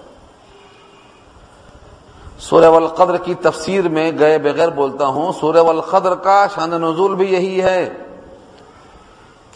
سورہ 2.39 2.65
والقدر 2.65 3.17
کی 3.17 3.33
تفسیر 3.33 3.87
میں 3.87 4.11
گئے 4.19 4.37
بغیر 4.37 4.69
بولتا 4.69 5.05
ہوں، 5.05 5.31
سورہ 5.39 5.61
والقدر 5.61 6.15
کا 6.15 6.47
شان 6.55 6.69
نزول 6.69 7.15
بھی 7.15 7.33
یہی 7.33 7.61
ہے۔ 7.61 8.06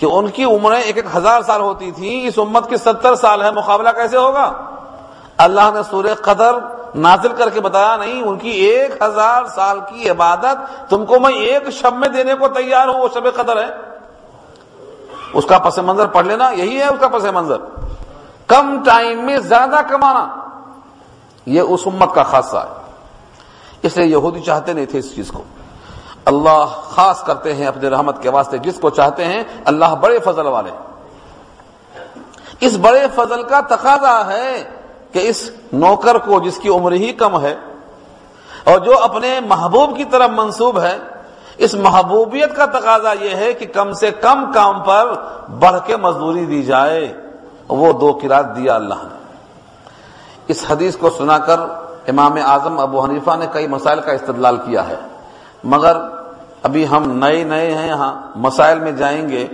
کہ 0.02 0.06
ان 0.06 0.28
کی 0.28 0.44
عمریں 0.44 0.82
ایک 0.82 0.98
ایک 0.98 1.06
ہزار 1.16 1.42
سال 1.42 1.62
ہوتی 1.62 1.92
تھی، 1.92 2.28
اس 2.28 2.34
امت 2.38 2.70
کی 2.70 2.78
ستر 2.78 3.16
سال 3.16 3.42
ہے 3.42 3.52
مقابلہ 3.52 3.90
کیسے 3.90 4.18
ہوگا؟ 4.18 4.54
اللہ 5.38 5.72
نے 5.74 5.80
سورہ 5.90 6.16
قدر 6.22 6.56
نازل 6.96 7.32
کر 7.38 7.50
کے 7.50 7.62
بتایا، 7.62 7.98
نہیں، 7.98 8.22
ان 8.22 8.38
کی 8.38 8.50
ایک 8.50 9.02
ہزار 9.02 9.46
سال 9.46 9.80
کی 9.80 10.10
عبادت 10.10 10.90
تم 10.90 11.06
کو 11.06 11.20
میں 11.20 11.34
ایک 11.34 11.70
شب 11.72 11.94
میں 11.94 12.10
دینے 12.10 12.34
کو 12.34 12.48
تیار 12.48 12.88
ہوں، 12.88 13.02
وہ 13.02 13.08
شب 13.14 13.34
قدر 13.36 13.58
ہے۔ 13.58 13.70
اس 15.34 15.46
کا 15.46 15.60
پس 15.60 15.78
منظر 15.78 16.08
پڑھ 16.08 16.26
لینا، 16.26 16.50
یہی 16.50 16.78
ہے 16.78 16.88
اس 16.88 17.00
کا 17.00 17.08
پس 17.08 17.24
منظر۔ 17.24 17.58
کم 18.48 18.84
ٹائم 18.86 19.26
میں 19.26 19.38
زیادہ 19.38 19.80
کمانا، 19.90 20.28
یہ 21.46 21.62
اس 21.62 21.80
امت 21.86 22.16
کا 22.16 22.24
خاصہ 22.24 22.58
ہے۔ 22.58 22.92
اس 23.82 23.98
لیے 23.98 24.06
یہودی 24.06 24.40
چاہتے 24.40 24.74
نہیں 24.74 24.86
تھے 24.86 25.00
اس 25.00 25.16
چیز 25.16 25.32
کو۔ 25.32 25.44
اللہ 26.26 26.66
خاص 26.84 27.24
کرتے 27.24 27.56
ہیں 27.56 27.66
اپنے 27.66 27.90
رحمت 27.90 28.22
کے 28.22 28.30
واسطے 28.30 28.58
جس 28.58 28.80
کو 28.82 28.90
چاہتے 28.90 29.26
ہیں، 29.26 29.44
اللہ 29.66 29.96
بڑے 30.02 30.20
فضل 30.20 30.48
والے۔ 30.48 30.72
اس 32.60 32.78
بڑے 32.82 33.08
فضل 33.16 33.44
کا 33.44 33.60
تقاضا 33.62 34.26
ہے 34.28 34.64
کہ 35.12 35.20
اس 35.20 35.50
نوکر 35.74 36.18
کو 36.18 36.40
جس 36.40 36.58
کی 36.58 36.70
عمر 36.70 36.92
ہی 36.92 37.14
کم 37.14 37.42
ہے 37.42 37.56
اور 38.64 38.80
جو 38.80 39.04
اپنے 39.04 39.40
محبوب 39.40 39.98
کی 39.98 40.06
طرف 40.06 40.30
منسوب 40.30 40.80
ہے، 40.80 40.98
اس 41.58 41.74
محبوبیت 41.74 42.56
کا 42.56 42.66
تقاضا 42.66 43.14
یہ 43.22 43.36
ہے 43.36 43.54
کہ 43.54 43.66
کم 43.66 43.94
سے 43.94 44.12
کم 44.12 44.52
کام 44.54 44.82
پر 44.82 45.14
بڑھ 45.60 45.78
کے 45.86 45.98
مزدوری 45.98 46.46
دی 46.46 46.64
جائے۔ 46.64 47.14
وہ 47.68 47.94
دو 47.94 48.14
کرات 48.14 48.56
دیا 48.56 48.76
اللہ 48.76 48.94
نے۔ 48.94 49.36
اس 50.48 50.66
حدیث 50.70 50.98
کو 50.98 51.10
سنا 51.10 51.38
کر 51.38 51.60
امام 52.08 52.38
اعظم 52.46 52.80
ابو 52.80 53.04
حنیفہ 53.04 53.32
نے 53.38 53.46
کئی 53.52 53.68
مسائل 53.68 54.00
کا 54.00 54.12
استدلال 54.12 54.58
کیا 54.58 54.88
ہے۔ 54.88 54.96
مگر 55.64 55.98
ابھی 56.64 56.88
ہم 56.88 57.12
نئے 57.12 57.44
نئے 57.44 57.74
ہیں، 57.76 57.88
یہاں 57.88 58.22
مسائل 58.36 58.80
میں 58.80 58.92
جائیں 58.92 59.30
گے 59.30 59.48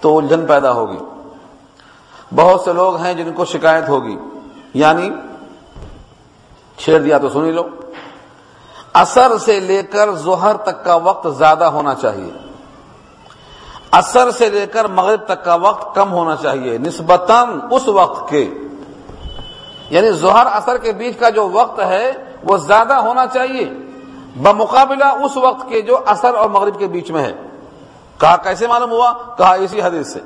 تو 0.00 0.18
الجھن 0.18 0.46
پیدا 0.46 0.72
ہوگی۔ 0.72 0.98
بہت 2.34 2.60
سے 2.60 2.72
لوگ 2.72 2.96
ہیں 2.96 3.14
جن 3.14 3.32
کو 3.32 3.44
شکایت 3.44 3.88
ہوگی۔ 3.88 4.18
یعنی 4.74 5.10
چھیڑ 6.76 7.00
دیا 7.00 7.18
تو 7.18 7.28
سنی 7.28 7.50
لو۔ 7.50 7.68
اثر 8.92 9.38
سے 9.38 9.60
لے 9.60 9.82
کر 9.82 10.14
ظہر 10.14 10.56
تک 10.56 10.84
کا 10.84 10.94
وقت 10.94 11.38
زیادہ 11.38 11.64
ہونا 11.64 11.94
چاہیے۔ 11.94 12.32
اثر 13.90 14.30
سے 14.30 14.50
لے 14.50 14.66
کر 14.66 14.84
مغرب 14.84 15.24
تک 15.24 15.44
کا 15.44 15.54
وقت 15.54 15.94
کم 15.94 16.12
ہونا 16.12 16.36
چاہیے، 16.36 16.78
نسبتاً 16.78 17.60
اس 17.70 17.88
وقت 17.88 18.30
کے۔ 18.30 18.50
یعنی 19.90 20.10
ظہر 20.10 20.46
اثر 20.52 20.78
کے 20.78 20.92
بیچ 20.92 21.18
کا 21.18 21.28
جو 21.28 21.48
وقت 21.48 21.80
ہے، 21.80 22.12
وہ 22.42 22.56
زیادہ 22.56 22.94
ہونا 22.94 23.26
چاہیے۔ 23.26 23.89
بمقابلہ 24.36 25.04
اس 25.04 25.36
وقت 25.36 25.68
کے 25.68 25.82
جو 25.82 25.98
اثر 26.06 26.34
اور 26.34 26.50
مغرب 26.50 26.78
کے 26.78 26.86
بیچ 26.86 27.10
میں 27.10 27.22
ہے۔ 27.22 27.32
کہا 28.18 28.36
کیسے 28.36 28.66
معلوم 28.66 28.90
ہوا؟ 28.90 29.12
کہا 29.38 29.52
اسی 29.52 29.82
حدیث 29.82 30.12
سے۔ 30.12 30.20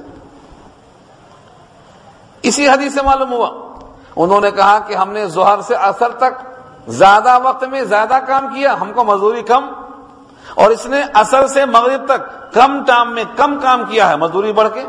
اسی 2.42 2.68
حدیث 2.68 2.94
سے 2.94 3.02
معلوم 3.02 3.32
ہوا۔ 3.32 3.50
انہوں 4.16 4.40
نے 4.40 4.50
کہا 4.50 4.78
کہ 4.78 4.94
ہم 4.94 5.10
نے 5.10 5.26
ظہر 5.26 5.60
سے 5.60 5.74
اثر 5.74 6.08
تک 6.08 6.46
زیادہ 6.86 7.38
وقت 7.42 7.64
میں 7.64 7.80
زیادہ 7.80 8.18
کام 8.26 8.48
کیا، 8.48 8.80
ہم 8.80 8.92
کو 8.92 9.04
مزدوری 9.04 9.42
کم، 9.42 9.64
اور 10.54 10.70
اس 10.70 10.86
نے 10.86 11.02
اثر 11.14 11.46
سے 11.46 11.64
مغرب 11.64 12.04
تک 12.08 12.54
کم 12.54 12.84
ٹائم 12.84 13.14
میں 13.14 13.24
کم 13.36 13.58
کام 13.62 13.82
کیا 13.88 14.08
ہے، 14.08 14.16
مزدوری 14.16 14.52
بڑھ 14.52 14.68
کے۔ 14.74 14.84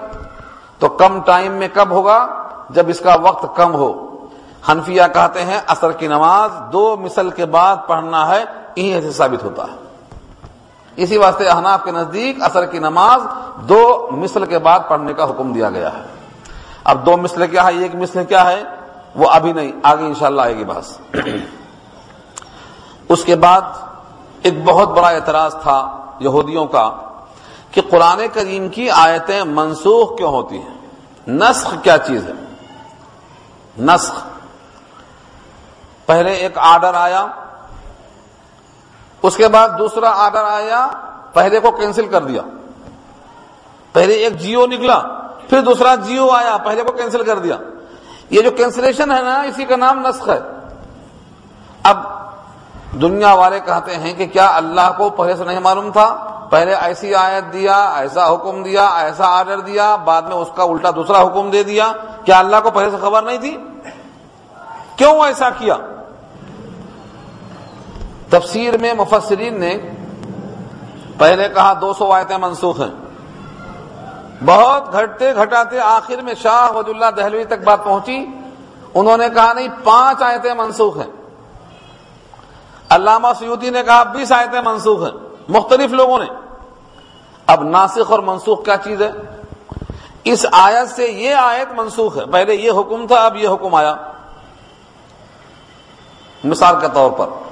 تو 0.80 0.89
کم 0.89 1.22
ٹائم 1.22 1.51
میں 1.51 1.68
کب 1.74 1.91
ہوگا؟ 1.91 2.28
جب 2.70 2.89
اس 2.89 2.99
کا 2.99 3.16
وقت 3.22 3.55
کم 3.55 3.74
ہو۔ 3.74 4.16
حنفیہ 4.72 5.01
کہتے 5.13 5.45
ہیں 5.45 5.59
اثر 5.68 5.91
کی 5.91 6.07
نماز 6.07 6.49
دو 6.74 6.97
مثل 6.97 7.30
کے 7.30 7.45
بعد 7.45 7.76
پڑھنا 7.88 8.30
ہے۔ 8.30 8.43
انہیں 8.76 9.01
سے 9.01 9.11
ثابت 9.11 9.43
ہوتا 9.43 9.63
ہے۔ 9.63 9.76
اسی 10.95 11.17
واسطے 11.17 11.47
احناف 11.47 11.84
کے 11.84 11.91
نزدیک 11.91 12.43
اثر 12.43 12.65
کی 12.65 12.80
نماز 12.80 13.21
دو 13.55 14.07
مثل 14.11 14.45
کے 14.45 14.59
بعد 14.59 14.80
پڑھنے 14.88 15.13
کا 15.13 15.23
حکم 15.23 15.53
دیا 15.53 15.69
گیا 15.69 15.93
ہے۔ 15.93 16.03
اب 16.84 17.05
دو 17.05 17.17
مثل 17.17 17.47
کیا 17.47 17.63
ہے، 17.63 17.78
ایک 17.78 17.95
مثل 17.95 18.23
کیا 18.23 18.51
ہے، 18.51 18.63
وہ 19.15 19.30
ابھی 19.30 19.53
نہیں، 19.53 19.71
آگے 19.84 20.05
انشاءاللہ 20.05 20.41
آئے 20.41 20.57
گی 20.57 20.63
بس 20.63 20.97
اس 23.09 23.26
کے 23.26 23.36
بعد 23.36 23.61
ایک 24.41 24.63
بہت 24.65 24.89
بڑا 24.89 25.07
اعتراض 25.07 25.55
تھا 25.61 26.05
یہودیوں 26.19 26.65
کا 26.65 26.91
کہ 27.71 27.82
قرآن 27.89 28.21
کریم 28.34 28.69
کی 28.69 28.89
آیتیں 28.89 29.43
منسوخ 29.43 30.17
کیوں 30.17 30.30
ہوتی 30.30 30.57
ہیں؟ 30.57 30.76
نسخ 31.28 31.76
کیا 31.84 31.97
چیز 31.97 32.28
ہے؟ 32.28 32.34
نسخ۔ 33.80 34.13
پہلے 36.05 36.32
ایک 36.32 36.57
آرڈر 36.57 36.93
آیا 36.93 37.26
اس 39.26 39.38
کے 39.38 39.47
بعد 39.47 39.69
دوسرا 39.80 40.11
آرڈر 40.15 40.43
آیا، 40.43 40.88
پہلے 41.34 41.59
کو 41.59 41.71
کینسل 41.71 42.07
کر 42.07 42.21
دیا۔ 42.21 42.41
پہلے 43.93 44.13
ایک 44.13 44.39
جیو 44.39 44.65
نکلا، 44.65 45.01
پھر 45.49 45.61
دوسرا 45.61 45.95
جیو 45.95 46.30
آیا، 46.30 46.57
پہلے 46.57 46.84
کو 46.84 46.91
کینسل 46.91 47.23
کر 47.23 47.39
دیا۔ 47.39 47.57
یہ 48.30 48.41
جو 48.41 48.51
کینسلیشن 48.51 49.11
ہے 49.11 49.21
نا، 49.21 49.41
اسی 49.41 49.65
کا 49.65 49.76
نام 49.76 50.07
نسخ 50.07 50.30
ہے۔ 50.30 50.39
اب 51.84 51.97
دنیا 53.01 53.34
والے 53.34 53.59
کہتے 53.59 53.95
ہیں 53.95 54.13
کہ 54.13 54.26
کیا 54.28 54.55
اللہ 54.55 54.91
کو 54.97 55.09
پہلے 55.09 55.36
سے 55.36 55.43
نہیں 55.43 55.59
معلوم 55.59 55.91
تھا؟ 55.91 56.38
پہلے 56.49 56.76
ایسی 56.76 57.15
آیت 57.15 57.53
دیا، 57.53 57.93
ایسا 57.95 58.34
حکم 58.34 58.63
دیا، 58.63 58.88
ایسا 58.88 59.28
آرڈر 59.28 59.59
دیا، 59.59 59.95
بعد 59.95 60.21
میں 60.21 60.36
اس 60.36 60.47
کا 60.55 60.63
الٹا 60.63 60.91
دوسرا 60.91 61.21
حکم 61.21 61.49
دے 61.49 61.63
دیا۔ 61.63 61.93
کیا 62.26 62.39
اللہ 62.39 62.55
کو 62.63 62.71
پہلے 62.71 62.89
سے 62.89 62.97
خبر 63.01 63.21
نہیں 63.21 63.38
تھی؟ 63.38 63.57
کیوں 64.95 65.19
ایسا 65.21 65.49
کیا؟ 65.49 65.76
تفسیر 68.40 68.78
میں 68.78 68.94
مفسرین 68.94 69.60
نے 69.60 69.78
پہلے 71.18 71.50
کہا 71.50 71.74
دو 71.82 71.94
سو 71.94 72.12
آیتیں 72.12 72.38
منسوخ 72.38 72.80
ہیں۔ 72.80 73.06
بہت 74.46 74.94
گھٹتے 74.94 75.36
گھٹاتے 75.36 75.80
آخر 75.80 76.22
میں 76.22 76.34
شاہ 76.34 76.72
وج 76.72 76.86
اللہ 76.90 77.06
دہلوی 77.18 77.44
تک 77.44 77.64
بات 77.64 77.84
پہنچی۔ 77.84 78.26
انہوں 78.94 79.18
نے 79.18 79.30
کہا 79.30 79.54
نہیں، 79.54 79.68
پانچ 79.84 80.22
آیتیں 80.22 80.54
منسوخ 80.54 80.98
ہیں۔ 80.98 81.12
علامہ 82.90 83.28
سیودی 83.40 83.70
نے 83.70 83.84
کہا 83.84 84.04
بیس 84.04 84.32
آیتیں 84.32 84.62
منسوخ 84.62 85.02
ہیں۔ 85.02 85.28
مختلف 85.50 85.92
لوگوں 85.92 86.20
نے۔ 86.20 86.26
اب 87.48 87.64
ناسخ 87.64 88.12
اور 88.12 88.20
منسوخ 88.20 88.66
کیا 88.66 88.78
چیز 88.78 89.02
ہے؟ 89.02 89.12
اس 90.24 90.46
آیت 90.52 90.90
سے 90.90 91.08
یہ 91.08 91.34
آیت 91.34 91.80
منسوخ 91.80 92.18
ہے۔ 92.18 92.26
پہلے 92.26 92.56
یہ 92.56 92.72
حکم 92.72 93.08
تھا، 93.08 93.16
اب 93.16 93.36
یہ 93.36 93.50
حکم 93.50 93.76
آیا۔ 93.76 93.96
مثال 96.44 96.76
کے 96.82 96.88
طور 96.94 97.12
پر۔ 97.12 97.45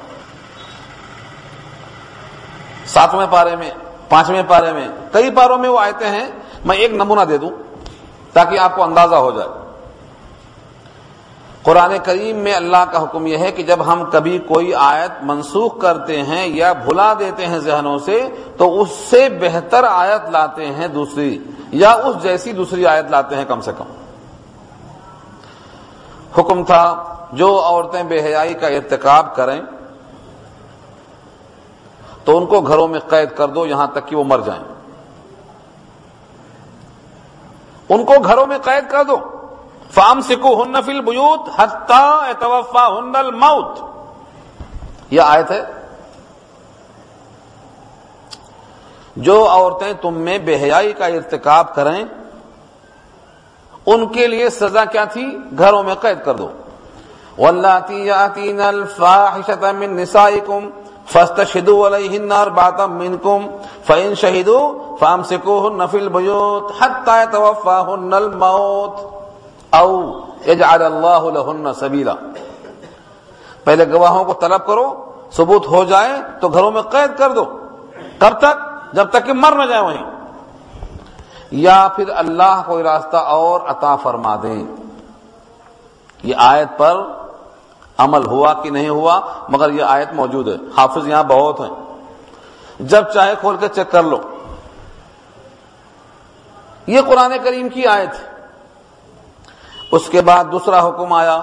ساتویں 2.88 3.28
پارے 3.30 3.56
میں، 3.56 3.72
پانچویں 4.10 4.44
پارے 4.48 4.74
میں، 4.74 4.88
کئی 5.12 5.32
پاروں 5.32 5.58
میں 5.58 5.70
وہ 5.70 5.80
آیتیں 5.80 6.10
ہیں، 6.10 6.32
میں 6.66 6.78
ایک 6.78 6.94
نمونہ 6.94 7.22
دے 7.22 7.38
دوں 7.38 7.50
تاکہ 8.34 8.60
آپ 8.60 8.76
کو 8.76 8.84
اندازہ 8.84 9.16
ہو 9.16 9.32
جائے۔ 9.32 9.50
قرآن 11.64 11.94
کریم 12.04 12.38
میں 12.38 12.54
اللہ 12.54 12.86
کا 12.92 13.04
حکم 13.04 13.28
یہ 13.28 13.38
ہے 13.38 13.52
کہ 13.52 13.64
جب 13.64 13.80
ہم 13.88 14.04
کبھی 14.12 14.38
کوئی 14.38 14.74
آیت 14.74 15.12
منسوخ 15.22 15.80
کرتے 15.80 16.24
ہیں 16.24 16.48
یا 16.48 16.74
بھلا 16.74 17.14
دیتے 17.20 17.46
ہیں 17.46 17.60
ذہنوں 17.60 18.00
سے، 18.00 18.28
تو 18.58 18.82
اس 18.82 18.90
سے 18.90 19.30
بہتر 19.42 19.84
آیت 19.84 20.30
لاتے 20.30 20.66
ہیں 20.66 20.88
دوسری، 20.88 21.40
یا 21.72 21.92
اس 21.92 22.24
جیسی 22.24 22.52
دوسری 22.52 22.86
آیت 22.86 23.06
لاتے 23.12 23.36
ہیں 23.36 23.46
کم 23.46 23.62
سے 23.62 23.72
کم۔ 23.78 23.86
حکم 26.40 26.64
تھا 26.64 27.04
جو 27.32 27.62
عورتیں 27.66 28.04
بے 28.04 28.24
حیائی 28.24 28.54
کا 28.54 28.68
ارتکاب 28.68 29.36
کریں 29.36 29.62
تو 32.26 32.38
ان 32.38 32.46
کو 32.46 32.62
گھروں 32.62 32.88
میں 32.88 33.00
قید 33.00 33.36
کر 33.36 33.48
دو 33.48 33.66
یہاں 33.66 33.88
تک 33.88 34.08
کہ 34.08 34.16
وہ 34.16 34.24
مر 34.24 34.40
جائیں۔ 34.40 34.64
ان 37.90 38.06
کو 38.06 38.14
گھروں 38.24 38.46
میں 38.46 38.58
قید 38.58 38.92
کر 38.92 39.04
دو۔ 39.04 39.18
فام 39.92 40.22
سکو 40.22 40.64
ہن 40.64 40.82
فل 40.82 41.02
بیوت 41.02 41.50
حتیٰ 41.56 42.22
ہن 43.00 43.16
الموت۔ 43.16 43.80
یہ 45.10 45.22
آیت 45.22 45.52
ہے۔ 45.52 45.66
جو 49.16 49.50
عورتیں 49.50 49.94
تم 50.02 50.14
میں 50.14 50.38
بے 50.38 50.56
حیائی 50.56 50.94
کا 50.94 51.06
ارتکاب 51.06 51.76
کریں، 51.76 52.06
ان 53.86 54.08
کے 54.08 54.28
لیے 54.28 54.50
سزا 54.50 54.86
کیا 54.86 55.06
تھی؟ 55.06 55.38
گھروں 55.58 55.84
میں 55.84 55.96
قید 55.96 56.26
کر 56.26 56.36
دو۔ 56.36 56.50
واللاتی 57.38 58.06
یاتین 58.06 58.62
الفاحشۃ 58.62 59.74
من 59.74 59.96
نسائکم 59.96 60.70
فسط 61.08 61.18
شدو 61.20 61.84
فاستشهدوا 61.84 61.88
علیہن 61.88 62.32
اربعۃ 62.32 62.88
منکم 62.88 63.48
فان 63.86 64.16
شهدوا 64.16 64.96
فامسكوهن 65.00 65.88
فی 65.92 66.00
البیوت 66.00 66.72
حتى 66.82 67.12
يتوفاهن 67.12 68.14
الموت. 68.14 69.24
او 69.70 70.14
يجعل 70.48 70.82
الله 70.82 71.30
لهن 71.30 71.74
سبیلا 71.74 72.14
پہلے 73.64 73.92
گواہوں 73.92 74.24
کو 74.24 74.34
طلب 74.34 74.66
کرو، 74.66 75.12
ثبوت 75.32 75.68
ہو 75.68 75.84
جائے 75.84 76.12
تو 76.42 76.50
گھروں 76.50 76.72
میں 76.72 76.82
قید 76.82 77.18
کر 77.18 77.32
دو۔ 77.32 77.46
کب 78.20 78.40
تک؟ 78.40 78.74
جب 78.96 79.10
تک 79.10 79.26
کہ 79.26 79.34
مر 79.34 79.52
نہ 79.52 79.64
جائے 79.64 79.82
وہیں۔ 79.82 80.12
یا 81.52 81.88
پھر 81.96 82.10
اللہ 82.16 82.62
کوئی 82.66 82.84
راستہ 82.84 83.18
اور 83.18 83.62
عطا 83.68 83.96
فرما 83.96 84.36
دیں۔ 84.44 84.64
یہ 86.24 86.36
آیت 86.38 86.68
پر 86.78 87.04
عمل 87.98 88.26
ہوا 88.26 88.54
کہ 88.54 88.70
نہیں 88.70 88.90
ہوا، 88.90 89.20
مگر 89.50 89.72
یہ 89.72 89.84
آیت 89.84 90.14
موجود 90.14 90.48
ہے۔ 90.48 90.56
حافظ 90.78 91.08
یہاں 91.08 91.24
بہت 91.24 91.60
ہیں۔ 91.60 91.70
جب 92.80 93.14
چاہے 93.14 93.34
کھول 93.40 93.58
کے 93.58 93.68
چیک 93.68 93.92
کر 93.92 94.04
لو۔ 94.04 94.18
یہ 96.88 97.02
قرآن 97.08 97.34
کریم 97.44 97.70
کی 97.70 97.88
آیت 97.88 98.10
ہے۔ 98.10 98.34
اس 99.92 100.10
کے 100.12 100.22
بعد 100.22 100.44
دوسرا 100.52 100.88
حکم 100.88 101.14
آیا 101.14 101.42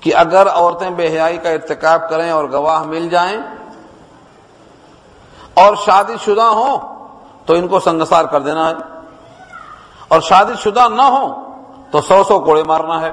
کہ 0.00 0.14
اگر 0.14 0.48
عورتیں 0.48 0.90
بے 0.90 1.08
حیائی 1.08 1.38
کا 1.38 1.50
ارتکاب 1.50 2.10
کریں 2.10 2.30
اور 2.30 2.44
گواہ 2.52 2.82
مل 2.82 3.08
جائیں 3.08 3.38
اور 5.54 5.74
شادی 5.74 6.16
شدہ 6.24 6.42
ہوں 6.42 6.78
تو 7.46 7.54
ان 7.54 7.68
کو 7.68 7.80
سنگسار 7.80 8.24
کر 8.24 8.40
دینا 8.40 8.68
ہے۔ 8.68 8.74
اور 10.08 10.20
شادی 10.20 10.52
شدہ 10.60 10.88
نہ 10.88 11.02
ہو 11.02 11.42
تو 11.90 12.00
سو 12.00 12.24
سو 12.24 12.40
کوڑے 12.40 12.62
مارنا 12.62 13.00
ہے۔ 13.00 13.12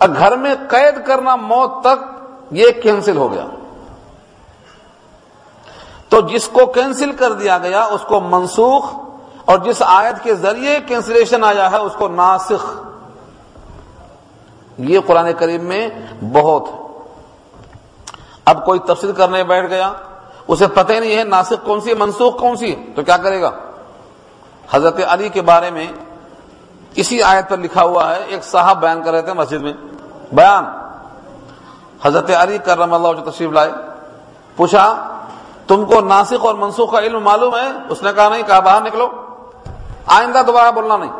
گھر 0.00 0.36
میں 0.36 0.54
قید 0.68 1.06
کرنا 1.06 1.36
موت 1.36 1.70
تک 1.80 2.04
یہ 2.50 2.70
کینسل 2.82 3.16
ہو 3.16 3.32
گیا۔ 3.32 3.46
تو 6.08 6.20
جس 6.20 6.48
کو 6.48 6.66
کینسل 6.66 7.12
کر 7.12 7.32
دیا 7.32 7.58
گیا، 7.58 7.82
اس 7.82 8.00
کو 8.08 8.20
منسوخ، 8.20 8.94
اور 9.44 9.58
جس 9.58 9.82
آیت 9.86 10.24
کے 10.24 10.34
ذریعے 10.34 10.80
کینسلیشن 10.86 11.44
آیا 11.44 11.70
ہے، 11.70 11.76
اس 11.76 11.92
کو 11.98 12.08
ناسخ۔ 12.08 12.80
یہ 14.78 14.98
قرآن 15.06 15.32
کریم 15.38 15.64
میں 15.64 15.88
بہت 16.32 16.62
اب 18.44 18.64
کوئی 18.66 18.78
تفصیل 18.78 19.12
کرنے 19.12 19.44
بیٹھ 19.44 19.70
گیا، 19.70 19.92
اسے 20.48 20.66
پتہ 20.66 20.92
ہی 20.92 21.00
نہیں 21.00 21.16
ہے 21.16 21.24
ناسک 21.24 21.64
کون 21.64 21.80
سی 21.80 21.94
منسوخ 21.94 22.38
کون 22.38 22.56
سی 22.56 22.74
تو 22.94 23.02
کیا 23.02 23.16
کرے 23.16 23.42
گا؟ 23.42 23.50
حضرت 24.70 25.00
علی 25.08 25.28
کے 25.28 25.42
بارے 25.42 25.70
میں 25.70 25.86
اسی 26.96 27.22
آیت 27.22 27.48
پر 27.48 27.58
لکھا 27.58 27.82
ہوا 27.82 28.16
ہے، 28.16 28.24
ایک 28.26 28.44
صاحب 28.44 28.80
بیان 28.80 29.02
کر 29.02 29.10
رہے 29.10 29.22
تھے 29.22 29.32
مسجد 29.32 29.62
میں۔ 29.62 29.72
بیان۔ 30.32 30.64
حضرت 32.02 32.30
علی 32.38 32.58
کرم 32.58 32.94
اللہ 32.94 33.20
جو 33.20 33.30
تشریف 33.30 33.50
لائے۔ 33.50 33.72
پوچھا، 34.56 35.14
تم 35.66 35.84
کو 35.84 36.00
ناسک 36.00 36.44
اور 36.46 36.54
منسوخ 36.54 36.92
کا 36.92 36.98
علم 36.98 37.24
معلوم 37.24 37.56
ہے؟ 37.56 37.68
اس 37.88 38.02
نے 38.02 38.10
کہا، 38.16 38.28
نہیں، 38.28 38.42
کہا، 38.46 38.60
باہر 38.60 38.82
نکلو۔ 38.82 39.08
آئندہ 40.06 40.42
دوبارہ 40.46 40.70
بولنا 40.70 40.96
نہیں۔ 40.96 41.12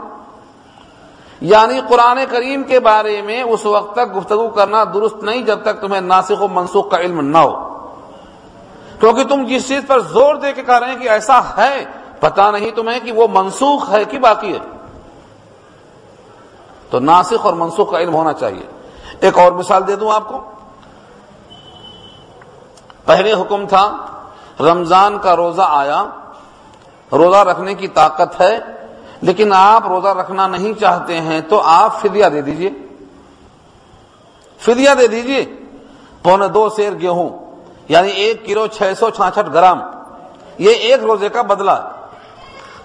یعنی 1.40 1.80
قرآن 1.88 2.18
کریم 2.30 2.62
کے 2.62 2.80
بارے 2.80 3.22
میں 3.22 3.42
اس 3.42 3.66
وقت 3.66 3.96
تک 3.96 4.16
گفتگو 4.16 4.48
کرنا 4.48 4.84
درست 4.94 5.22
نہیں 5.22 5.42
جب 5.42 5.62
تک 5.62 5.80
تمہیں 5.80 6.00
ناسک 6.00 6.42
و 6.42 6.48
منسوخ 6.48 6.90
کا 6.90 6.98
علم 6.98 7.20
نہ 7.20 7.38
ہو۔ 7.38 7.78
کیونکہ 9.00 9.24
تم 9.24 9.46
جس 9.46 9.68
چیز 9.68 9.80
پر 9.86 10.00
زور 10.00 10.34
دے 10.34 10.52
کے 10.52 10.62
کہہ 10.62 10.78
رہے 10.78 10.90
ہیں 10.90 10.98
کہ 10.98 11.08
ایسا 11.08 11.40
ہے 11.56 11.84
پتا 12.20 12.50
نہیں 12.50 12.70
تمہیں 12.70 13.00
کہ 13.00 13.12
وہ 13.12 13.26
منسوخ 13.32 13.90
ہے 13.90 14.04
کہ 14.04 14.18
باقی 14.18 14.54
ہے۔ 14.54 14.75
تو 16.90 17.00
ناسخ 17.00 17.46
اور 17.46 17.52
منسوخ 17.52 17.90
کا 17.90 17.98
علم 17.98 18.14
ہونا 18.14 18.32
چاہیے۔ 18.32 18.66
ایک 19.20 19.38
اور 19.38 19.52
مثال 19.52 19.86
دے 19.86 19.96
دوں 19.96 20.12
آپ 20.12 20.28
کو۔ 20.28 20.40
پہلے 23.04 23.32
حکم 23.32 23.66
تھا، 23.66 23.96
رمضان 24.60 25.18
کا 25.18 25.36
روزہ 25.36 25.62
آیا، 25.66 26.06
روزہ 27.12 27.36
رکھنے 27.36 27.74
کی 27.74 27.88
طاقت 27.88 28.40
ہے، 28.40 28.58
لیکن 29.22 29.52
آپ 29.52 29.86
روزہ 29.86 30.08
رکھنا 30.08 30.46
نہیں 30.46 30.80
چاہتے 30.80 31.20
ہیں 31.20 31.40
تو 31.40 31.62
آپ 31.64 32.00
فدیہ 32.00 32.26
دے 32.26 32.42
دیجیے۔ 32.42 32.70
فدیہ 34.58 34.90
دے 34.98 35.06
دیجیے۔ 35.06 35.44
پونے 36.22 36.48
دو 36.48 36.68
سیر 36.68 36.92
گیہوں 36.92 37.28
یعنی 37.88 38.10
ایک 38.10 38.46
کلو 38.46 38.66
چھ 38.66 38.92
سو 38.98 39.10
چھاچھ 39.10 39.38
گرام۔ 39.54 39.80
یہ 40.58 40.70
ایک 40.70 41.04
روزے 41.04 41.28
کا 41.28 41.42
بدلہ۔ 41.42 41.90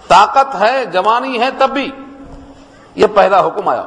طاقت 0.08 0.62
ہے، 0.62 0.84
جوانی 0.84 1.40
ہے 1.40 1.48
تب 1.58 1.70
بھی۔ 1.70 1.90
یہ 2.94 3.06
پہلا 3.14 3.40
حکم 3.40 3.68
آیا۔ 3.68 3.84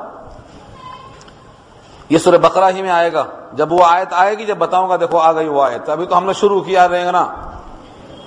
یہ 2.09 2.17
سورہ 2.17 2.37
بقرہ 2.37 2.69
ہی 2.75 2.81
میں 2.81 2.91
آئے 2.91 3.13
گا۔ 3.13 3.25
جب 3.53 3.73
وہ 3.73 3.79
آیت 3.87 4.07
آئے 4.11 4.37
گی، 4.37 4.45
جب 4.45 4.57
بتاؤں 4.57 4.89
گا، 4.89 4.95
دیکھو 4.95 5.17
آ 5.17 5.31
گئی 5.31 5.47
وہ 5.47 5.63
آیت۔ 5.63 5.89
ابھی 5.89 6.05
تو 6.05 6.17
ہم 6.17 6.25
نے 6.25 6.33
شروع 6.33 6.61
کیا 6.61 6.87
رہے 6.87 7.05
گا 7.05 7.11
نا۔ 7.11 7.27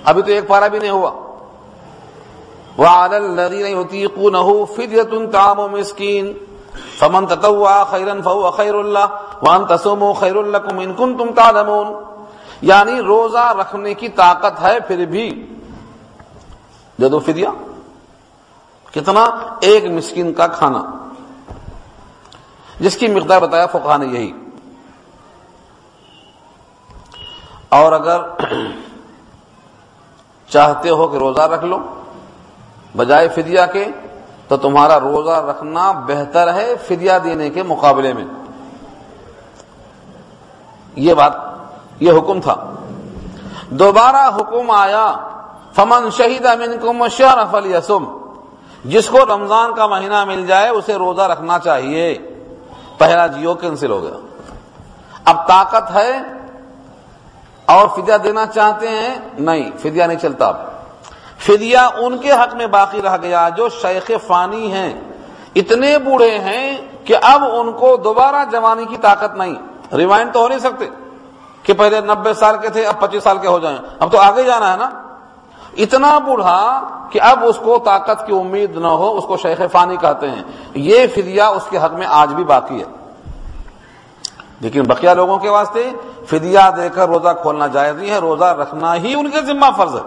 ابھی 0.04 0.22
تو 0.22 0.32
ایک 0.32 0.48
پارا 0.48 0.68
بھی 0.68 0.78
نہیں 0.78 0.90
ہوا۔ 0.90 1.10
وہ 2.76 2.86
نہیں 3.62 3.74
ہوتی 3.74 4.06
کو 4.06 4.30
نہ 4.30 4.38
مسکین۔ 5.70 6.32
فمن 6.98 7.26
تتوا 7.26 7.84
خیرن 7.84 8.22
فہو 8.22 8.50
خیر 8.50 8.74
اللہ۔ 8.74 9.22
وان 9.42 9.64
تسوم 9.64 10.12
خیر 10.12 10.36
اللہ 10.36 10.58
کم 10.58 10.78
ان 10.78 10.94
کن 10.94 11.16
تم 11.16 11.32
تعلمون۔ 11.32 12.04
یعنی 12.62 13.00
روزہ 13.00 13.54
رکھنے 13.60 13.94
کی 13.94 14.08
طاقت 14.08 14.62
ہے، 14.62 14.80
پھر 14.80 15.06
بھی۔ 15.06 15.54
دے 17.00 17.08
دو 17.08 17.18
فدیا 17.18 17.50
کتنا 19.00 19.26
ایک 19.60 19.84
مسکین 19.84 20.32
کا 20.32 20.46
کھانا۔ 20.46 20.82
جس 22.80 22.96
کی 22.96 23.08
مقدار 23.08 23.42
بتایا 23.42 23.66
فقہ 23.66 23.98
نے 23.98 24.06
یہی۔ 24.06 24.32
اور 27.68 27.92
اگر 27.92 28.20
چاہتے 30.48 30.90
ہو 30.90 31.08
کہ 31.08 31.16
روزہ 31.16 31.40
رکھ 31.40 31.64
لو، 31.64 31.78
بجائے 32.96 33.28
فدیا 33.28 33.66
کے، 33.66 33.84
تو 34.48 34.56
تمہارا 34.56 35.00
روزہ 35.00 35.30
رکھنا 35.30 35.92
بہتر 35.92 36.54
ہے 36.54 36.74
فدیا 36.86 37.18
دینے 37.24 37.50
کے 37.50 37.62
مقابلے 37.62 38.12
میں۔ 38.12 38.24
یہ 40.96 41.14
بات، 41.14 41.32
یہ 42.00 42.12
حکم 42.12 42.40
تھا۔ 42.40 42.74
دوبارہ 43.70 44.16
حکم 44.16 44.70
آیا، 44.70 45.14
فمن 45.74 46.10
شہید 46.10 46.46
امین 46.46 46.80
کو 46.80 46.92
مشرف 46.92 47.54
یسم 47.64 48.27
جس 48.84 49.08
کو 49.08 49.18
رمضان 49.24 49.74
کا 49.74 49.86
مہینہ 49.86 50.24
مل 50.24 50.46
جائے 50.46 50.68
اسے 50.68 50.94
روزہ 50.94 51.22
رکھنا 51.22 51.58
چاہیے۔ 51.58 52.18
پہلا 52.98 53.26
جیو 53.26 53.54
کینسل 53.54 53.90
ہو 53.90 54.02
گیا۔ 54.02 54.26
اب 55.24 55.48
طاقت 55.48 55.90
ہے 55.94 56.18
اور 57.66 57.88
فدیا 57.88 58.16
دینا 58.24 58.46
چاہتے 58.46 58.88
ہیں؟ 58.88 59.14
نہیں 59.38 59.70
فدیا 59.78 60.06
نہیں 60.06 60.18
چلتا 60.18 60.46
اب۔ 60.46 60.56
فدیا 61.38 61.88
ان 61.96 62.18
کے 62.18 62.32
حق 62.32 62.54
میں 62.54 62.66
باقی 62.66 63.02
رہ 63.02 63.16
گیا 63.22 63.48
جو 63.48 63.68
شیخ 63.68 64.10
فانی 64.26 64.72
ہیں۔ 64.72 65.00
اتنے 65.54 65.98
بوڑھے 65.98 66.38
ہیں 66.38 66.78
کہ 67.04 67.16
اب 67.22 67.44
ان 67.44 67.72
کو 67.72 67.96
دوبارہ 67.96 68.44
جوانی 68.52 68.84
کی 68.84 68.96
طاقت 68.96 69.36
نہیں۔ 69.36 69.54
ریوائنڈ 69.94 70.34
تو 70.34 70.40
ہو 70.40 70.48
نہیں 70.48 70.58
سکتے 70.58 70.88
کہ 71.62 71.72
پہلے 71.72 72.00
نبے 72.00 72.34
سال 72.34 72.56
کے 72.58 72.68
تھے، 72.68 72.86
اب 72.86 73.00
پچیس 73.00 73.22
سال 73.22 73.38
کے 73.38 73.48
ہو 73.48 73.58
جائیں۔ 73.58 73.78
اب 74.00 74.12
تو 74.12 74.18
آگے 74.18 74.42
جانا 74.42 74.72
ہے 74.72 74.76
نا؟ 74.76 74.90
اتنا 75.78 76.18
بوڑھا 76.18 76.88
کہ 77.10 77.22
اب 77.22 77.38
اس 77.42 77.56
کو 77.56 77.78
طاقت 77.78 78.26
کی 78.26 78.34
امید 78.34 78.76
نہ 78.76 78.86
ہو، 78.86 79.16
اس 79.16 79.24
کو 79.24 79.36
شیخ 79.36 79.60
فانی 79.72 79.96
کہتے 79.96 80.30
ہیں۔ 80.30 80.42
یہ 80.74 81.06
فدیہ 81.14 81.42
اس 81.42 81.62
کے 81.70 81.78
حق 81.78 81.92
میں 81.92 82.06
آج 82.06 82.34
بھی 82.34 82.44
باقی 82.44 82.80
ہے۔ 82.80 82.84
لیکن 84.60 84.82
بقیہ 84.82 85.10
لوگوں 85.10 85.38
کے 85.38 85.48
واسطے 85.48 85.90
فدیہ 86.26 86.58
دے 86.76 86.88
کر 86.88 87.08
روزہ 87.08 87.28
کھولنا 87.42 87.66
جائز 87.66 87.96
نہیں 87.96 88.10
ہے، 88.10 88.18
روزہ 88.18 88.44
رکھنا 88.44 88.94
ہی 88.94 89.14
ان 89.14 89.30
کے 89.30 89.40
ذمہ 89.40 89.66
فرض 89.76 89.94
ہے۔ 89.94 90.00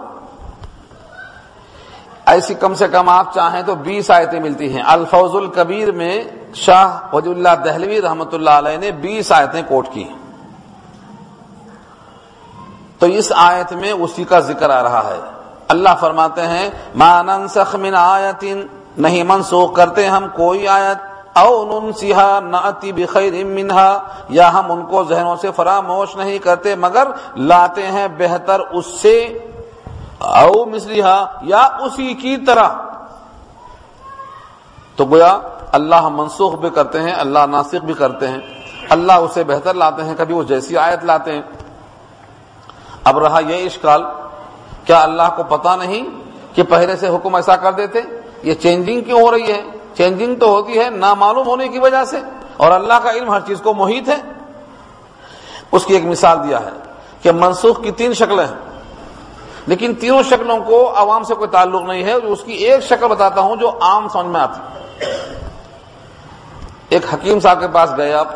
ایسی 2.26 2.54
کم 2.54 2.74
سے 2.74 2.88
کم 2.88 3.08
آپ 3.08 3.34
چاہیں 3.34 3.62
تو 3.62 3.74
بیس 3.74 4.10
آیتیں 4.10 4.40
ملتی 4.40 4.76
ہیں۔ 4.76 4.82
الفوز 4.86 5.34
الکبیر 5.34 5.92
میں 5.92 6.24
شاہ 6.54 7.14
وج 7.14 7.28
اللہ 7.28 7.48
دہلوی 7.64 8.02
رحمت 8.02 8.34
اللہ 8.34 8.50
علیہ 8.50 8.76
نے 8.76 8.90
بیس 8.90 9.32
آیتیں 9.32 9.62
کوٹ 9.68 9.88
کی 9.92 10.04
ہیں۔ 10.04 10.16
تو 12.98 13.06
اس 13.06 13.32
آیت 13.36 13.72
میں 13.72 13.92
اسی 13.92 14.24
کا 14.24 14.40
ذکر 14.40 14.70
آ 14.70 14.82
رہا 14.82 15.02
ہے۔ 15.04 15.31
اللہ 15.72 15.94
فرماتے 16.00 16.42
ہیں 16.42 16.70
مانن 16.94 17.46
من 17.74 17.94
آیت. 17.94 18.44
نہیں 18.98 19.22
منسوخ 19.22 19.74
کرتے 19.74 20.06
ہم 20.06 20.26
کوئی 20.34 20.68
آیت. 20.68 20.98
او 21.38 21.80
ننسیہا 21.80 22.40
نعتی 22.40 22.92
بخیر 22.92 23.44
منہا. 23.44 23.98
یا 24.28 24.52
ہم 24.52 24.72
ان 24.72 24.84
کو 24.86 25.04
ذہنوں 25.04 25.36
سے 25.36 25.50
فراموش 25.56 26.16
نہیں 26.16 26.38
کرتے، 26.38 26.74
مگر 26.74 27.08
لاتے 27.36 27.86
ہیں 27.86 28.08
بہتر 28.08 28.60
اس 28.60 28.86
سے. 28.86 29.16
او 30.20 30.64
مثلیہا، 30.64 31.24
یا 31.42 31.62
اسی 31.80 32.14
کی 32.14 32.36
طرح. 32.36 32.68
تو 34.96 35.04
گویا، 35.04 35.38
اللہ 35.72 36.08
منسوخ 36.08 36.54
بھی 36.54 36.70
کرتے 36.70 37.00
ہیں، 37.00 37.12
اللہ 37.12 37.46
ناسک 37.50 37.84
بھی 37.84 37.94
کرتے 37.94 38.28
ہیں. 38.28 38.40
اللہ 38.90 39.12
اسے 39.12 39.44
بہتر 39.44 39.74
لاتے 39.74 40.04
ہیں، 40.04 40.14
کبھی 40.18 40.34
وہ 40.34 40.42
جیسی 40.42 40.76
آیت 40.76 41.04
لاتے 41.04 41.32
ہیں. 41.32 41.42
اب 43.04 43.18
رہا 43.18 43.38
یہ 43.38 43.64
اشکال 43.66 44.04
کیا 44.84 45.02
اللہ 45.02 45.22
کو 45.36 45.42
پتا 45.42 45.76
نہیں 45.76 46.06
کہ 46.54 46.62
پہلے 46.62 46.96
سے 46.96 47.08
حکم 47.08 47.34
ایسا 47.34 47.56
کر 47.56 47.72
دیتے؟ 47.72 48.00
یہ 48.42 48.54
چینجنگ 48.54 49.00
کیوں 49.00 49.20
ہو 49.20 49.32
رہی 49.32 49.52
ہے؟ 49.52 49.62
چینجنگ 49.94 50.34
تو 50.34 50.48
ہوتی 50.48 50.78
ہے 50.78 50.90
نامعلوم 50.90 51.46
ہونے 51.46 51.68
کی 51.68 51.78
وجہ 51.78 52.04
سے، 52.04 52.20
اور 52.56 52.70
اللہ 52.70 52.94
کا 53.02 53.10
علم 53.10 53.30
ہر 53.30 53.40
چیز 53.40 53.60
کو 53.60 53.74
محیط 53.74 54.08
ہے۔ 54.08 54.16
اس 55.72 55.84
کی 55.86 55.94
ایک 55.94 56.04
مثال 56.04 56.48
دیا 56.48 56.60
ہے 56.60 56.70
کہ 57.22 57.32
منسوخ 57.32 57.82
کی 57.82 57.90
تین 57.90 58.14
شکلیں 58.14 58.44
ہیں۔ 58.44 58.80
لیکن 59.66 59.94
تینوں 59.94 60.22
شکلوں 60.22 60.58
کو 60.66 60.92
عوام 60.96 61.22
سے 61.22 61.34
کوئی 61.34 61.48
تعلق 61.48 61.82
نہیں 61.82 62.04
ہے، 62.04 62.12
اس 62.12 62.42
کی 62.44 62.52
ایک 62.52 62.82
شکل 62.82 63.06
بتاتا 63.08 63.40
ہوں 63.40 63.56
جو 63.56 63.70
عام 63.80 64.08
سمجھ 64.08 64.26
میں 64.26 64.40
آتی۔ 64.40 64.60
ایک 66.88 67.14
حکیم 67.14 67.40
صاحب 67.40 67.60
کے 67.60 67.68
پاس 67.68 67.90
گئے 67.96 68.12
آپ۔ 68.12 68.28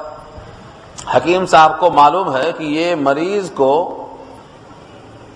حکیم 1.17 1.47
صاحب 1.47 1.81
کو 1.81 1.91
معلوم 1.91 2.37
ہے 2.37 2.53
کہ 2.59 2.65
یہ 2.65 2.95
مریض 2.95 3.51
کو 3.51 4.06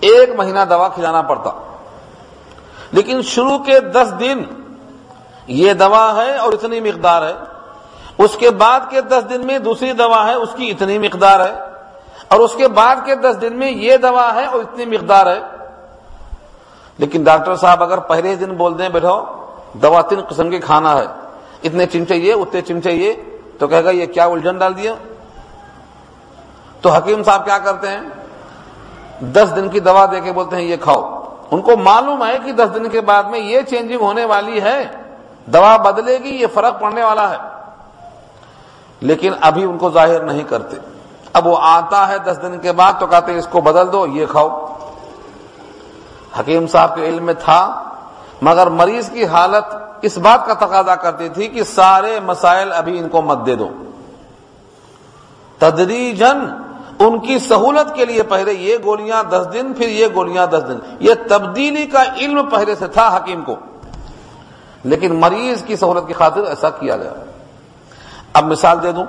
ایک 0.01 0.29
مہینہ 0.29 0.59
دوا 0.69 0.87
کھلانا 0.87 1.21
پڑتا۔ 1.21 1.77
لیکن 2.91 3.21
شروع 3.21 3.57
کے 3.57 3.79
دس 3.79 4.13
دن 4.19 4.43
یہ 5.47 5.73
دوا 5.73 6.13
ہے 6.15 6.37
اور 6.37 6.53
اتنی 6.53 6.79
مقدار 6.79 7.21
ہے۔ 7.21 7.33
اس 8.17 8.35
کے 8.39 8.49
بعد 8.49 8.79
کے 8.89 9.01
دس 9.01 9.23
دن 9.29 9.47
میں 9.47 9.59
دوسری 9.59 9.93
دوا 9.93 10.25
ہے، 10.25 10.33
اس 10.33 10.49
کی 10.55 10.69
اتنی 10.69 10.97
مقدار 10.97 11.39
ہے۔ 11.39 11.53
اور 12.27 12.39
اس 12.39 12.53
کے 12.55 12.67
بعد 12.67 12.95
کے 13.05 13.15
دس 13.15 13.35
دن 13.41 13.59
میں 13.59 13.71
یہ 13.71 13.97
دوا 13.97 14.35
ہے 14.35 14.45
اور 14.45 14.59
اتنی 14.59 14.85
مقدار 14.85 15.25
ہے۔ 15.25 15.39
لیکن 16.97 17.23
ڈاکٹر 17.23 17.55
صاحب 17.55 17.83
اگر 17.83 17.97
پہلے 17.97 18.35
دن 18.35 18.55
بول 18.55 18.79
دیں، 18.79 18.89
بیٹھو، 18.89 19.25
دوا 19.73 20.01
تین 20.01 20.21
قسم 20.29 20.49
کی 20.49 20.59
کھانا 20.59 20.97
ہے۔ 20.97 21.05
اتنے 21.63 21.85
چمچے 21.85 22.15
یہ، 22.15 22.33
اتنے 22.33 22.61
چمچے 22.61 22.91
یہ۔ 22.91 23.13
تو 23.59 23.67
کہے 23.67 23.83
گا، 23.83 23.89
یہ 23.89 24.05
کیا 24.05 24.25
الجھن 24.25 24.57
ڈال 24.57 24.77
دیا؟ 24.77 24.93
تو 26.81 26.89
حکیم 26.89 27.23
صاحب 27.23 27.45
کیا 27.45 27.57
کرتے 27.57 27.87
ہیں؟ 27.87 28.01
دس 29.21 29.55
دن 29.55 29.69
کی 29.69 29.79
دوا 29.79 30.05
دے 30.11 30.19
کے 30.19 30.31
بولتے 30.31 30.55
ہیں 30.55 30.63
یہ 30.63 30.75
کھاؤ۔ 30.81 31.23
ان 31.51 31.61
کو 31.61 31.77
معلوم 31.77 32.25
ہے 32.25 32.37
کہ 32.43 32.51
دس 32.51 32.75
دن 32.75 32.89
کے 32.89 33.01
بعد 33.01 33.23
میں 33.23 33.39
یہ 33.39 33.61
چینجنگ 33.61 34.01
ہونے 34.01 34.25
والی 34.25 34.61
ہے۔ 34.61 34.87
دوا 35.45 35.77
بدلے 35.77 36.17
گی، 36.23 36.29
یہ 36.29 36.47
فرق 36.53 36.79
پڑنے 36.79 37.03
والا 37.03 37.29
ہے۔ 37.29 37.37
لیکن 38.99 39.33
ابھی 39.41 39.63
ان 39.63 39.77
کو 39.77 39.91
ظاہر 39.91 40.19
نہیں 40.19 40.43
کرتے۔ 40.43 40.77
اب 41.33 41.47
وہ 41.47 41.57
آتا 41.61 42.07
ہے 42.07 42.19
دس 42.19 42.39
دن 42.41 42.59
کے 42.59 42.71
بعد 42.71 42.93
تو 42.99 43.07
کہتے 43.07 43.31
ہیں 43.31 43.39
اس 43.39 43.47
کو 43.47 43.61
بدل 43.61 43.91
دو، 43.91 44.07
یہ 44.07 44.25
کھاؤ۔ 44.25 44.77
حکیم 46.39 46.67
صاحب 46.67 46.95
کے 46.95 47.05
علم 47.05 47.25
میں 47.25 47.33
تھا، 47.33 47.83
مگر 48.41 48.67
مریض 48.67 49.09
کی 49.09 49.25
حالت 49.25 49.75
اس 50.01 50.17
بات 50.17 50.45
کا 50.45 50.53
تقاضا 50.53 50.95
کرتی 50.95 51.29
تھی 51.29 51.47
کہ 51.47 51.63
سارے 51.63 52.19
مسائل 52.19 52.73
ابھی 52.73 52.99
ان 52.99 53.09
کو 53.09 53.21
مت 53.21 53.45
دے 53.45 53.55
دو۔ 53.55 53.69
تدریجن 55.57 56.39
ان 57.07 57.19
کی 57.19 57.39
سہولت 57.39 57.95
کے 57.95 58.05
لیے 58.05 58.23
پہلے 58.23 58.53
یہ 58.53 58.77
گولیاں 58.83 59.23
دس 59.23 59.47
دن، 59.53 59.73
پھر 59.73 59.89
یہ 59.89 60.07
گولیاں 60.15 60.47
دس 60.47 60.63
دن۔ 60.69 60.79
یہ 60.99 61.13
تبدیلی 61.29 61.87
کا 61.87 62.03
علم 62.17 62.49
پہلے 62.49 62.75
سے 62.75 62.87
تھا 62.87 63.17
حکیم 63.17 63.41
کو۔ 63.41 63.55
لیکن 64.83 65.19
مریض 65.19 65.63
کی 65.63 65.75
سہولت 65.75 66.07
کی 66.07 66.13
خاطر 66.13 66.41
ایسا 66.41 66.69
کیا 66.69 66.97
گیا۔ 66.97 67.13
اب 68.33 68.45
مثال 68.45 68.83
دے 68.83 68.91
دوں۔ 68.91 69.05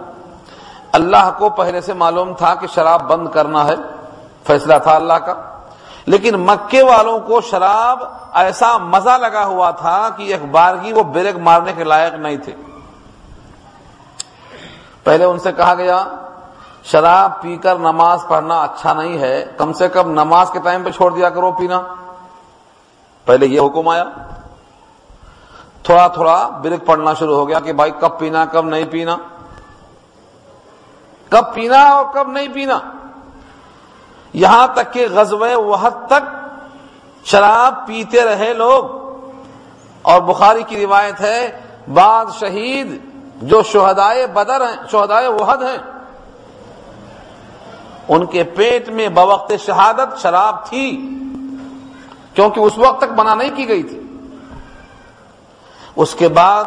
اللہ 0.93 1.31
کو 1.39 1.51
پہلے 1.51 1.81
سے 1.81 1.93
معلوم 1.93 2.35
تھا 2.35 2.55
کہ 2.55 2.67
شراب 2.67 3.03
بند 3.03 3.29
کرنا 3.29 3.67
ہے، 3.67 3.75
فیصلہ 4.47 4.75
تھا 4.83 4.93
اللہ 4.93 5.13
کا۔ 5.13 5.35
لیکن 6.07 6.35
مکے 6.35 6.83
والوں 6.83 7.19
کو 7.19 7.41
شراب 7.41 8.03
ایسا 8.33 8.79
مزہ 8.79 9.11
لگا 9.11 9.45
ہوا 9.45 9.71
تھا 9.71 10.09
کہ 10.17 10.23
ایک 10.23 10.45
بارگی 10.45 10.93
وہ 10.93 11.03
بریک 11.03 11.37
مارنے 11.37 11.73
کے 11.77 11.85
لائق 11.85 12.15
نہیں 12.15 12.37
تھے۔ 12.37 12.53
پہلے 15.05 15.25
ان 15.25 15.39
سے 15.39 15.53
کہا 15.53 15.75
گیا 15.75 16.05
شراب 16.85 17.43
پی 17.43 17.57
کر 17.57 17.77
نماز 17.77 18.25
پڑھنا 18.29 18.61
اچھا 18.63 18.93
نہیں 18.93 19.19
ہے، 19.19 19.53
کم 19.57 19.73
سے 19.73 19.89
کم 19.89 20.11
نماز 20.11 20.51
کے 20.51 20.59
ٹائم 20.65 20.83
پہ 20.85 20.91
چھوڑ 20.91 21.11
دیا 21.15 21.31
کرو 21.31 21.53
پینا۔ 21.53 21.83
پہلے 23.25 23.47
یہ 23.47 23.61
حکم 23.61 23.89
آیا۔ 23.89 24.05
تھوڑا 25.83 26.09
تھوڑا 26.09 26.49
بریک 26.63 26.87
پڑنا 26.87 27.15
شروع 27.15 27.37
ہو 27.37 27.49
گیا 27.49 27.61
کہ 27.61 27.73
بھائی 27.73 27.91
کب 27.91 28.19
پینا، 28.19 28.45
کب 28.45 28.65
نہیں 28.65 28.85
پینا۔ 28.91 29.17
کب 31.31 31.55
پینا 31.55 31.83
اور 31.83 32.05
کب 32.15 32.29
نہیں 32.29 32.49
پینا۔ 32.55 32.79
یہاں 34.33 34.67
تک 34.75 34.93
کہ 34.93 35.07
غزوہ 35.11 35.57
وحد 35.57 35.91
تک 36.07 36.49
شراب 37.25 37.87
پیتے 37.87 38.25
رہے 38.25 38.55
لوگ۔ 38.55 38.85
اور 40.03 40.21
بخاری 40.21 40.63
کی 40.63 40.87
روایت 40.87 41.21
ہے، 41.21 41.61
بعض 41.95 42.33
شہید 42.33 43.05
جو 43.43 43.63
شہدائے 43.63 44.27
بدر 44.27 44.61
ہیں، 44.61 44.77
شہدائے 44.91 45.29
وحد 45.29 45.57
ہیں۔ 45.57 45.92
ان 48.09 48.27
کے 48.27 48.43
پیٹ 48.43 48.89
میں 48.89 49.09
بوقت 49.09 49.53
شہادت 49.67 50.21
شراب 50.23 50.67
تھی، 50.67 50.91
کیونکہ 52.35 52.61
اس 52.61 52.79
وقت 52.79 52.99
تک 52.99 53.13
بنا 53.13 53.35
نہیں 53.35 53.51
کی 53.57 53.69
گئی 53.69 53.83
تھی۔ 53.83 54.03
اس 55.97 56.15
کے 56.15 56.29
بعد 56.29 56.65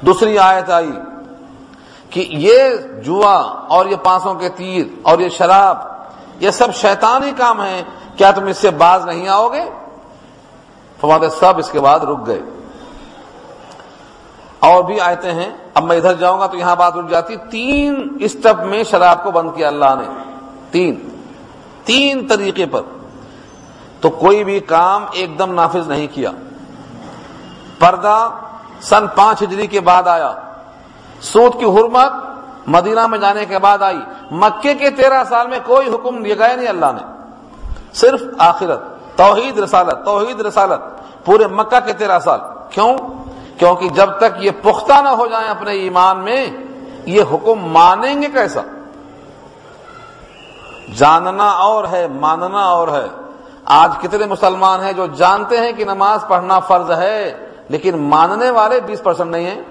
دوسری 0.00 0.38
آیت 0.38 0.70
آئی 0.70 0.92
کہ 2.10 2.26
یہ 2.30 2.64
جوا 3.04 3.34
اور 3.68 3.86
یہ 3.86 3.96
پانسوں 3.96 4.34
کے 4.34 4.48
تیر 4.48 4.86
اور 5.02 5.18
یہ 5.18 5.28
شراب، 5.28 5.78
یہ 6.40 6.50
سب 6.50 6.74
شیطانی 6.74 7.32
کام 7.36 7.60
ہیں، 7.60 7.82
کیا 8.16 8.30
تم 8.30 8.46
اس 8.46 8.58
سے 8.58 8.70
باز 8.70 9.06
نہیں 9.06 9.28
آؤ 9.28 9.48
گے؟ 9.48 9.70
فرماتے 11.00 11.28
سب 11.28 11.58
اس 11.58 11.70
کے 11.70 11.80
بعد 11.80 12.00
رک 12.00 12.26
گئے۔ 12.26 12.40
اور 14.58 14.84
بھی 14.84 15.00
آیتیں 15.00 15.32
ہیں، 15.32 15.50
اب 15.74 15.84
میں 15.84 15.96
ادھر 15.96 16.14
جاؤں 16.14 16.40
گا 16.40 16.46
تو 16.46 16.56
یہاں 16.56 16.76
بات 16.76 16.96
رک 16.96 17.10
جاتی، 17.10 17.36
تین 17.36 18.16
اسٹپ 18.20 18.62
میں 18.64 18.84
شراب 18.84 19.24
کو 19.24 19.30
بند 19.30 19.50
کیا 19.54 19.68
اللہ 19.68 19.94
نے۔ 19.98 20.31
تین 20.72 21.08
تین 21.84 22.26
طریقے 22.26 22.66
پر۔ 22.66 22.80
تو 24.00 24.10
کوئی 24.10 24.44
بھی 24.44 24.60
کام 24.60 25.04
ایک 25.12 25.38
دم 25.38 25.54
نافذ 25.54 25.88
نہیں 25.88 26.06
کیا۔ 26.14 26.30
پردہ 27.78 28.30
سن 28.80 29.06
پانچ 29.06 29.42
ہجری 29.42 29.66
کے 29.66 29.80
بعد 29.80 30.02
آیا۔ 30.02 30.32
سود 31.20 31.58
کی 31.58 31.64
حرمت 31.64 32.12
مدینہ 32.66 33.06
میں 33.06 33.18
جانے 33.18 33.44
کے 33.44 33.58
بعد 33.58 33.78
آئی۔ 33.82 33.98
مکے 34.30 34.74
کے 34.74 34.90
تیرہ 34.90 35.24
سال 35.24 35.48
میں 35.48 35.58
کوئی 35.66 35.94
حکم 35.94 36.24
لگایا 36.24 36.56
نہیں 36.56 36.68
اللہ 36.68 36.86
نے۔ 36.86 37.12
صرف 37.94 38.22
آخرت، 38.38 38.80
توحید 39.16 39.58
رسالت 39.58 40.04
توحید 40.04 40.40
رسالت۔ 40.40 40.80
پورے 41.24 41.46
مکہ 41.46 41.86
کے 41.86 41.92
تیرہ 41.92 42.18
سال۔ 42.18 42.40
کیوں؟ 42.70 42.98
کیونکہ 43.58 43.88
جب 43.88 44.10
تک 44.18 44.44
یہ 44.44 44.50
پختہ 44.62 45.02
نہ 45.02 45.08
ہو 45.08 45.26
جائیں 45.26 45.48
اپنے 45.48 45.72
ایمان 45.72 46.18
میں، 46.18 46.46
یہ 47.06 47.22
حکم 47.32 47.54
مانیں 47.54 48.22
گے 48.22 48.26
کیسا؟ 48.26 48.60
جاننا 50.96 51.48
اور 51.48 51.84
ہے، 51.92 52.06
ماننا 52.08 52.60
اور 52.60 52.88
ہے۔ 52.88 53.06
آج 53.64 53.98
کتنے 54.00 54.26
مسلمان 54.26 54.82
ہیں 54.82 54.92
جو 54.92 55.06
جانتے 55.06 55.60
ہیں 55.60 55.72
کہ 55.72 55.84
نماز 55.84 56.24
پڑھنا 56.28 56.58
فرض 56.58 56.90
ہے، 56.90 57.46
لیکن 57.68 57.98
ماننے 57.98 58.50
والے 58.50 58.80
بیس 58.80 59.02
پرسنٹ 59.02 59.30
نہیں 59.30 59.44
ہیں۔ 59.44 59.62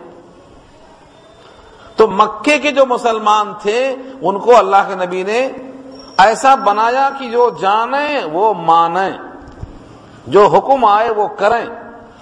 تو 1.95 2.07
مکے 2.07 2.57
کے 2.57 2.71
جو 2.71 2.85
مسلمان 2.85 3.53
تھے، 3.61 3.95
ان 4.21 4.39
کو 4.39 4.57
اللہ 4.57 4.75
کے 4.87 4.95
نبی 4.95 5.23
نے 5.23 5.49
ایسا 6.17 6.55
بنایا 6.55 7.09
کہ 7.19 7.29
جو 7.29 7.49
جانیں 7.61 8.25
وہ 8.31 8.53
مانیں۔ 8.53 9.11
جو 10.27 10.47
حکم 10.47 10.85
آئے، 10.85 11.09
وہ 11.09 11.27
کریں۔ 11.27 11.65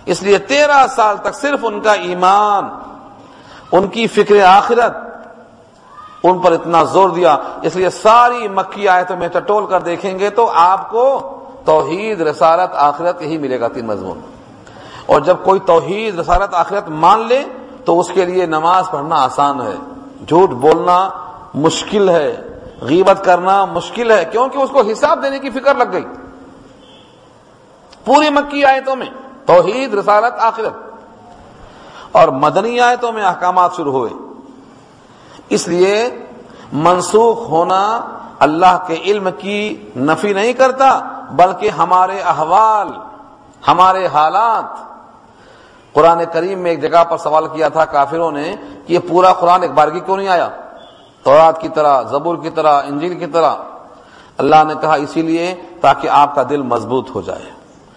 اس 0.06 0.24
لیے 0.24 0.38
تیرہ 0.38 0.88
سال 0.88 1.18
تک 1.18 1.36
صرف 1.36 1.60
ان 1.62 1.82
کا 1.82 1.94
ایمان، 1.94 2.70
ان 3.72 3.88
کی 3.88 4.08
فکر 4.08 4.44
آخرت 4.44 5.09
ان 6.24 6.40
پر 6.40 6.52
اتنا 6.52 6.84
زور 6.84 7.10
دیا، 7.10 7.38
اس 7.62 7.76
لیے 7.76 7.90
ساری 7.90 8.48
مکی 8.48 8.88
آیتوں 8.88 9.18
میں 9.18 9.28
ٹٹول 9.28 9.66
کر 9.68 9.82
دیکھیں 9.82 10.20
گے 10.20 10.30
تو 10.30 10.52
آپ 10.56 10.90
کو 10.90 11.36
توحید، 11.66 12.22
رسالت، 12.22 12.76
آخرت 12.76 13.22
یہی 13.22 13.38
ملے 13.38 13.60
گا 13.60 13.68
تین 13.68 13.86
مضمون۔ 13.86 14.20
اور 15.06 15.22
جب 15.22 15.38
کوئی 15.44 15.60
توحید، 15.60 16.20
رسالت، 16.20 16.54
آخرت 16.54 16.90
مان 16.90 17.28
لے 17.28 17.44
تو 17.86 18.00
اس 18.00 18.12
کے 18.14 18.26
لیے 18.26 18.46
نماز 18.46 18.92
پڑھنا 18.92 19.16
آسان 19.24 19.62
ہے۔ 19.62 19.76
جھوٹ 20.28 20.50
بولنا 20.50 21.10
مشکل 21.54 22.10
ہے، 22.10 22.36
غیبت 22.82 23.26
کرنا 23.26 23.66
مشکل 23.66 24.12
ہے، 24.12 24.26
کیونکہ 24.32 24.58
اس 24.58 24.70
کو 24.70 24.82
حساب 24.82 25.24
دینے 25.24 25.40
کی 25.40 25.50
فکر 25.50 25.76
لگ 25.76 25.84
گئی۔ 25.92 26.06
پوری 28.06 28.30
مکی 28.30 28.66
آیتوں 28.66 28.96
میں 28.96 29.10
توحید، 29.46 29.94
رسالت، 29.94 30.40
آخرت۔ 30.40 30.74
اور 32.12 32.28
مدنی 32.28 32.80
آیتوں 32.80 33.12
میں 33.12 33.24
احکامات 33.24 33.76
شروع 33.76 33.92
ہوئے۔ 33.92 34.29
اس 35.50 35.68
لیے 35.68 36.10
منسوخ 36.74 37.50
ہونا 37.50 38.02
اللہ 38.40 38.84
کے 38.88 38.96
علم 38.96 39.30
کی 39.38 39.90
نفی 39.96 40.34
نہیں 40.34 40.54
کرتا، 40.54 41.00
بلکہ 41.32 41.70
ہمارے 41.70 42.20
احوال، 42.20 42.88
ہمارے 43.68 44.08
حالات۔ 44.08 44.90
قرآن 45.94 46.22
کریم 46.34 46.60
میں 46.60 46.72
ایک 46.72 46.82
جگہ 46.82 47.04
پر 47.04 47.18
سوال 47.18 47.48
کیا 47.48 47.70
تھا 47.70 47.86
کافروں 47.86 48.32
نے 48.32 48.56
کہ 48.88 48.94
یہ 48.94 49.00
پورا 49.10 49.34
قرآن 49.34 49.62
ایک 49.62 49.72
بارگی 49.72 50.00
کیوں 50.00 50.18
نہیں 50.18 50.28
آیا؟ 50.28 50.50
تورات 51.24 51.62
کی 51.62 51.70
طرح، 51.70 52.02
زبور 52.02 52.38
کی 52.38 52.50
طرح، 52.50 52.82
انجیل 52.88 53.20
کی 53.20 53.26
طرح۔ 53.26 53.56
اللہ 54.38 54.64
نے 54.68 54.74
کہا 54.82 54.94
اسی 54.94 55.22
لیے 55.22 55.56
تاکہ 55.82 56.08
آپ 56.08 56.36
کا 56.36 56.44
دل 56.50 56.62
مضبوط 56.62 57.10
ہو 57.16 57.22
جائے۔ 57.22 57.52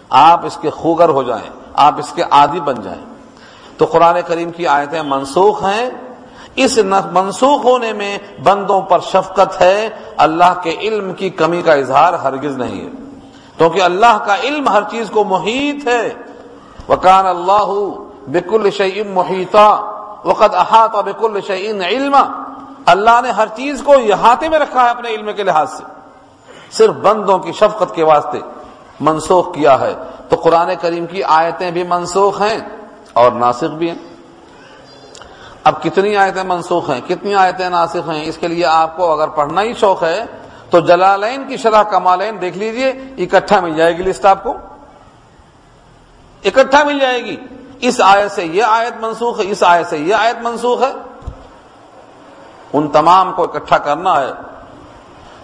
آپ 0.09 0.45
اس 0.45 0.57
کے 0.61 0.69
خوگر 0.69 1.09
ہو 1.09 1.23
جائیں، 1.23 1.49
آپ 1.73 1.93
اس 1.97 2.11
کے 2.11 2.23
عادی 2.31 2.59
بن 2.59 2.75
جائیں۔ 2.81 3.05
تو 3.77 3.85
قرآن 3.85 4.15
کریم 4.27 4.51
کی 4.51 4.67
آیتیں 4.67 5.01
منسوخ 5.01 5.63
ہیں 5.63 5.89
اس 6.55 6.77
منسوخ 7.11 7.65
ہونے 7.65 7.93
میں 7.93 8.17
بندوں 8.43 8.81
پر 8.81 8.99
شفقت 8.99 9.61
ہے، 9.61 9.89
اللہ 10.17 10.53
کے 10.63 10.75
علم 10.81 11.13
کی 11.13 11.29
کمی 11.29 11.61
کا 11.61 11.73
اظہار 11.73 12.13
ہرگز 12.13 12.57
نہیں 12.57 12.85
ہے۔ 12.85 12.91
کیونکہ 13.57 13.81
اللہ 13.81 14.17
کا 14.25 14.35
علم 14.35 14.69
ہر 14.69 14.83
چیز 14.91 15.09
کو 15.09 15.23
محیط 15.23 15.87
ہے۔ 15.87 16.13
وکان 16.89 17.25
اللہ 17.25 17.79
بکل 18.27 18.69
شعیم 18.71 19.13
محیطہ 19.13 19.93
وقت 20.25 20.55
احاطہ 20.55 20.97
بکل 20.97 21.39
شعین 21.47 21.83
علم 21.83 22.15
اللہ 22.85 23.21
نے 23.23 23.31
ہر 23.31 23.47
چیز 23.47 23.81
کو 23.85 23.91
احاطے 23.91 24.49
میں 24.49 24.59
رکھا 24.59 24.83
ہے 24.83 24.89
اپنے 24.89 25.09
علم 25.09 25.29
کے 25.35 25.43
لحاظ 25.43 25.69
سے۔ 25.69 25.83
صرف 26.71 26.93
بندوں 26.93 27.37
کی 27.37 27.51
شفقت 27.51 27.95
کے 27.95 28.03
واسطے 28.03 28.39
منسوخ 28.99 29.53
کیا 29.53 29.79
ہے۔ 29.79 29.93
تو 30.29 30.35
قرآن 30.35 30.69
کریم 30.81 31.05
کی 31.05 31.23
آیتیں 31.23 31.71
بھی 31.71 31.83
منسوخ 31.83 32.41
ہیں 32.41 32.59
اور 33.13 33.31
ناسخ 33.31 33.63
بھی 33.63 33.89
ہیں۔ 33.89 34.12
اب 35.63 35.83
کتنی 35.83 36.17
آیتیں 36.17 36.43
منسوخ 36.43 36.89
ہیں، 36.89 37.01
کتنی 37.07 37.35
آیتیں 37.35 37.69
ناسخ 37.69 38.09
ہیں، 38.09 38.23
اس 38.23 38.37
کے 38.37 38.47
لیے 38.47 38.65
آپ 38.65 38.97
کو 38.97 39.11
اگر 39.11 39.27
پڑھنا 39.27 39.61
ہی 39.61 39.73
شوق 39.73 40.03
ہے 40.03 40.23
تو 40.69 40.79
جلالین 40.79 41.47
کی 41.47 41.57
شرح 41.57 41.83
کمالین 41.83 42.41
دیکھ 42.41 42.57
لیجیے، 42.57 42.89
اکٹھا 43.17 43.59
مل 43.59 43.75
جائے 43.75 43.97
گی 43.97 44.03
لسٹ 44.03 44.25
آپ 44.25 44.43
کو۔ 44.43 44.57
اکٹھا 46.45 46.83
مل 46.83 46.99
جائے 46.99 47.25
گی۔ 47.25 47.37
اس 47.81 48.01
آیت 48.03 48.31
سے 48.31 48.45
یہ 48.45 48.63
آیت 48.63 48.93
منسوخ 49.03 49.39
ہے، 49.39 49.45
اس 49.51 49.63
آیت 49.63 49.87
سے 49.87 49.97
یہ 49.97 50.15
آیت 50.15 50.35
منسوخ 50.41 50.81
ہے۔ 50.81 50.91
ان 52.73 52.87
تمام 52.87 53.33
کو 53.33 53.43
اکٹھا 53.43 53.77
کرنا 53.77 54.21
ہے، 54.21 54.31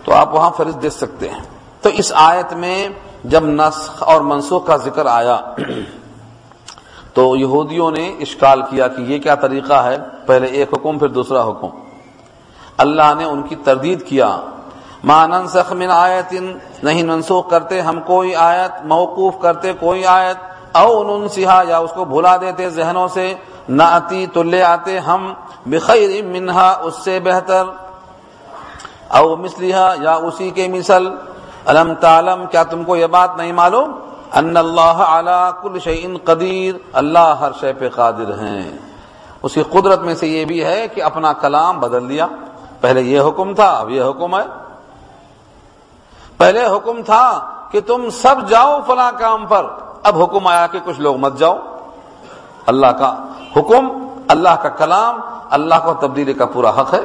تو 0.05 0.13
آپ 0.13 0.36
وہاں 0.36 0.51
فرض 0.57 0.82
دے 0.82 0.89
سکتے 0.89 1.30
ہیں۔ 1.30 1.41
تو 1.82 1.89
اس 1.89 2.11
آیت 2.15 2.53
میں 2.53 2.89
جب 3.24 3.43
نسخ 3.43 4.03
اور 4.03 4.22
منسوخ 4.22 4.67
کا 4.67 4.76
ذکر 4.76 5.05
آیا 5.05 5.39
تو 7.20 7.36
یہودیوں 7.36 7.91
نے 7.91 8.07
اشکال 8.07 8.61
کیا 8.61 8.88
کہ 8.88 9.01
یہ 9.01 9.20
کیا 9.20 9.36
طریقہ 9.36 9.74
ہے؟ 9.74 9.97
پہلے 10.26 10.47
ایک 10.47 10.74
حکم، 10.74 10.97
پھر 10.97 11.07
دوسرا 11.07 11.43
حکم۔ 11.47 11.67
اللہ 12.78 13.13
نے 13.17 13.24
ان 13.24 13.41
کی 13.41 13.55
تردید 13.55 14.07
کیا۔ 14.07 14.38
ننسخ 15.03 15.74
من 15.74 15.91
آیت، 15.91 16.34
نہیں 16.84 17.03
منسوخ 17.03 17.49
کرتے 17.49 17.82
ہم 17.82 17.99
کوئی 18.01 18.36
آیت، 18.36 18.86
موقوف 18.86 19.34
کرتے 19.41 19.74
کوئی 19.80 20.05
آیت، 20.05 20.38
او 20.78 21.03
ننسیہا 21.03 21.63
یا 21.67 21.78
اس 21.78 21.91
کو 21.91 22.05
بھلا 22.05 22.38
دیتے 22.38 22.70
ذہنوں 22.70 23.07
سے۔ 23.07 23.34
نہ 23.70 23.84
آتی 23.84 24.26
تو 24.34 24.43
لے 24.43 24.63
آتے 24.63 24.99
ہم 24.99 25.34
بخیر 25.65 26.26
منہا، 26.26 26.72
اس 26.84 26.95
سے 26.95 27.20
بہتر۔ 27.20 27.63
او 29.07 29.36
مسلحا 29.36 29.93
یا 30.01 30.13
اسی 30.13 30.49
کے 30.49 30.67
مثل۔ 30.67 31.07
علم 31.65 31.93
تعلم، 31.93 32.45
کیا 32.51 32.63
تم 32.63 32.84
کو 32.84 32.95
یہ 32.95 33.07
بات 33.07 33.38
نہیں 33.38 33.51
معلوم؟ 33.51 33.91
ان 34.34 34.57
اللہ 34.57 34.82
اعلی 34.82 35.51
کل 35.61 35.80
شعین 35.80 36.17
قدیر، 36.23 36.75
اللہ 36.93 37.36
ہر 37.39 37.51
شے 37.59 37.73
پہ 37.73 37.89
قادر 37.89 38.39
ہیں۔ 38.39 38.77
اس 39.43 39.53
کی 39.53 39.63
قدرت 39.63 39.99
میں 39.99 40.15
سے 40.15 40.27
یہ 40.27 40.45
بھی 40.45 40.65
ہے 40.65 40.88
کہ 40.88 41.03
اپنا 41.03 41.34
کلام 41.34 41.80
بدل 41.80 42.09
دیا 42.09 42.27
پہلے 42.82 43.01
یہ 43.01 43.21
حکم 43.21 43.53
تھا، 43.53 43.77
اب 43.77 43.89
یہ 43.89 44.03
حکم 44.03 44.36
ہے۔ 44.36 44.45
پہلے 46.38 46.65
حکم 46.65 47.01
تھا 47.01 47.49
کہ 47.71 47.82
تم 47.82 48.09
سب 48.09 48.36
جاؤ 48.49 48.80
فلاں 48.88 49.11
کام 49.19 49.45
پر۔ 49.45 49.65
اب 50.03 50.23
حکم 50.23 50.47
آیا 50.47 50.67
کہ 50.67 50.80
کچھ 50.86 51.01
لوگ 51.01 51.17
مت 51.17 51.38
جاؤ۔ 51.38 51.57
اللہ 52.65 52.88
کا 52.88 53.27
حکم، 53.57 54.07
اللہ 54.27 54.49
کا 54.49 54.69
کلام، 54.69 55.19
اللہ 55.49 55.75
کو 55.84 55.93
تبدیلی 55.93 56.34
کا 56.34 56.45
پورا 56.45 56.82
حق 56.82 56.93
ہے۔ 56.93 56.99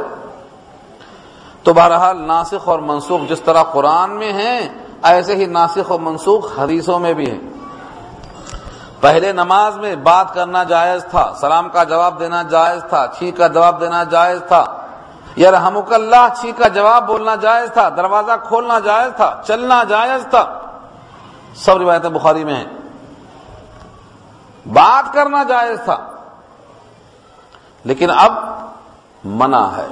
تو 1.62 1.72
بہرحال 1.72 2.20
ناسخ 2.20 2.68
اور 2.68 2.79
منسوخ 2.79 3.31
جس 3.31 3.41
طرح 3.41 3.62
قرآن 3.62 4.11
میں 4.11 4.33
ہیں 4.33 4.84
ایسے 5.05 5.37
ہی 5.37 5.47
ناسخ 5.47 5.91
و 5.91 5.99
منسوخ 5.99 6.59
حدیثوں 6.59 6.99
میں 6.99 7.15
بھی 7.15 7.31
ہیں۔ 7.31 7.41
پہلے 9.01 9.33
نماز 9.33 9.77
میں 9.77 9.97
بات 9.97 10.35
کرنا 10.35 10.65
جائز 10.65 11.05
تھا، 11.11 11.35
سلام 11.41 11.69
کا 11.69 11.85
جواب 11.85 12.21
دینا 12.21 12.43
جائز 12.43 12.83
تھا، 12.89 13.07
چھی 13.19 13.31
کا 13.31 13.47
جواب 13.47 13.81
دینا 13.81 14.05
جائز 14.05 14.43
تھا 14.49 14.65
یا 15.37 15.51
رحمک 15.51 15.93
اللہ، 15.93 16.29
چھی 16.41 16.53
کا 16.53 16.69
جواب 16.69 17.07
بولنا 17.07 17.35
جائز 17.35 17.73
تھا، 17.73 17.89
دروازہ 17.89 18.33
کھولنا 18.49 18.79
جائز 18.79 19.17
تھا، 19.17 19.41
چلنا 19.47 19.85
جائز 19.85 20.27
تھا۔ 20.31 20.59
سب 21.55 21.77
روایتیں 21.77 22.11
بخاری 22.11 22.45
میں 22.45 22.55
ہیں۔ 22.55 22.65
بات 24.67 25.13
کرنا 25.13 25.43
جائز 25.43 25.81
تھا، 25.85 25.97
لیکن 27.85 28.11
اب 28.11 28.33
منع 29.25 29.67
ہے۔ 29.77 29.87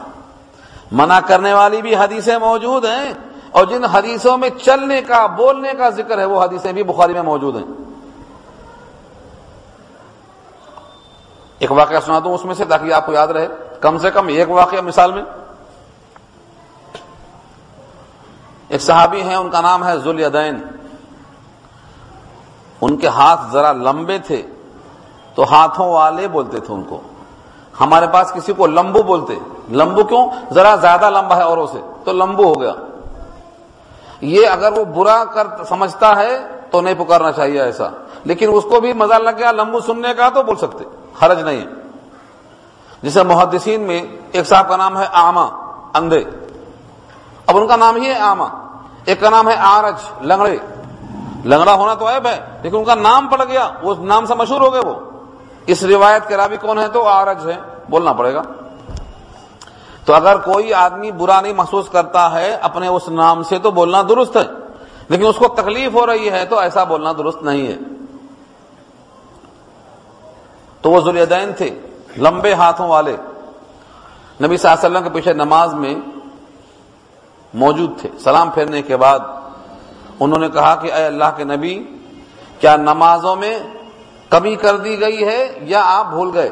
منع 0.93 1.21
کرنے 1.21 1.55
والی 1.55 1.83
بھی 1.83 1.97
حدیثیں 1.97 2.39
موجود 2.39 2.85
ہیں۔ 2.85 3.13
اور 3.53 3.65
جن 3.65 3.85
حدیثوں 3.85 4.39
میں 4.39 4.51
چلنے 4.63 5.03
کا، 5.03 5.27
بولنے 5.27 5.73
کا 5.79 5.91
ذکر 5.91 6.19
ہے، 6.19 6.25
وہ 6.25 6.45
حدیثیں 6.45 6.73
بھی 6.73 6.83
بخاری 6.83 7.13
میں 7.13 7.23
موجود 7.23 7.57
ہیں۔ 7.57 7.65
ایک 11.59 11.73
واقعہ 11.73 12.01
سنا 12.07 12.19
دوں، 12.19 12.35
اس 12.35 12.45
میں 12.45 12.55
سے 12.55 12.65
تاکہ 12.65 12.93
آپ 12.93 13.07
کو 13.07 13.13
یاد 13.13 13.29
رہے۔ 13.29 13.49
کم 13.81 13.99
سے 13.99 14.11
کم 14.11 14.27
ایک 14.27 14.51
واقعہ 14.51 14.81
مثال 14.81 15.13
میں۔ 15.13 15.23
ایک 18.69 18.83
صحابی 18.83 19.23
ہیں، 19.23 19.35
ان 19.35 19.51
کا 19.51 19.61
نام 19.61 19.85
ہے 19.85 19.99
ذوالدین 19.99 20.63
ان 22.81 22.97
کے 22.97 23.09
ہاتھ 23.09 23.41
ذرا 23.53 23.73
لمبے 23.73 24.19
تھے، 24.19 24.43
تو 25.35 25.45
ہاتھوں 25.51 25.93
والے 25.93 26.29
بولتے 26.29 26.61
تھے 26.61 26.75
ان 26.75 26.83
کو۔ 26.83 27.01
ہمارے 27.81 28.07
پاس 28.13 28.33
کسی 28.33 28.53
کو 28.53 28.67
لمبو 28.67 29.03
بولتے۔ 29.03 29.39
لمبو 29.71 30.05
کیوں؟ 30.05 30.27
ذرا 30.53 30.77
زیادہ 30.77 31.11
لمبا 31.11 31.37
ہے 31.37 31.43
اوروں 31.43 31.67
سے، 31.67 31.81
تو 32.05 32.13
لمبو 32.13 32.45
ہو 32.45 32.61
گیا۔ 32.61 32.73
یہ 34.23 34.47
اگر 34.47 34.73
وہ 34.73 34.85
برا 34.85 35.25
کر 35.25 35.47
سمجھتا 35.68 36.16
ہے 36.16 36.39
تو 36.70 36.81
نہیں 36.81 36.95
پکارنا 36.99 37.33
چاہیے 37.33 37.62
ایسا۔ 37.62 37.89
لیکن 38.25 38.51
اس 38.53 38.64
کو 38.64 38.81
بھی 38.81 38.93
مزہ 38.93 39.14
لگ 39.14 39.31
گیا، 39.39 39.53
لمبو 39.53 39.81
سننے 39.81 40.14
کا 40.14 40.29
تو 40.29 40.43
بول 40.43 40.57
سکتے، 40.57 40.85
حرج 41.23 41.41
نہیں 41.41 41.66
جسے 43.03 43.23
محدثین 43.23 43.81
میں 43.81 44.03
ایک 44.33 44.47
صاحب 44.47 44.68
کا 44.68 44.77
نام 44.77 44.99
ہے 44.99 45.07
آما، 45.12 45.49
اندھے۔ 45.95 46.25
اب 47.47 47.57
ان 47.57 47.66
کا 47.66 47.77
نام 47.77 47.97
ہی 47.97 48.07
ہے 48.07 48.18
آما۔ 48.18 48.49
ایک 49.05 49.20
کا 49.20 49.31
نام 49.31 49.49
ہے 49.49 49.55
آرج، 49.59 50.27
لنگڑے۔ 50.27 50.57
لنگڑا 51.45 51.75
ہونا 51.75 51.95
تو 51.95 52.09
عیب 52.09 52.27
ہے، 52.27 52.41
لیکن 52.62 52.77
ان 52.77 52.85
کا 52.85 52.95
نام 52.95 53.29
پڑ 53.29 53.45
گیا، 53.45 53.70
وہ 53.83 53.95
نام 53.99 54.27
سے 54.27 54.35
مشہور 54.35 54.61
ہو 54.61 54.73
گئے 54.73 54.81
وہ۔ 54.85 54.95
اس 55.66 55.83
روایت 55.83 56.29
کے 56.29 56.37
رابی 56.37 56.57
کون 56.57 56.79
ہے؟ 56.79 56.89
تو 56.89 57.09
آرج 57.09 57.51
ہے 57.51 57.57
بولنا 57.91 58.12
پڑے 58.12 58.35
گا۔ 58.35 58.43
تو 60.05 60.15
اگر 60.15 60.39
کوئی 60.39 60.75
آدمی 60.75 61.11
برا 61.11 61.41
نہیں 61.41 61.53
محسوس 61.53 61.89
کرتا 61.89 62.33
ہے، 62.33 62.55
اپنے 62.55 62.89
اس 62.89 63.09
نام 63.09 63.43
سے 63.43 63.59
تو 63.59 63.71
بولنا 63.71 64.03
درست 64.03 64.37
ہے۔ 64.37 64.45
لیکن 65.09 65.27
اس 65.27 65.37
کو 65.37 65.49
تکلیف 65.49 65.95
ہو 65.95 66.07
رہی 66.07 66.31
ہے 66.31 66.47
تو 66.47 66.59
ایسا 66.59 66.85
بولنا 66.85 67.13
درست 67.13 67.43
نہیں 67.43 67.67
ہے۔ 67.67 67.77
تو 70.83 70.91
وہ 70.91 71.01
ذریعین 71.01 71.53
تھے، 71.53 71.81
لمبے 72.17 72.55
ہاتھوں 72.55 72.89
والے۔ 72.89 73.17
نبی 74.43 74.57
صلی 74.57 74.71
اللہ 74.71 74.87
علیہ 74.87 74.97
وسلم 74.97 75.03
کے 75.03 75.15
پیچھے 75.15 75.33
نماز 75.33 75.75
میں 75.75 75.95
موجود 77.55 78.01
تھے۔ 78.01 78.11
سلام 78.19 78.51
پھیرنے 78.51 78.83
کے 78.83 78.97
بعد 78.97 79.19
انہوں 80.21 80.39
نے 80.39 80.49
کہا 80.49 80.75
کہ 80.75 80.93
اے 80.93 81.07
اللہ 81.07 81.25
کے 81.37 81.45
نبی، 81.45 81.85
کیا 82.61 82.77
نمازوں 82.77 83.37
میں 83.37 83.59
کمی 84.31 84.57
کر 84.57 84.77
دی 84.77 85.01
گئی 85.01 85.25
ہے 85.25 85.59
یا 85.63 85.83
آپ 85.85 86.07
بھول 86.07 86.31
گئے؟ 86.35 86.51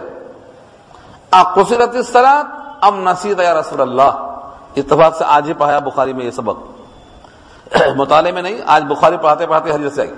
آپ 1.31 1.55
قصرت 1.55 2.07
سلاد 2.07 2.45
ام 2.81 3.09
نصیر 3.09 3.39
یا 3.39 3.61
رسول 3.61 3.81
اللہ؟ 3.81 4.37
اتفاق 4.77 5.17
سے 5.17 5.25
آج 5.27 5.49
ہی 5.49 5.55
پڑھایا 5.55 5.79
بخاری 5.79 6.13
میں 6.13 6.27
یہ 6.27 6.31
سبق۔ 6.31 6.59
مطالعے 7.97 8.33
میں 8.33 8.43
نہیں، 8.43 8.61
آج 8.67 8.85
بخاری 8.85 9.17
پڑھاتے 9.17 9.47
پڑھاتے 9.47 9.71
حضرت 9.71 9.93
سے 9.93 10.01
آئی۔ 10.01 10.13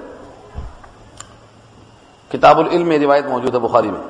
کتاب 2.29 2.59
العلم 2.59 2.89
میں 2.89 2.99
روایت 2.99 3.27
موجود 3.27 3.55
ہے 3.55 3.61
بخاری 3.61 3.91
میں۔ 3.91 4.01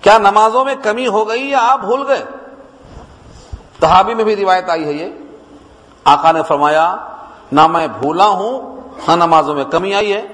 کیا 0.00 0.18
نمازوں 0.18 0.64
میں 0.64 0.74
کمی 0.82 1.06
ہو 1.06 1.28
گئی 1.28 1.50
یا 1.50 1.58
آپ 1.62 1.80
بھول 1.80 2.08
گئے؟ 2.08 2.24
تحابی 3.80 4.14
میں 4.14 4.24
بھی 4.24 4.36
روایت 4.36 4.70
آئی 4.70 4.84
ہے 4.84 4.92
یہ۔ 4.92 5.08
آقا 6.04 6.32
نے 6.32 6.42
فرمایا، 6.42 6.96
نہ 7.52 7.66
میں 7.66 7.88
بھولا 7.88 8.26
ہوں، 8.26 8.80
نہ 9.08 9.12
نمازوں 9.16 9.54
میں 9.54 9.64
کمی 9.64 9.94
آئی 9.94 10.12
ہے۔ 10.12 10.26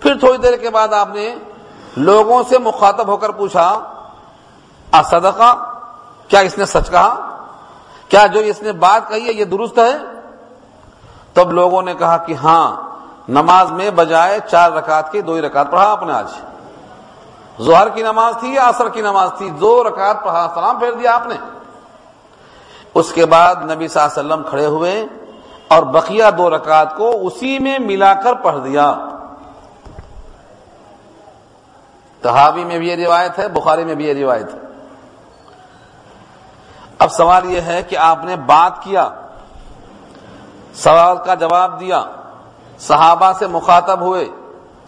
پھر 0.00 0.18
تھوڑی 0.18 0.38
دیر 0.38 0.56
کے 0.56 0.70
بعد 0.70 0.88
آپ 0.88 1.08
نے 1.08 1.34
لوگوں 1.96 2.42
سے 2.48 2.58
مخاطب 2.58 3.06
ہو 3.08 3.16
کر 3.16 3.30
پوچھا 3.30 3.92
صدقہ؟ 5.02 5.72
کیا 6.28 6.40
اس 6.40 6.58
نے 6.58 6.64
سچ 6.64 6.90
کہا؟ 6.90 7.38
کیا 8.08 8.26
جو 8.26 8.40
اس 8.40 8.62
نے 8.62 8.72
بات 8.72 9.08
کہی 9.08 9.26
ہے 9.26 9.32
یہ 9.32 9.44
درست 9.44 9.78
ہے؟ 9.78 9.96
تب 11.32 11.52
لوگوں 11.52 11.82
نے 11.82 11.94
کہا 11.94 12.16
کہ 12.16 12.32
ہاں 12.32 12.76
نماز 13.28 13.72
میں 13.72 13.90
بجائے 13.90 14.38
چار 14.50 14.72
رکعت 14.72 15.12
کی 15.12 15.20
دو 15.20 15.32
ہی 15.32 15.42
رکعت 15.42 15.70
پڑھا 15.70 15.90
آپ 15.90 16.02
نے 16.02 16.12
آج۔ 16.12 16.26
ظہر 17.62 17.88
کی 17.88 18.02
نماز 18.02 18.34
تھی 18.40 18.54
یا 18.54 18.62
اثر 18.62 18.88
کی 18.88 19.00
نماز 19.00 19.30
تھی؟ 19.38 19.50
دو 19.50 19.84
رکعت 19.84 20.24
پڑھا، 20.24 20.48
سلام 20.54 20.78
پھیر 20.78 20.92
دیا 20.92 21.14
آپ 21.14 21.26
نے۔ 21.26 21.34
اس 22.94 23.12
کے 23.12 23.26
بعد 23.26 23.54
نبی 23.70 23.88
صلی 23.88 24.02
اللہ 24.02 24.20
علیہ 24.20 24.32
وسلم 24.32 24.50
کھڑے 24.50 24.66
ہوئے 24.66 25.06
اور 25.68 25.82
بقیہ 25.82 26.24
دو 26.38 26.50
رکعت 26.50 26.96
کو 26.96 27.26
اسی 27.26 27.58
میں 27.58 27.78
ملا 27.78 28.14
کر 28.14 28.34
پڑھ 28.34 28.58
دیا۔ 28.64 28.94
تحابی 32.20 32.64
میں 32.64 32.78
بھی 32.78 32.88
یہ 32.88 33.06
روایت 33.06 33.38
ہے، 33.38 33.48
بخاری 33.48 33.84
میں 33.84 33.94
بھی 33.94 34.08
یہ 34.08 34.24
روایت 34.24 34.54
ہے۔ 34.54 34.65
اب 36.98 37.12
سوال 37.12 37.50
یہ 37.50 37.60
ہے 37.60 37.82
کہ 37.82 37.96
آپ 37.96 38.24
نے 38.24 38.36
بات 38.36 38.82
کیا، 38.82 39.08
سوال 40.74 41.16
کا 41.16 41.34
جواب 41.34 41.80
دیا، 41.80 42.04
صحابہ 42.78 43.32
سے 43.38 43.46
مخاطب 43.46 44.00
ہوئے، 44.00 44.28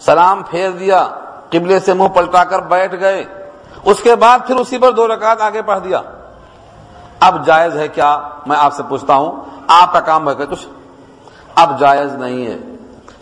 سلام 0.01 0.43
پھیر 0.43 0.71
دیا، 0.71 1.09
قبلے 1.51 1.81
سے 1.81 1.93
منہ 1.95 2.09
پلٹا 2.09 2.45
کر 2.45 2.61
بیٹھ 2.61 2.95
گئے، 3.01 3.25
اس 3.85 4.01
کے 4.03 4.15
بعد 4.15 4.39
پھر 4.47 4.57
اسی 4.57 4.79
پر 4.79 4.91
دو 4.91 5.09
رکعت 5.09 5.41
آگے 5.41 5.63
پڑھ 5.63 5.81
دیا۔ 5.85 6.01
اب 7.21 7.47
جائز 7.47 7.77
ہے 7.77 7.89
کیا؟ 7.89 8.19
میں 8.47 8.57
آپ 8.57 8.75
سے 8.75 8.83
پوچھتا 8.89 9.15
ہوں، 9.15 9.41
آپ 9.69 9.93
کا 9.93 10.01
کام 10.01 10.29
ہے 10.29 10.35
کچھ؟ 10.35 10.67
اب 11.55 11.79
جائز 11.81 12.15
نہیں 12.15 12.47
ہے۔ 12.47 12.57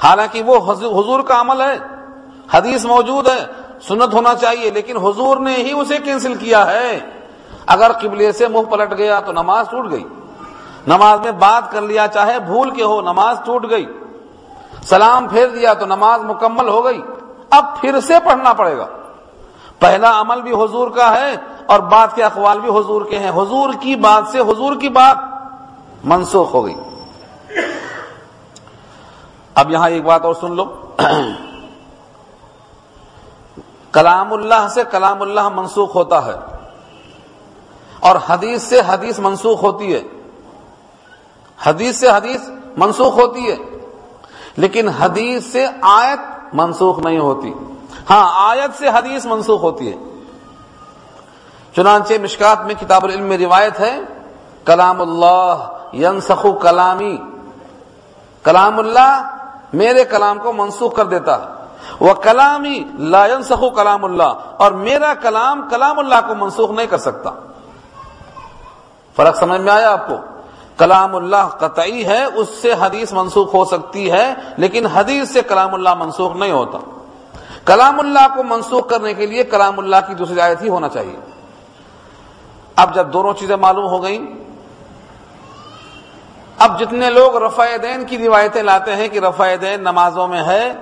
حالانکہ 0.02 0.42
وہ 0.42 0.72
حضور 0.72 1.20
کا 1.20 1.40
عمل 1.40 1.60
ہے، 1.60 1.76
حدیث 2.52 2.84
موجود 2.84 3.28
ہے، 3.28 3.44
سنت 3.88 4.14
ہونا 4.14 4.34
چاہیے، 4.34 4.70
لیکن 4.70 4.96
حضور 4.96 5.36
نے 5.36 5.54
ہی 5.54 5.72
اسے 5.72 5.98
کینسل 5.98 6.34
کیا 6.34 6.66
ہے۔ 6.66 6.98
اگر 7.66 7.92
قبلے 7.92 8.32
سے 8.32 8.48
منہ 8.48 8.70
پلٹ 8.70 8.98
گیا 8.98 9.20
تو 9.20 9.32
نماز 9.32 9.66
ٹوٹ 9.70 9.90
گئی۔ 9.90 10.04
نماز 10.86 11.20
میں 11.20 11.32
بات 11.32 11.72
کر 11.72 11.80
لیا 11.80 12.08
چاہے 12.08 12.38
بھول 12.38 12.70
کے 12.70 12.84
ہو، 12.84 13.00
نماز 13.00 13.38
ٹوٹ 13.44 13.70
گئی۔ 13.70 13.86
سلام 14.82 15.28
پھیر 15.28 15.48
دیا 15.48 15.74
تو 15.74 15.86
نماز 15.86 16.22
مکمل 16.22 16.68
ہو 16.68 16.84
گئی۔ 16.84 17.02
اب 17.50 17.64
پھر 17.80 18.00
سے 18.00 18.14
پڑھنا 18.24 18.52
پڑے 18.52 18.76
گا۔ 18.76 18.86
پہلا 19.78 20.20
عمل 20.20 20.42
بھی 20.42 20.52
حضور 20.52 20.90
کا 20.90 21.14
ہے 21.14 21.36
اور 21.66 21.80
بات 21.80 22.14
کے 22.14 22.24
اقوال 22.24 22.60
بھی 22.60 22.70
حضور 22.70 23.02
کے 23.02 23.18
ہیں۔ 23.18 23.30
حضور 23.30 23.74
کی 23.80 23.96
بات 23.96 24.22
سے 24.32 24.40
حضور 24.40 24.76
کی 24.76 24.88
بات 24.88 25.16
منسوخ 26.04 26.54
ہو 26.54 26.66
گئی۔ 26.66 26.74
اب 29.54 29.70
یہاں 29.70 29.88
ایک 29.88 30.04
بات 30.04 30.24
اور 30.24 30.34
سن 30.34 30.56
لو۔ 30.56 30.86
کلام 33.92 34.32
اللہ 34.32 34.66
سے 34.70 34.82
کلام 34.90 35.22
اللہ 35.22 35.48
منسوخ 35.48 35.96
ہوتا 35.96 36.26
ہے۔ 36.26 36.55
اور 38.06 38.16
حدیث 38.28 38.62
سے 38.62 38.80
حدیث 38.86 39.18
منسوخ 39.18 39.62
ہوتی 39.62 39.94
ہے۔ 39.94 40.02
حدیث 41.64 41.96
سے 41.96 42.08
حدیث 42.08 42.48
منسوخ 42.76 43.18
ہوتی 43.18 43.50
ہے، 43.50 43.56
لیکن 44.56 44.88
حدیث 44.88 45.44
سے 45.44 45.66
آیت 45.82 46.54
منسوخ 46.54 46.98
نہیں 46.98 47.18
ہوتی۔ 47.18 47.52
ہاں 48.10 48.26
آیت 48.50 48.78
سے 48.78 48.88
حدیث 48.88 49.26
منسوخ 49.26 49.62
ہوتی 49.62 49.92
ہے۔ 49.92 49.96
چنانچہ 51.76 52.14
مشکات 52.22 52.64
میں 52.66 52.74
کتاب 52.74 53.04
العلم 53.04 53.24
میں 53.24 53.38
روایت 53.38 53.80
ہے، 53.80 53.94
کلام 54.64 55.00
اللہ 55.00 55.94
ینسخ 55.94 56.46
کلامی۔ 56.62 57.16
کلام 58.42 58.78
اللہ 58.78 59.36
میرے 59.72 60.04
کلام 60.04 60.38
کو 60.38 60.52
منسوخ 60.52 60.94
کر 60.96 61.06
دیتا۔ 61.06 61.36
ہے 61.36 61.54
وہ 62.00 62.12
کلامی 62.14 62.78
لا 63.12 63.26
ینسخ 63.26 63.64
کلام 63.76 64.04
اللہ، 64.04 64.32
اور 64.56 64.72
میرا 64.72 65.12
کلام 65.14 65.68
کلام 65.70 65.98
اللہ 65.98 66.20
کو 66.28 66.34
منسوخ 66.34 66.70
نہیں 66.70 66.86
کر 66.86 66.98
سکتا۔ 66.98 67.30
فرق 69.16 69.36
سمجھ 69.36 69.60
میں 69.60 69.72
آیا 69.72 69.92
آپ 69.92 70.08
کو؟ 70.08 70.16
کلام 70.76 71.16
اللہ 71.16 71.48
قطعی 71.48 72.06
ہے، 72.06 72.24
اس 72.24 72.48
سے 72.48 72.72
حدیث 72.80 73.12
منسوخ 73.12 73.54
ہو 73.54 73.64
سکتی 73.64 74.12
ہے، 74.12 74.34
لیکن 74.56 74.86
حدیث 74.86 75.30
سے 75.30 75.42
کلام 75.42 75.74
اللہ 75.74 75.94
منسوخ 75.94 76.36
نہیں 76.36 76.50
ہوتا۔ 76.50 76.78
کلام 77.64 78.00
اللہ 78.00 78.26
کو 78.34 78.42
منسوخ 78.42 78.88
کرنے 78.88 79.14
کے 79.14 79.26
لیے 79.26 79.44
کلام 79.44 79.78
اللہ 79.78 79.96
کی 80.06 80.14
دوسری 80.14 80.40
آیت 80.40 80.62
ہی 80.62 80.68
ہونا 80.68 80.88
چاہیے۔ 80.88 81.16
اب 82.76 82.94
جب 82.94 83.12
دونوں 83.12 83.32
چیزیں 83.32 83.56
معلوم 83.56 83.86
ہو 83.86 84.02
گئیں، 84.02 84.26
اب 86.58 86.80
جتنے 86.80 87.10
لوگ 87.10 87.36
رفع 87.36 87.66
دین 87.82 88.04
کی 88.04 88.18
روایتیں 88.18 88.62
لاتے 88.62 88.96
ہیں 88.96 89.08
کہ 89.08 89.18
رفع 89.18 89.54
دین 89.60 89.80
نمازوں 89.80 90.28
میں 90.28 90.42
ہے، 90.42 90.72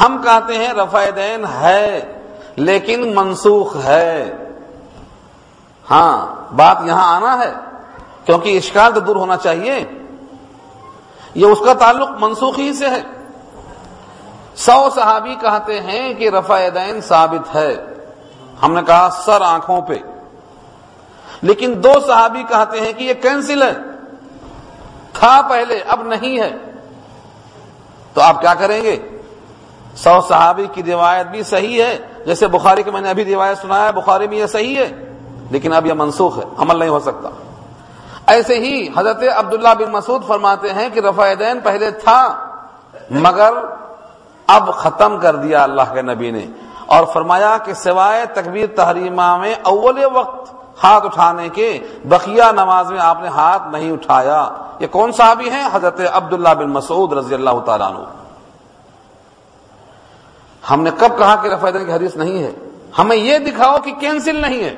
ہم 0.00 0.22
کہتے 0.24 0.58
ہیں 0.58 0.72
رفع 0.72 1.04
دین 1.16 1.44
ہے، 1.60 2.12
لیکن 2.56 3.14
منسوخ 3.14 3.76
ہے۔ 3.84 4.36
ہاں 5.90 6.34
بات 6.54 6.76
یہاں 6.84 7.16
آنا 7.16 7.38
ہے، 7.38 7.54
کیونکہ 8.24 8.56
اشکال 8.56 8.92
تو 8.92 9.00
دور 9.00 9.16
ہونا 9.16 9.36
چاہیے۔ 9.36 9.84
یہ 11.34 11.46
اس 11.46 11.58
کا 11.64 11.74
تعلق 11.74 12.10
منسوخی 12.18 12.72
سے 12.72 12.88
ہے۔ 12.88 13.02
سو 14.56 14.90
صحابی 14.94 15.34
کہتے 15.34 15.80
ہیں 15.80 16.14
کہ 16.14 16.30
رفع 16.30 16.58
دین 16.74 17.00
ثابت 17.00 17.54
ہے۔ 17.54 17.84
ہم 18.62 18.72
نے 18.72 18.82
کہا، 18.82 19.08
سر 19.24 19.40
آنکھوں 19.40 19.80
پہ۔ 19.80 19.94
لیکن 21.42 21.74
دو 21.76 21.92
صحابی 22.06 22.42
کہتے 22.42 22.80
ہیں 22.80 22.92
کہ 22.92 23.04
یہ 23.04 23.14
کینسل 23.14 23.62
ہے۔ 23.62 23.74
تھا 25.12 25.40
پہلے، 25.50 25.80
اب 25.88 26.02
نہیں 26.02 26.40
ہے۔ 26.40 26.50
تو 28.14 28.20
آپ 28.20 28.40
کیا 28.40 28.54
کریں 28.54 28.82
گے؟ 28.82 29.18
سو 29.96 30.20
صحابی 30.28 30.66
کی 30.72 30.82
روایت 30.82 31.26
بھی 31.26 31.42
صحیح 31.42 31.82
ہے۔ 31.82 31.98
جیسے 32.26 32.46
بخاری 32.46 32.82
کی 32.82 32.90
میں 32.90 33.00
نے 33.00 33.10
ابھی 33.10 33.24
روایت 33.24 33.58
سنایا، 33.58 33.90
بخاری 33.90 34.28
میں 34.28 34.38
یہ 34.38 34.46
صحیح 34.46 34.76
ہے۔ 34.76 35.13
لیکن 35.54 35.72
اب 35.72 35.86
یہ 35.86 35.92
منسوخ 35.92 36.38
ہے 36.38 36.42
عمل 36.58 36.78
نہیں 36.78 36.88
ہو 36.88 37.00
سکتا۔ 37.00 37.28
ایسے 38.26 38.58
ہی 38.58 38.88
حضرت 38.96 39.22
عبداللہ 39.36 39.68
بن 39.78 39.92
مسعود 39.92 40.26
فرماتے 40.26 40.72
ہیں 40.72 40.88
کہ 40.88 41.00
رفع 41.00 41.32
دین 41.38 41.60
پہلے 41.60 41.90
تھا، 41.90 42.46
مگر 43.10 43.50
اب 44.46 44.74
ختم 44.74 45.18
کر 45.18 45.36
دیا 45.36 45.62
اللہ 45.62 45.82
کے 45.94 46.02
نبی 46.02 46.30
نے۔ 46.30 46.46
اور 46.86 47.04
فرمایا 47.04 47.56
کہ 47.64 47.74
سوائے 47.74 48.26
تکبیر 48.26 48.66
تحریمہ 48.76 49.36
میں 49.36 49.54
اول 49.62 50.04
وقت 50.12 50.54
ہاتھ 50.84 51.06
اٹھانے 51.06 51.48
کے، 51.48 51.78
بقیہ 52.04 52.42
نماز 52.52 52.90
میں 52.90 53.00
آپ 53.00 53.18
نے 53.20 53.28
ہاتھ 53.28 53.62
نہیں 53.72 53.92
اٹھایا۔ 53.92 54.50
یہ 54.78 54.86
کون 54.86 55.12
صحابی 55.12 55.50
ہیں؟ 55.50 55.68
حضرت 55.72 56.00
عبداللہ 56.12 56.48
بن 56.48 56.70
مسعود 56.70 57.12
رضی 57.12 57.34
اللہ 57.34 57.60
تعالیٰ 57.66 57.88
عنہ۔ 57.88 58.04
ہم 60.70 60.82
نے 60.82 60.90
کب 60.98 61.18
کہا 61.18 61.36
کہ 61.36 61.48
رفع 61.48 61.70
دین 61.70 61.84
کی 61.84 61.92
حدیث 61.92 62.16
نہیں 62.16 62.42
ہے؟ 62.42 62.52
ہمیں 62.98 63.16
یہ 63.16 63.38
دکھاؤ 63.38 63.78
کہ 63.78 63.92
کینسل 64.00 64.36
نہیں 64.36 64.64
ہے۔ 64.64 64.76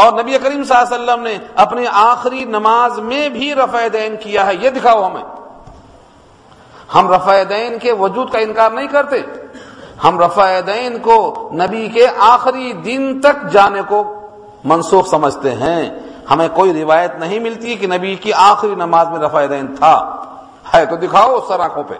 اور 0.00 0.12
نبی 0.12 0.38
کریم 0.38 0.64
صلی 0.64 0.76
اللہ 0.76 0.94
علیہ 0.94 1.12
وسلم 1.12 1.22
نے 1.22 1.38
اپنی 1.54 1.84
آخری 1.92 2.44
نماز 2.44 2.98
میں 2.98 3.28
بھی 3.28 3.54
رفع 3.54 3.86
دین 3.92 4.16
کیا 4.16 4.46
ہے، 4.46 4.54
یہ 4.54 4.70
دکھاؤ 4.70 5.04
ہمیں۔ 5.04 5.22
ہم 6.94 7.12
رفع 7.12 7.42
دین 7.48 7.78
کے 7.78 7.92
وجود 7.92 8.30
کا 8.30 8.38
انکار 8.38 8.70
نہیں 8.70 8.86
کرتے۔ 8.86 9.16
ہم 10.04 10.20
رفع 10.20 10.60
دین 10.66 10.98
کو 10.98 11.50
نبی 11.52 11.88
کے 11.88 12.06
آخری 12.18 12.72
دن 12.72 13.20
تک 13.20 13.52
جانے 13.52 13.80
کو 13.88 14.20
منسوخ 14.64 15.08
سمجھتے 15.08 15.54
ہیں۔ 15.54 15.90
ہمیں 16.30 16.48
کوئی 16.54 16.82
روایت 16.82 17.14
نہیں 17.14 17.38
ملتی 17.38 17.74
کہ 17.74 17.86
نبی 17.86 18.14
کی 18.14 18.32
آخری 18.32 18.74
نماز 18.74 19.08
میں 19.08 19.18
رفع 19.18 19.46
دین 19.50 19.74
تھا۔ 19.74 20.24
ہے 20.74 20.86
تو 20.86 20.96
دکھاؤ 20.96 21.38
سر 21.48 21.60
آنکھوں 21.60 21.82
پہ۔ 21.82 21.94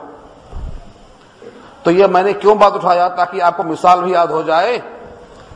تو 1.82 1.90
یہ 1.90 2.06
میں 2.06 2.22
نے 2.22 2.32
کیوں 2.32 2.54
بات 2.54 2.72
اٹھایا 2.74 3.08
تاکہ 3.08 3.42
آپ 3.42 3.56
کو 3.56 3.62
مثال 3.62 4.02
بھی 4.02 4.12
یاد 4.12 4.26
ہو 4.26 4.42
جائے؟ 4.42 4.78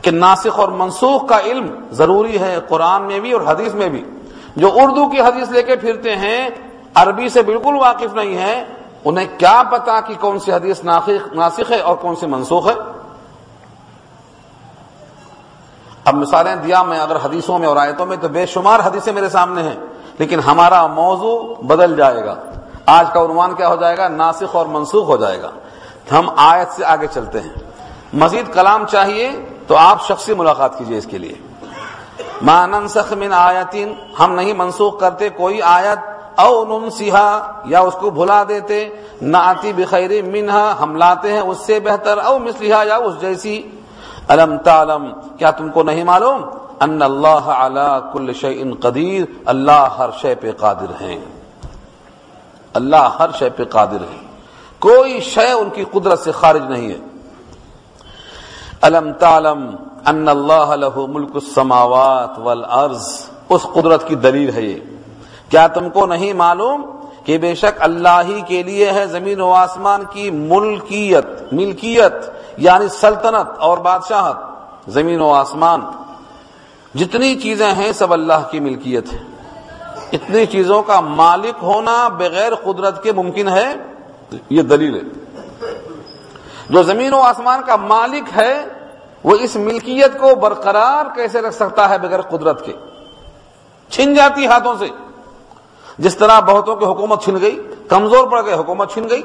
کہ 0.05 0.11
ناسخ 0.11 0.59
اور 0.59 0.69
منسوخ 0.69 1.27
کا 1.27 1.39
علم 1.39 1.67
ضروری 1.91 2.39
ہے 2.39 2.59
قرآن 2.69 3.01
میں 3.01 3.19
بھی 3.19 3.31
اور 3.31 3.41
حدیث 3.41 3.73
میں 3.73 3.89
بھی۔ 3.89 4.03
جو 4.55 4.69
اردو 4.73 5.09
کی 5.09 5.21
حدیث 5.21 5.49
لے 5.49 5.63
کے 5.63 5.75
پھرتے 5.75 6.15
ہیں، 6.15 6.49
عربی 6.95 7.29
سے 7.29 7.41
بالکل 7.41 7.75
واقف 7.79 8.13
نہیں 8.13 8.37
ہے، 8.37 8.63
انہیں 9.05 9.27
کیا 9.37 9.63
پتا 9.71 10.01
کہ 10.01 10.13
کون 10.19 10.39
سی 10.39 10.51
حدیث 10.51 10.83
ناسخ 10.83 11.71
ہے 11.71 11.79
اور 11.79 11.95
کون 11.95 12.15
سی 12.15 12.25
منسوخ 12.25 12.67
ہے؟ 12.67 12.73
اب 16.05 16.15
مثالیں 16.15 16.55
دیا 16.55 16.83
میں 16.83 16.99
اگر 16.99 17.15
حدیثوں 17.15 17.59
میں 17.59 17.67
اور 17.67 17.77
آیتوں 17.77 18.05
میں 18.05 18.17
تو 18.17 18.27
بے 18.27 18.45
شمار 18.45 18.79
حدیثیں 18.79 19.13
میرے 19.13 19.29
سامنے 19.29 19.63
ہیں، 19.63 19.75
لیکن 20.19 20.39
ہمارا 20.39 20.87
موضوع 20.87 21.53
بدل 21.61 21.95
جائے 21.95 22.25
گا۔ 22.25 22.35
آج 22.85 23.07
کا 23.13 23.21
عنوان 23.21 23.55
کیا 23.55 23.67
ہو 23.67 23.75
جائے 23.75 23.97
گا؟ 23.97 24.07
ناسخ 24.07 24.55
اور 24.55 24.65
منسوخ 24.65 25.07
ہو 25.07 25.17
جائے 25.17 25.41
گا۔ 25.41 25.51
ہم 26.11 26.29
آیت 26.37 26.71
سے 26.71 26.85
آگے 26.85 27.07
چلتے 27.13 27.39
ہیں۔ 27.39 27.53
مزید 28.13 28.53
کلام 28.53 28.85
چاہیے 28.85 29.31
تو 29.67 29.75
آپ 29.77 30.07
شخصی 30.07 30.33
ملاقات 30.33 30.77
کیجیے 30.77 30.97
اس 30.97 31.05
کے 31.05 31.17
لیے۔ 31.17 31.33
ماننسخ 32.41 33.13
من 33.13 33.33
آیتین 33.33 33.93
ہم 34.19 34.33
نہیں 34.33 34.53
منسوخ 34.53 34.99
کرتے 34.99 35.29
کوئی 35.29 35.61
آیت، 35.61 35.99
او 36.39 36.79
ننسیہا 36.79 37.61
یا 37.65 37.79
اس 37.79 37.93
کو 37.93 38.09
بھلا 38.09 38.43
دیتے 38.49 38.89
ناتی 39.21 39.73
بخیر 39.73 40.23
منہا، 40.23 40.75
ہم 40.81 40.95
لاتے 40.95 41.33
ہیں 41.33 41.39
اس 41.39 41.57
سے 41.57 41.79
بہتر، 41.79 42.17
او 42.17 42.39
مثلیہا 42.39 42.83
یا 42.83 42.95
اس 42.95 43.21
جیسی۔ 43.21 43.61
علم 44.27 44.57
تعلم، 44.57 45.11
کیا 45.37 45.51
تم 45.51 45.69
کو 45.69 45.83
نہیں 45.83 46.03
معلوم؟ 46.03 46.41
ان 46.79 47.01
اللہ 47.01 47.49
علی 47.49 47.99
کل 48.13 48.33
شیء 48.33 48.63
قدیر 48.79 49.23
اللہ 49.45 49.87
ہر 49.97 50.09
شے 50.21 50.35
پہ 50.35 50.51
قادر 50.51 51.01
ہیں 51.01 51.19
اللہ 52.73 53.09
ہر 53.19 53.29
شے 53.39 53.49
پہ 53.49 53.63
قادر 53.63 54.01
ہے۔ 54.01 54.19
کوئی 54.79 55.19
شے 55.19 55.51
ان 55.51 55.69
کی 55.69 55.83
قدرت 55.91 56.19
سے 56.19 56.31
خارج 56.31 56.63
نہیں 56.69 56.89
ہے۔ 56.89 56.97
علم 58.85 59.11
تعلم 59.11 59.75
ان 60.05 60.27
اللہ 60.27 60.75
له 60.75 61.05
ملک 61.07 61.29
السماوات 61.33 62.39
والارض؟ 62.39 63.07
اس 63.49 63.61
قدرت 63.73 64.07
کی 64.07 64.15
دلیل 64.15 64.53
ہے 64.55 64.61
یہ۔ 64.61 64.79
کیا 65.49 65.67
تم 65.67 65.89
کو 65.89 66.05
نہیں 66.05 66.33
معلوم 66.33 66.91
کہ 67.25 67.37
بے 67.37 67.55
شک 67.55 67.81
اللہ 67.81 68.21
ہی 68.27 68.41
کے 68.47 68.63
لیے 68.63 68.91
ہے 68.91 69.07
زمین 69.07 69.41
و 69.41 69.51
آسمان 69.51 70.03
کی 70.09 70.31
ملکیت 70.31 71.25
ملکیت 71.51 72.13
یعنی 72.57 72.87
سلطنت 72.87 73.59
اور 73.59 73.77
بادشاہت، 73.77 74.35
زمین 74.87 75.21
و 75.21 75.33
آسمان۔ 75.33 75.81
جتنی 76.95 77.35
چیزیں 77.35 77.73
ہیں 77.73 77.91
سب 77.91 78.13
اللہ 78.13 78.47
کی 78.51 78.59
ملکیت 78.59 79.13
ہے 79.13 79.23
اتنی 80.13 80.45
چیزوں 80.45 80.81
کا 80.81 80.99
مالک 80.99 81.55
ہونا 81.61 82.07
بغیر 82.07 82.55
قدرت 82.55 83.03
کے 83.03 83.11
ممکن 83.11 83.49
ہے۔ 83.49 83.73
یہ 84.49 84.61
دلیل 84.61 84.95
ہے۔ 84.95 85.25
جو 86.69 86.83
زمین 86.83 87.13
و 87.13 87.19
آسمان 87.19 87.61
کا 87.65 87.75
مالک 87.75 88.23
ہے 88.35 88.65
وہ 89.25 89.35
اس 89.41 89.55
ملکیت 89.55 90.19
کو 90.19 90.35
برقرار 90.35 91.15
کیسے 91.15 91.41
رکھ 91.41 91.55
سکتا 91.55 91.89
ہے 91.89 91.97
بغیر 91.97 92.21
قدرت 92.21 92.65
کے؟ 92.65 92.73
چھن 93.89 94.13
جاتی 94.13 94.47
ہاتھوں 94.47 94.75
سے۔ 94.79 94.87
جس 95.97 96.17
طرح 96.17 96.39
بہتوں 96.39 96.75
کی 96.75 96.85
حکومت 96.85 97.23
چھن 97.23 97.41
گئی، 97.41 97.67
کمزور 97.89 98.27
پڑ 98.27 98.45
گئے، 98.45 98.53
حکومت 98.53 98.93
چھن 98.93 99.09
گئی۔ 99.09 99.21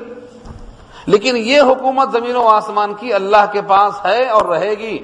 لیکن 1.07 1.37
یہ 1.37 1.61
حکومت 1.61 2.13
زمین 2.13 2.37
و 2.37 2.49
آسمان 2.49 2.95
کی 2.95 3.13
اللہ 3.13 3.45
کے 3.53 3.63
پاس 3.63 4.05
ہے 4.05 4.27
اور 4.27 4.43
رہے 4.43 4.71
گی، 4.71 4.99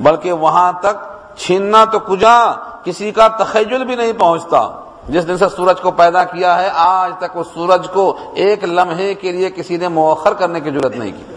بلکہ 0.00 0.32
وہاں 0.32 0.72
تک 0.72 0.96
چھیننا 1.38 1.84
تو 1.84 1.98
کجا، 1.98 2.52
کسی 2.84 3.10
کا 3.10 3.28
تخیل 3.28 3.84
بھی 3.84 3.94
نہیں 3.94 4.12
پہنچتا۔ 4.12 4.80
جس 5.08 5.28
دن 5.28 5.38
سے 5.38 5.44
سورج 5.56 5.80
کو 5.80 5.90
پیدا 5.90 6.24
کیا 6.24 6.62
ہے، 6.62 6.70
آج 6.74 7.12
تک 7.18 7.30
اس 7.34 7.46
سورج 7.54 7.86
کو 7.92 8.16
ایک 8.34 8.64
لمحے 8.64 9.14
کے 9.14 9.32
لیے 9.32 9.50
کسی 9.50 9.76
نے 9.76 9.88
مؤخر 9.88 10.32
کرنے 10.32 10.60
کی 10.60 10.70
ضرورت 10.70 10.96
نہیں 10.96 11.12
کی۔ 11.12 11.34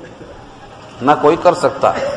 نہ 1.01 1.11
کوئی 1.21 1.35
کر 1.43 1.53
سکتا۔ 1.53 1.97
ہے 1.97 2.10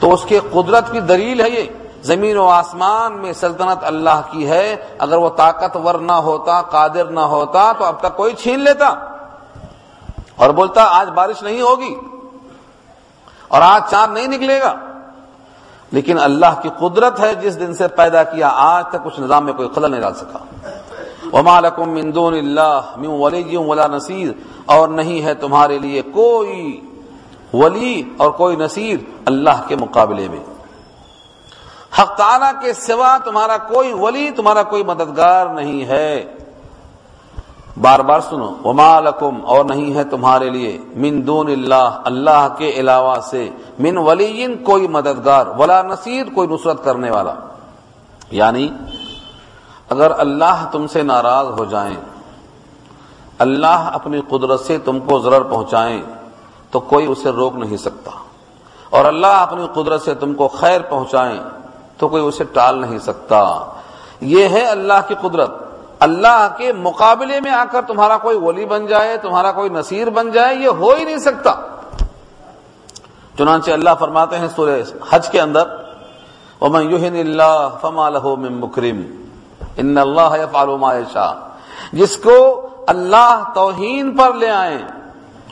تو 0.00 0.14
اس 0.14 0.24
کے 0.24 0.40
قدرت 0.52 0.92
کی 0.92 1.00
دلیل 1.00 1.40
ہے 1.40 1.50
یہ۔ 1.50 1.62
زمین 2.02 2.36
و 2.36 2.48
آسمان 2.48 3.18
میں 3.18 3.32
سلطنت 3.32 3.84
اللہ 3.84 4.20
کی 4.30 4.48
ہے۔ 4.48 4.76
اگر 4.98 5.16
وہ 5.16 5.28
طاقتور 5.28 5.94
نہ 5.94 6.12
ہوتا، 6.12 6.62
قادر 6.62 7.04
نہ 7.04 7.20
ہوتا، 7.20 7.72
تو 7.78 7.84
اب 7.84 8.00
تک 8.00 8.16
کوئی 8.16 8.34
چھین 8.34 8.60
لیتا۔ 8.60 8.86
اور 10.36 10.50
بولتا، 10.50 10.84
آج 10.84 11.08
بارش 11.08 11.42
نہیں 11.42 11.60
ہوگی۔ 11.60 11.94
اور 13.48 13.62
آج 13.62 13.82
چاند 13.90 14.14
نہیں 14.14 14.26
نکلے 14.26 14.60
گا۔ 14.60 14.74
لیکن 15.92 16.18
اللہ 16.18 16.60
کی 16.62 16.68
قدرت 16.78 17.20
ہے، 17.20 17.34
جس 17.34 17.60
دن 17.60 17.74
سے 17.74 17.88
پیدا 17.88 18.22
کیا، 18.22 18.50
آج 18.52 18.84
تک 18.88 18.96
اس 19.04 19.18
نظام 19.18 19.44
میں 19.44 19.52
کوئی 19.52 19.68
خلل 19.74 19.90
نہیں 19.90 20.00
ڈال 20.00 20.14
سکا۔ 20.14 20.38
وما 21.32 21.60
لکم 21.60 21.90
من 21.90 22.14
دون 22.14 22.34
اللہ 22.34 22.80
من 22.96 23.06
ولی 23.06 23.56
ولا 23.56 23.86
نصیر 23.86 24.32
اور 24.66 24.88
نہیں 24.88 25.24
ہے 25.24 25.34
تمہارے 25.34 25.78
لیے 25.78 26.02
کوئی 26.02 26.80
ولی 27.52 28.02
اور 28.16 28.30
کوئی 28.30 28.56
نصیر 28.56 28.98
اللہ 29.26 29.62
کے 29.66 29.76
مقابلے 29.76 30.28
میں۔ 30.28 30.44
حق 31.98 32.16
تعالی 32.16 32.66
کے 32.66 32.72
سوا 32.72 33.18
تمہارا 33.24 33.56
کوئی 33.56 33.92
ولی، 33.92 34.30
تمہارا 34.30 34.62
کوئی 34.62 34.84
مددگار 34.84 35.46
نہیں 35.46 35.84
ہے۔ 35.84 36.24
بار 37.80 37.98
بار 37.98 38.20
سنو، 38.20 38.56
وما 38.64 39.00
لکم 39.00 39.46
اور 39.46 39.64
نہیں 39.64 39.94
ہے 39.94 40.04
تمہارے 40.04 40.50
لیے 40.50 40.78
من 40.96 41.26
دون 41.26 41.48
اللہ 41.48 42.00
اللہ 42.04 42.48
کے 42.58 42.70
علاوہ 42.70 43.16
سے۔ 43.30 43.50
من 43.78 43.98
ولی 43.98 44.54
کوئی 44.64 44.88
مددگار، 44.88 45.46
ولا 45.46 45.82
نصیر 45.82 46.26
کوئی 46.34 46.48
نصرت 46.48 46.84
کرنے 46.84 47.10
والا۔ 47.10 47.34
یعنی 48.30 48.68
اگر 49.90 50.12
اللہ 50.18 50.68
تم 50.72 50.86
سے 50.86 51.02
ناراض 51.02 51.46
ہو 51.46 51.64
جائیں، 51.64 51.96
اللہ 53.38 53.90
اپنی 53.92 54.20
قدرت 54.28 54.60
سے 54.60 54.78
تم 54.78 54.98
کو 55.00 55.18
ضرر 55.18 55.42
پہنچائیں۔ 55.42 56.17
تو 56.70 56.80
کوئی 56.80 57.06
اسے 57.06 57.30
روک 57.30 57.56
نہیں 57.56 57.76
سکتا۔ 57.76 58.10
اور 58.90 59.04
اللہ 59.04 59.26
اپنی 59.26 59.66
قدرت 59.74 60.02
سے 60.02 60.14
تم 60.14 60.34
کو 60.34 60.48
خیر 60.48 60.80
پہنچائیں 60.80 61.40
تو 61.98 62.08
کوئی 62.08 62.22
اسے 62.22 62.44
ٹال 62.44 62.80
نہیں 62.80 62.98
سکتا۔ 62.98 63.64
یہ 64.20 64.48
ہے 64.48 64.64
اللہ 64.64 65.08
کی 65.08 65.14
قدرت۔ 65.20 65.50
اللہ 65.98 66.48
کے 66.56 66.72
مقابلے 66.72 67.40
میں 67.40 67.50
آ 67.50 67.64
کر 67.70 67.82
تمہارا 67.86 68.18
کوئی 68.18 68.38
ولی 68.38 68.64
بن 68.66 68.86
جائے، 68.86 69.16
تمہارا 69.16 69.52
کوئی 69.52 69.70
نصیر 69.70 70.10
بن 70.10 70.30
جائے، 70.30 70.54
یہ 70.54 70.68
ہو 70.68 70.94
ہی 70.94 71.04
نہیں 71.04 71.18
سکتا۔ 71.18 71.54
چنانچہ 73.38 73.70
اللہ 73.70 73.90
فرماتے 73.98 74.38
ہیں 74.38 74.48
سورہ 74.56 74.80
حج 75.10 75.28
کے 75.28 75.40
اندر، 75.40 75.62
ومن 76.60 76.82
يهن 76.82 77.16
اللہ 77.16 77.68
فما 77.80 78.08
له 78.08 78.34
من 78.34 78.52
مکرم 78.60 79.24
ان 79.76 79.98
اللہ 79.98 80.36
يفعل 80.36 80.68
ما 80.68 80.94
يشاء۔ 80.94 81.32
جس 81.92 82.16
کو 82.16 82.68
اللہ 82.86 83.42
توہین 83.54 84.16
پر 84.16 84.32
لے 84.32 84.50
آئیں 84.50 84.78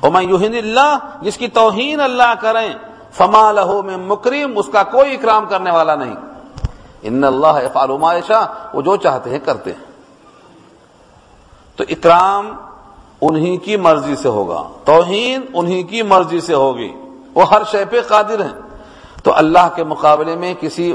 ومن 0.07 0.23
يهن 0.23 0.55
اللہ 0.55 0.99
جس 1.21 1.37
کی 1.37 1.49
توہین 1.49 2.01
اللہ 2.01 2.35
کریں، 2.41 2.75
فما 3.13 3.53
له 3.53 3.81
من 3.85 4.09
مکرم، 4.09 4.59
اس 4.59 4.67
کا 4.73 4.83
کوئی 4.83 5.15
اکرام 5.15 5.47
کرنے 5.47 5.71
والا 5.71 5.95
نہیں۔ 5.95 6.15
ان 7.03 7.25
اللہ 7.25 7.63
يفعل 7.65 7.89
ما 7.89 8.13
وہ 8.73 8.83
جو 8.83 8.97
چاہتے 8.97 9.31
ہیں 9.31 9.39
کرتے 9.39 9.73
ہیں۔ 9.73 9.85
تو 11.77 11.85
اکرام 11.89 12.53
انہی 13.21 13.57
کی 13.57 13.77
مرضی 13.77 14.17
سے 14.17 14.29
ہوگا، 14.29 14.69
توہین 14.85 15.41
انہی 15.55 15.83
کی 15.83 16.03
مرضی 16.03 16.41
سے 16.41 16.55
ہوگی۔ 16.55 16.93
وہ 17.35 17.49
ہر 17.49 17.63
شے 17.71 17.85
پہ 17.85 18.01
قادر 18.01 18.41
ہیں۔ 18.41 18.61
تو 19.23 19.37
اللہ 19.37 19.69
کے 19.75 19.85
مقابلے 19.85 20.37
میں 20.37 20.55
کسی 20.61 20.93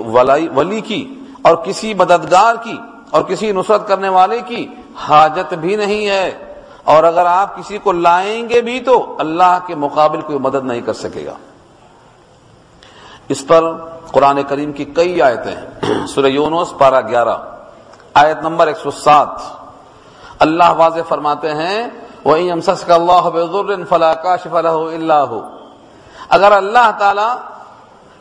ولی 0.55 0.81
کی 0.81 1.19
اور 1.41 1.55
کسی 1.55 1.93
مددگار 1.93 2.55
کی 2.63 2.77
اور 3.09 3.21
کسی 3.21 3.51
نصرت 3.51 3.87
کرنے 3.87 4.09
والے 4.09 4.41
کی 4.41 4.67
حاجت 4.95 5.53
بھی 5.53 5.75
نہیں 5.75 6.07
ہے۔ 6.07 6.50
اور 6.83 7.03
اگر 7.03 7.25
آپ 7.25 7.57
کسی 7.57 7.77
کو 7.77 7.91
لائیں 7.91 8.49
گے 8.49 8.61
بھی 8.61 8.79
تو 8.79 9.15
اللہ 9.19 9.59
کے 9.65 9.75
مقابل 9.75 10.21
کوئی 10.21 10.39
مدد 10.39 10.63
نہیں 10.63 10.81
کر 10.81 10.93
سکے 10.93 11.25
گا۔ 11.25 11.33
اس 13.29 13.47
پر 13.47 13.75
قرآن 14.11 14.43
کریم 14.43 14.71
کی 14.71 14.85
کئی 14.85 15.21
آیتیں 15.21 15.55
ہیں۔ 15.55 16.05
سورہ 16.07 16.25
یونس، 16.25 16.73
پارہ 16.77 17.01
گیارہ۔ 17.07 17.37
آیت 18.13 18.37
نمبر 18.41 18.67
ایک 18.67 18.77
سو 18.77 18.91
سات۔ 18.91 19.27
اللہ 20.39 20.69
واضح 20.69 20.99
فرماتے 21.07 21.53
ہیں 21.53 21.87
وہ 22.23 22.35
اللہ 22.87 23.83
فلا 23.89 24.13
کاشف 24.13 24.53
له 24.53 24.81
الا 24.93 25.23
هو۔ 25.23 25.41
اگر 26.29 26.51
اللہ 26.51 26.91
تعالی 26.99 27.39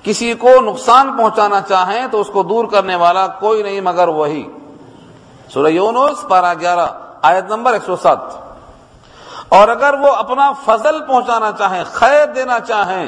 کسی 0.03 0.35
کو 0.35 0.49
نقصان 0.61 1.17
پہنچانا 1.17 1.61
چاہیں 1.61 2.07
تو 2.11 2.21
اس 2.21 2.31
کو 2.33 2.43
دور 2.43 2.65
کرنے 2.65 2.95
والا 2.95 3.27
کوئی 3.27 3.63
نہیں 3.63 3.81
مگر 3.81 4.09
وہی۔ 4.09 4.49
سورہ 5.53 5.67
یونس، 5.67 6.29
پارہ 6.29 6.55
گیارہ، 6.61 6.87
آیت 7.23 7.45
نمبر 7.45 7.73
ایک 7.73 7.83
سو 7.83 7.97
سات۔ 7.97 8.19
اور 9.51 9.69
اگر 9.69 9.95
وہ 10.01 10.09
اپنا 10.13 10.53
فضل 10.65 11.07
پہنچانا 11.07 11.51
چاہیں، 11.59 11.85
خیر 11.87 12.27
دینا 12.27 12.61
چاہیں، 12.61 13.07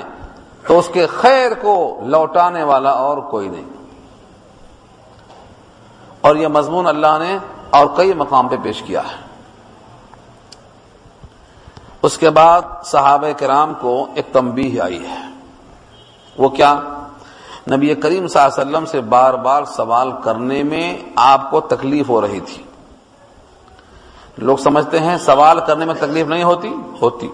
تو 0.66 0.78
اس 0.78 0.88
کے 0.92 1.06
خیر 1.06 1.52
کو 1.62 2.00
لوٹانے 2.04 2.62
والا 2.62 2.90
اور 2.90 3.18
کوئی 3.18 3.48
نہیں۔ 3.48 3.64
اور 6.20 6.36
یہ 6.36 6.48
مضمون 6.48 6.86
اللہ 6.86 7.18
نے 7.20 7.38
اور 7.70 7.86
کئی 7.96 8.14
مقام 8.14 8.48
پہ 8.48 8.56
پیش 8.62 8.82
کیا 8.82 9.00
ہے۔ 9.00 9.16
اس 12.02 12.18
کے 12.18 12.30
بعد 12.30 12.62
صحابہ 12.84 13.38
کرام 13.38 13.72
کو 13.80 14.06
ایک 14.14 14.26
تمبی 14.32 14.80
آئی 14.80 15.06
ہے۔ 15.06 15.28
وہ 16.38 16.48
کیا؟ 16.48 16.74
نبی 17.70 17.94
کریم 17.94 18.26
صلی 18.26 18.42
اللہ 18.42 18.62
علیہ 18.62 18.70
وسلم 18.70 18.86
سے 18.86 19.00
بار 19.00 19.34
بار 19.34 19.64
سوال 19.64 20.12
کرنے 20.24 20.62
میں 20.62 20.98
آپ 21.16 21.50
کو 21.50 21.60
تکلیف 21.60 22.08
ہو 22.08 22.20
رہی 22.20 22.40
تھی۔ 22.40 22.62
لوگ 24.36 24.56
سمجھتے 24.56 25.00
ہیں 25.00 25.18
سوال 25.18 25.60
کرنے 25.60 25.84
میں 25.84 25.94
تکلیف 25.94 26.26
نہیں 26.26 26.44
ہوتی؟ 26.44 26.74
ہوتی۔ 27.02 27.28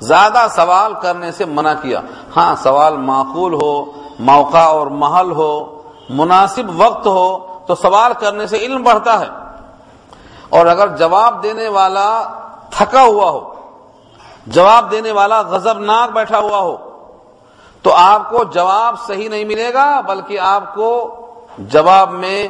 زیادہ 0.00 0.46
سوال 0.54 0.94
کرنے 1.02 1.32
سے 1.32 1.44
منع 1.44 1.72
کیا۔ 1.82 2.00
ہاں 2.36 2.54
سوال 2.56 2.96
معقول 2.96 3.54
ہو، 3.54 3.84
موقع 4.18 4.58
اور 4.58 4.86
محل 4.86 5.32
ہو، 5.32 5.82
مناسب 6.08 6.80
وقت 6.80 7.06
ہو، 7.06 7.38
تو 7.66 7.74
سوال 7.74 8.12
کرنے 8.20 8.46
سے 8.46 8.58
علم 8.58 8.82
بڑھتا 8.82 9.20
ہے۔ 9.20 9.26
اور 10.48 10.66
اگر 10.66 10.96
جواب 10.96 11.42
دینے 11.42 11.68
والا 11.68 12.22
تھکا 12.70 13.02
ہوا 13.02 13.30
ہو، 13.30 13.54
جواب 14.46 14.90
دینے 14.90 15.12
والا 15.12 15.40
غزب 15.40 15.78
ناک 15.78 16.12
بیٹھا 16.12 16.38
ہوا 16.38 16.58
ہو، 16.58 16.76
تو 17.82 17.94
آپ 17.94 18.30
کو 18.30 18.44
جواب 18.44 18.94
صحیح 19.06 19.28
نہیں 19.28 19.44
ملے 19.44 19.74
گا، 19.74 20.00
بلکہ 20.00 20.38
آپ 20.38 20.74
کو 20.74 21.14
جواب 21.58 22.10
میں 22.10 22.48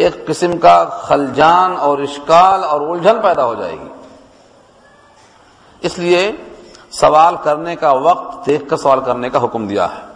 ایک 0.00 0.26
قسم 0.26 0.58
کا 0.58 0.84
خلجان 0.84 1.74
اور 1.78 1.98
اشکال 1.98 2.64
اور 2.64 2.80
الجھن 2.80 3.20
پیدا 3.22 3.44
ہو 3.44 3.54
جائے 3.54 3.72
گی۔ 3.72 3.88
اس 5.80 5.98
لیے 5.98 6.32
سوال 6.90 7.36
کرنے 7.42 7.76
کا 7.76 7.90
وقت 7.90 8.46
دیکھ 8.46 8.68
کر 8.68 8.76
سوال 8.76 9.00
کرنے 9.00 9.30
کا 9.30 9.44
حکم 9.44 9.66
دیا 9.66 9.86
ہے۔ 9.86 10.12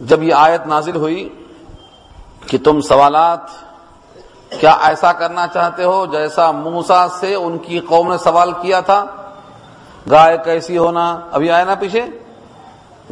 جب 0.00 0.22
یہ 0.22 0.34
آیت 0.34 0.66
نازل 0.66 0.96
ہوئی 0.96 1.44
کہ 2.46 2.58
تم 2.64 2.80
سوالات 2.80 3.40
کیا 4.60 4.76
ایسا 4.82 5.12
کرنا 5.12 5.46
چاہتے 5.46 5.84
ہو 5.84 6.06
جیسا 6.06 6.50
موسا 6.50 7.08
سے 7.08 7.34
ان 7.34 7.58
کی 7.58 7.80
قوم 7.80 8.10
نے 8.10 8.18
سوال 8.18 8.52
کیا 8.52 8.80
تھا؟ 8.80 9.04
گائے 10.10 10.38
کیسی 10.44 10.78
ہونا؟ 10.78 11.20
ابھی 11.32 11.50
آئے 11.50 11.64
نا 11.64 11.74
پیچھے؟ 11.74 12.02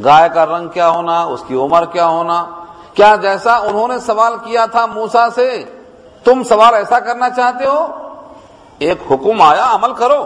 گائے 0.04 0.28
کا 0.34 0.46
رنگ 0.46 0.68
کیا 0.68 0.88
ہونا؟ 0.88 1.22
اس 1.22 1.44
کی 1.46 1.54
عمر 1.54 1.84
کیا 1.84 2.06
ہونا؟ 2.06 2.61
کیا 2.94 3.16
جیسا 3.16 3.56
انہوں 3.56 3.88
نے 3.88 3.98
سوال 3.98 4.36
کیا 4.44 4.66
تھا 4.66 4.86
موسا 4.86 5.30
سے؟ 5.30 5.64
تم 6.24 6.42
سوال 6.42 6.74
ایسا 6.74 7.00
کرنا 7.00 7.30
چاہتے 7.30 7.66
ہو؟ 7.66 7.86
ایک 8.78 8.98
حکم 9.10 9.42
آیا، 9.42 9.74
عمل 9.74 9.92
کرو۔ 9.92 10.24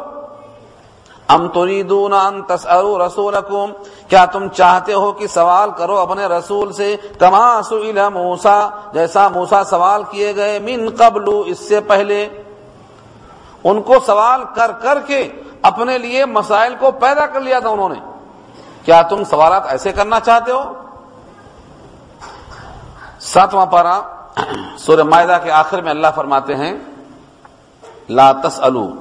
ام 1.28 1.48
تریدون 1.48 2.12
ان 2.12 2.42
تسالوا 2.42 3.06
رسولکم، 3.06 3.72
کیا 4.08 4.24
تم 4.24 4.48
چاہتے 4.48 4.92
ہو 4.92 5.12
کہ 5.12 5.26
سوال 5.26 5.70
کرو 5.70 5.98
اپنے 5.98 6.26
رسول 6.26 6.72
سے؟ 6.72 6.96
کما 7.18 7.62
سئل 7.62 7.98
موسی، 8.14 8.66
جیسا 8.92 9.28
موسی 9.28 9.64
سوال 9.70 10.02
کیے 10.10 10.36
گئے، 10.36 10.58
من 10.58 10.88
قبل، 10.98 11.42
اس 11.46 11.68
سے 11.68 11.80
پہلے۔ 11.80 12.28
ان 13.64 13.82
کو 13.82 13.94
سوال 14.06 14.44
کر 14.54 14.72
کر 14.72 14.98
کے 15.06 15.28
اپنے 15.62 15.98
لیے 15.98 16.24
مسائل 16.24 16.74
کو 16.80 16.90
پیدا 16.90 17.26
کر 17.26 17.40
لیا 17.40 17.58
تھا 17.58 17.68
انہوں 17.68 17.88
نے۔ 17.88 17.98
کیا 18.84 19.02
تم 19.02 19.24
سوالات 19.24 19.62
ایسے 19.66 19.92
کرنا 19.92 20.20
چاہتے 20.20 20.52
ہو؟ 20.52 20.72
ساتواں 23.26 23.66
پارا 23.66 24.00
سورہ 24.78 25.02
معدہ 25.02 25.38
کے 25.42 25.50
آخر 25.50 25.80
میں 25.80 25.90
اللہ 25.90 26.06
فرماتے 26.14 26.54
ہیں، 26.54 26.78
لا 28.08 28.32
تسالو 28.32 28.92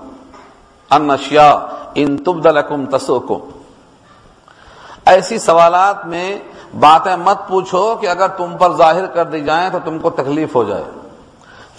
ان 0.89 1.11
اشیاء 1.11 1.55
ان 1.95 2.17
تبدلکم 2.17 2.85
تسوکم۔ 2.85 3.59
ایسی 5.05 5.39
سوالات 5.39 6.05
میں 6.05 6.39
باتیں 6.79 7.15
مت 7.15 7.37
پوچھو 7.47 7.95
کہ 7.95 8.07
اگر 8.07 8.27
تم 8.27 8.57
پر 8.59 8.73
ظاہر 8.73 9.05
کر 9.05 9.25
دی 9.25 9.41
جائیں 9.41 9.69
تو 9.69 9.79
تم 9.85 9.99
کو 9.99 10.09
تکلیف 10.09 10.55
ہو 10.55 10.63
جائے۔ 10.63 10.83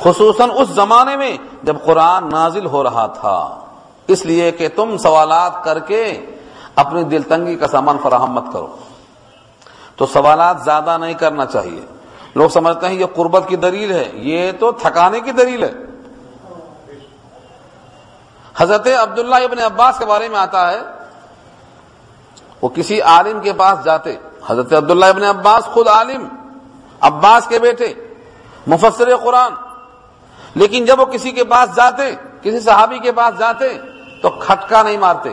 خصوصاً 0.01 0.51
اس 0.51 0.69
زمانے 0.69 1.17
میں 1.17 1.37
جب 1.63 1.77
قرآن 1.85 2.29
نازل 2.29 2.67
ہو 2.67 2.83
رہا 2.83 3.07
تھا۔ 3.07 3.59
اس 4.07 4.27
لیے 4.27 4.51
کہ 4.51 4.69
تم 4.77 4.97
سوالات 4.97 5.65
کر 5.65 5.79
کے 5.79 6.27
اپنی 6.75 7.05
دل 7.05 7.23
تنگی 7.23 7.57
کا 7.57 7.69
سامان 7.69 7.97
فراہم 8.03 8.33
مت 8.33 8.45
کرو۔ 8.53 8.77
تو 9.97 10.07
سوالات 10.07 10.57
زیادہ 10.65 10.99
نہیں 11.01 11.15
کرنا 11.15 11.47
چاہیے۔ 11.47 11.96
لوگ 12.37 12.49
سمجھتے 12.49 12.87
ہیں 12.87 12.95
یہ 12.95 13.07
قربت 13.15 13.43
کی 13.49 13.57
دلیل 13.57 13.93
ہے، 13.93 14.11
یہ 14.15 14.53
تو 14.61 14.73
تھکانے 14.73 15.21
کی 15.21 15.31
دلیل 15.31 15.63
ہے۔ 15.63 15.73
حضرت 18.57 18.87
عبداللہ 18.87 19.35
ابن 19.35 19.59
عباس 19.59 19.99
کے 19.99 20.07
بارے 20.07 20.29
میں 20.29 20.39
آتا 20.39 20.73
ہے، 20.73 20.81
وہ 22.63 22.69
کسی 22.69 23.01
عالم 23.01 23.41
کے 23.41 23.53
پاس 23.53 23.85
جاتے۔ 23.85 24.17
حضرت 24.47 24.73
عبداللہ 24.73 25.05
ابن 25.05 25.25
عباس 25.25 25.65
خود 25.65 25.89
عالم، 25.89 26.29
عباس 27.01 27.47
کے 27.47 27.59
بیٹے، 27.59 27.95
مفسر 28.67 29.17
قرآن۔ 29.17 29.53
لیکن 30.55 30.85
جب 30.85 31.01
وہ 31.01 31.05
کسی 31.05 31.31
کے 31.31 31.45
پاس 31.45 31.77
جاتے، 31.77 32.15
کسی 32.43 32.61
صحابی 32.61 32.99
کے 32.99 33.13
پاس 33.13 33.39
جاتے، 33.39 33.79
تو 34.23 34.31
کھٹکا 34.31 34.83
نہیں 34.83 34.97
مارتے۔ 34.97 35.31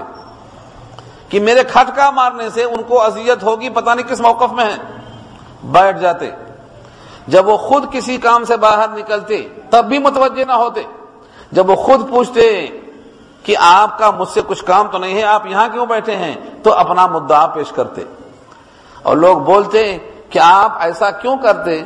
کہ 1.30 1.40
میرے 1.40 1.64
کھٹکا 1.64 2.10
مارنے 2.10 2.50
سے 2.50 2.64
ان 2.64 2.84
کو 2.84 3.02
اذیت 3.02 3.44
ہوگی، 3.44 3.70
پتہ 3.70 3.90
نہیں 3.90 4.08
کس 4.08 4.22
موقف 4.22 4.52
میں 4.52 4.66
ہے 4.66 4.78
بیٹھ 5.64 6.00
جاتے۔ 6.00 6.32
جب 7.28 7.48
وہ 7.48 7.58
خود 7.58 7.92
کسی 7.92 8.18
کام 8.18 8.44
سے 8.44 8.58
باہر 8.58 8.90
نکلتے 8.90 9.48
تب 9.70 9.86
بھی 9.86 10.00
متوجہ 10.00 10.44
نہ 10.48 10.52
ہوتے۔ 10.52 10.84
جب 11.52 11.70
وہ 11.70 11.76
خود 11.76 12.10
پوچھتے 12.10 12.68
کہ 13.44 13.56
آپ 13.60 14.00
کا 14.00 14.12
مجھ 14.12 14.28
سے 14.28 14.42
کچھ 14.48 14.66
کام 14.66 14.88
تو 14.88 14.98
نہیں 14.98 15.18
ہے، 15.18 15.24
آپ 15.24 15.46
یہاں 15.46 15.68
کیوں 15.74 15.86
بیٹھے 15.86 16.16
ہیں؟ 16.16 16.36
تو 16.64 16.74
اپنا 16.74 17.08
مدعا 17.08 17.48
پیش 17.48 17.72
کرتے۔ 17.72 18.02
اور 19.04 19.18
لوگ 19.18 19.38
بولتے 19.38 19.98
کہ 20.30 20.40
آپ 20.40 20.72
ایسا 20.80 21.12
کیوں 21.12 21.38
کرتے؟ 21.38 21.84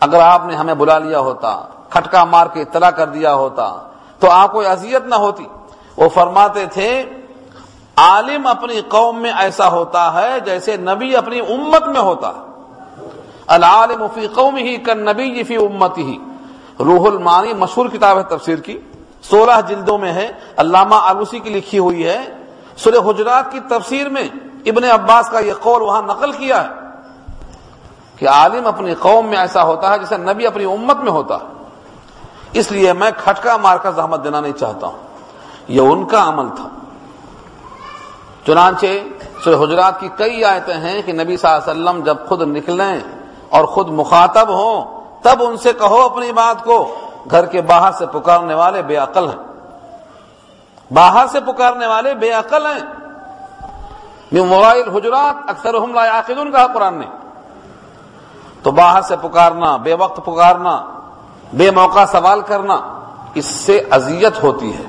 اگر 0.00 0.20
آپ 0.20 0.46
نے 0.46 0.56
ہمیں 0.56 0.74
بلا 0.74 0.98
لیا 0.98 1.18
ہوتا، 1.18 1.62
کھٹکا 1.90 2.24
مار 2.24 2.46
کے 2.46 2.62
اطلاع 2.62 2.90
کر 2.90 3.06
دیا 3.06 3.34
ہوتا، 3.34 3.88
تو 4.18 4.30
آپ 4.30 4.52
کو 4.52 4.68
اذیت 4.68 5.06
نہ 5.06 5.14
ہوتی۔ 5.14 5.44
وہ 5.96 6.08
فرماتے 6.08 6.66
تھے، 6.66 7.04
عالم 7.96 8.46
اپنی 8.46 8.80
قوم 8.88 9.22
میں 9.22 9.32
ایسا 9.36 9.68
ہوتا 9.68 10.22
ہے 10.22 10.40
جیسے 10.40 10.76
نبی 10.76 11.16
اپنی 11.16 11.40
امت 11.40 11.88
میں 11.88 12.00
ہوتا۔ 12.00 12.28
ہے 12.28 12.53
العالم 13.46 14.06
فی 14.14 14.28
قوم 14.28 14.56
ہی 14.56 14.76
کن 14.76 14.98
نبی 14.98 15.42
فی 15.42 15.56
امت 15.56 15.98
ہی 15.98 16.18
روح 16.80 17.06
المانی 17.06 17.52
مشہور 17.52 17.86
کتاب 17.86 18.18
ہے 18.18 18.22
تفسیر 18.22 18.56
کی۔ 18.56 18.80
سولہ 19.22 19.52
جلدوں 19.68 19.98
میں 19.98 20.12
ہے۔ 20.12 20.32
علامہ 20.56 20.94
آلوسی 20.94 21.38
کی 21.38 21.50
لکھی 21.50 21.78
ہوئی 21.78 22.06
ہے۔ 22.06 22.20
سورہ 22.76 23.10
حجرات 23.10 23.52
کی 23.52 23.60
تفسیر 23.60 24.08
میں 24.08 24.28
ابن 24.66 24.84
عباس 24.84 25.28
کا 25.28 25.38
یہ 25.38 25.52
قول 25.62 25.82
وہاں 25.82 26.02
نقل 26.02 26.32
کیا 26.32 26.64
ہے 26.64 26.68
کہ 28.16 28.28
عالم 28.28 28.66
اپنی 28.66 28.94
قوم 28.94 29.26
میں 29.26 29.38
ایسا 29.38 29.62
ہوتا 29.62 29.92
ہے 29.92 29.98
جیسے 29.98 30.16
نبی 30.16 30.46
اپنی 30.46 30.64
امت 30.64 30.96
میں 30.96 31.12
ہوتا۔ 31.12 31.36
ہے 31.36 31.68
اس 32.52 32.72
لیے 32.72 32.92
میں 32.92 33.10
کھٹکا 33.24 33.56
مار 33.56 33.76
کر 33.76 33.90
زحمت 33.90 34.24
دینا 34.24 34.40
نہیں 34.40 34.52
چاہتا 34.52 34.86
ہوں۔ 34.86 34.98
یہ 35.68 35.80
ان 35.80 36.04
کا 36.04 36.28
عمل 36.28 36.48
تھا۔ 36.56 36.68
چنانچہ 38.46 38.86
سورہ 39.44 39.62
حجرات 39.62 40.00
کی 40.00 40.08
کئی 40.16 40.44
آیتیں 40.44 40.74
ہیں 40.74 41.02
کہ 41.02 41.12
نبی 41.12 41.36
صلی 41.36 41.50
اللہ 41.50 41.70
علیہ 41.70 41.82
وسلم 41.82 42.04
جب 42.04 42.16
خود 42.28 42.42
نکلیں 42.42 43.00
اور 43.54 43.64
خود 43.64 43.88
مخاطب 43.88 44.48
ہوں 44.48 45.04
تب 45.22 45.42
ان 45.42 45.56
سے 45.56 45.72
کہو 45.72 46.00
اپنی 46.00 46.32
بات 46.32 46.64
کو۔ 46.64 46.94
گھر 47.30 47.46
کے 47.46 47.62
باہر 47.62 47.92
سے 47.92 48.06
پکارنے 48.06 48.54
والے 48.54 48.82
بے 48.82 48.96
عقل 48.96 49.28
ہیں۔ 49.28 49.70
باہر 50.94 51.26
سے 51.26 51.40
پکارنے 51.40 51.86
والے 51.86 52.14
بے 52.14 52.30
عقل 52.30 52.66
ہیں۔ 52.66 52.94
موبائل 54.32 54.88
حجرات 54.88 55.50
اکثر 55.50 55.74
حملہ 55.74 56.00
کہا 56.52 56.66
قرآن 56.66 56.94
نے۔ 56.94 57.06
تو 58.62 58.70
باہر 58.70 59.02
سے 59.02 59.16
پکارنا، 59.22 59.76
بے 59.76 59.94
وقت 59.94 60.16
پکارنا، 60.16 60.82
بے 61.52 61.70
موقع 61.70 62.04
سوال 62.12 62.40
کرنا، 62.40 62.80
اس 63.34 63.44
سے 63.44 63.82
اذیت 63.90 64.42
ہوتی 64.42 64.76
ہے۔ 64.76 64.84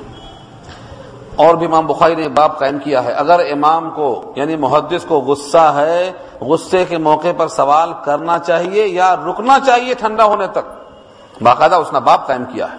اور 1.36 1.56
بھی 1.56 1.66
امام 1.66 1.88
بخاری 1.88 2.16
نے 2.16 2.30
باب 2.30 2.60
قائم 2.60 2.80
کیا 2.80 3.04
ہے۔ 3.04 3.12
اگر 3.12 3.40
امام 3.40 3.90
کو 3.90 4.34
یعنی 4.36 4.56
محدث 4.56 5.06
کو 5.06 5.20
غصہ 5.20 5.74
ہے، 5.76 6.12
غصے 6.42 6.86
کے 6.86 6.98
موقع 6.98 7.28
پر 7.38 7.48
سوال 7.48 7.94
کرنا 8.06 8.40
چاہیے 8.40 8.88
یا 8.88 9.16
رکنا 9.16 9.58
چاہیے 9.66 9.94
ٹھنڈا 9.94 10.24
ہونے 10.24 10.48
تک، 10.48 10.94
باقاعدہ 11.42 11.76
اس 11.76 11.94
نے 11.94 12.00
باب 12.00 12.28
قائم 12.28 12.46
کیا 12.46 12.72
ہے۔ 12.72 12.78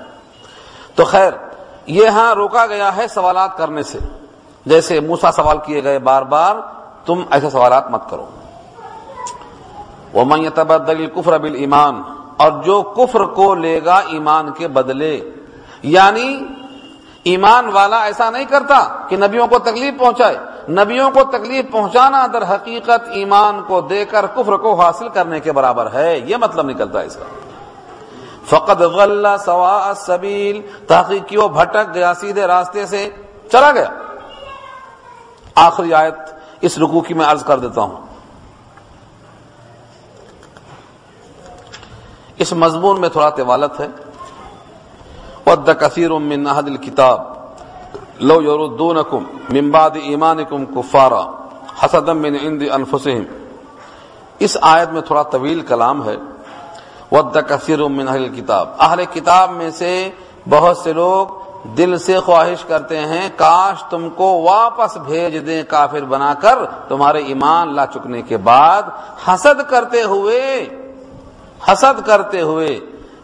تو 0.95 1.05
خیر، 1.05 1.33
یہ 1.87 2.09
ہاں 2.09 2.35
روکا 2.35 2.67
گیا 2.67 2.97
ہے 2.97 3.09
سوالات 3.09 3.57
کرنے 3.57 3.83
سے۔ 3.83 3.99
جیسے 4.67 5.01
موسا 5.01 5.33
سوال 5.33 5.59
کیے 5.59 5.85
گئے 5.85 5.99
بار 5.99 6.23
بار، 6.23 6.57
تم 7.07 7.23
ایسے 7.31 7.51
سوالات 7.51 7.91
مت 7.91 8.11
کرو۔ 8.11 8.27
وہ 10.13 10.25
میں 10.25 10.51
تبدیل 10.55 11.07
کفر 11.07 11.39
بل 11.39 11.55
ایمان 11.55 12.03
اور 12.37 12.53
جو 12.53 12.83
کفر 12.83 13.21
کو 13.21 13.55
لے 13.55 13.85
گا 13.85 13.95
ایمان 13.95 14.51
کے 14.51 14.69
بدلے 14.69 15.31
یعنی 15.83 16.41
ایمان 17.27 17.69
والا 17.69 18.03
ایسا 18.05 18.31
نہیں 18.31 18.45
کرتا 18.45 19.07
کہ 19.09 19.17
نبیوں 19.17 19.47
کو 19.47 19.59
تکلیف 19.59 19.99
پہنچائے۔ 19.99 20.37
نبیوں 20.69 21.11
کو 21.11 21.25
تکلیف 21.25 21.65
پہنچانا 21.73 22.27
در 22.33 22.55
حقیقت 22.55 23.09
ایمان 23.11 23.63
کو 23.67 23.81
دے 23.81 24.05
کر 24.05 24.27
کفر 24.27 24.57
کو 24.57 24.81
حاصل 24.81 25.09
کرنے 25.09 25.41
کے 25.41 25.53
برابر 25.53 25.89
ہے۔ 25.95 26.19
یہ 26.19 26.37
مطلب 26.37 26.71
نکلتا 26.71 27.01
ہے 27.01 27.07
اس 27.07 27.17
کا۔ 27.17 27.25
فقط 28.47 28.81
غلہ 28.81 29.29
سوا 29.45 29.93
سبیل 29.97 30.61
تحقیق 30.87 31.29
کی 31.29 31.37
وہ 31.37 31.49
بھٹک 31.49 31.95
گیا 31.95 32.15
سیدھے 32.15 32.47
راستے 32.47 32.87
سے؟ 32.87 33.11
چلا 33.53 33.71
گیا۔ 33.71 33.91
آخری 35.55 35.95
آیت 35.95 36.15
اس 36.61 36.79
رکو 36.79 37.01
کی 37.01 37.15
میں 37.15 37.27
عرض 37.27 37.45
کر 37.45 37.59
دیتا 37.59 37.81
ہوں۔ 37.81 38.07
اس 42.37 42.53
مضمون 42.53 43.01
میں 43.01 43.09
تھوڑا 43.09 43.31
طوالت 43.31 43.81
ہے۔ 43.81 43.87
ود 45.47 45.69
کثیر 45.81 46.13
من 46.13 46.47
احد 46.47 46.69
الكتاب 46.69 47.37
لو 48.21 48.41
يردونكم 48.41 49.27
من 49.51 49.71
بعد 49.71 49.97
ایمانكم 49.97 50.67
كفارا 50.67 51.25
حسدا 51.75 52.13
من 52.13 52.37
عند 52.37 52.63
انفسهم 52.63 53.25
اس 54.41 54.57
آیت 54.63 54.93
میں 54.93 55.01
تھوڑا 55.01 55.23
طویل 55.23 55.61
کلام 55.69 56.05
ہے 56.09 56.17
ود 57.13 57.37
کثیر 57.49 57.87
من 57.89 58.09
اہل 58.09 58.29
کتاب 58.37 58.69
اہل 58.79 59.05
کتاب 59.13 59.53
میں 59.53 59.71
سے 59.71 59.93
بہت 60.49 60.77
سے 60.79 60.93
لوگ 60.93 61.27
دل 61.77 61.97
سے 61.99 62.19
خواہش 62.21 62.65
کرتے 62.65 62.99
ہیں 63.07 63.29
کاش 63.37 63.83
تم 63.91 64.09
کو 64.17 64.27
واپس 64.43 64.97
بھیج 65.07 65.37
دیں 65.47 65.63
کافر 65.69 66.05
بنا 66.09 66.33
کر 66.41 66.65
تمہارے 66.89 67.23
ایمان 67.31 67.75
لا 67.77 67.87
چکنے 67.87 68.23
کے 68.23 68.37
بعد 68.51 68.83
حسد 69.29 69.61
کرتے 69.71 70.03
ہوئے، 70.03 70.43
حسد 71.69 72.07
کرتے 72.07 72.41
ہوئے 72.41 72.79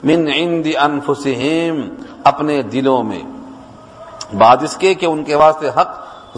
من 0.05 0.29
عند 0.29 0.67
انفسہم، 0.81 2.03
اپنے 2.25 2.63
دلوں 2.63 3.03
میں۔ 3.03 3.23
بعد 4.35 4.57
اس 4.63 4.77
کے 4.77 4.95
کہ 4.95 5.07
ان 5.07 5.25
کے 5.25 5.35
واسطے 5.35 5.69
حق 5.69 5.89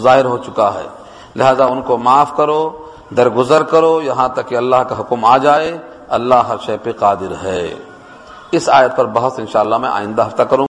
ظاہر 0.01 0.24
ہو 0.24 0.39
چکا 0.39 0.74
ہے۔ 0.74 0.89
لہذا 1.36 1.65
ان 1.65 1.82
کو 1.82 1.97
معاف 1.97 2.36
کرو، 2.36 2.86
درگزر 3.16 3.62
کرو، 3.62 4.03
یہاں 4.03 4.28
تک 4.28 4.49
کہ 4.49 4.55
اللہ 4.55 4.77
کا 4.77 5.01
حکم 5.01 5.24
آ 5.24 5.36
جائے۔ 5.36 5.78
اللہ 6.09 6.35
ہر 6.35 6.57
شے 6.66 6.77
پہ 6.82 6.93
قادر 6.93 7.32
ہے۔ 7.43 7.74
اس 8.53 8.69
آیت 8.73 8.97
پر 8.97 9.05
بحث 9.05 9.39
انشاءاللہ 9.39 9.78
میں 9.78 9.89
آئندہ 9.89 10.27
ہفتہ 10.27 10.43
کروں 10.43 10.66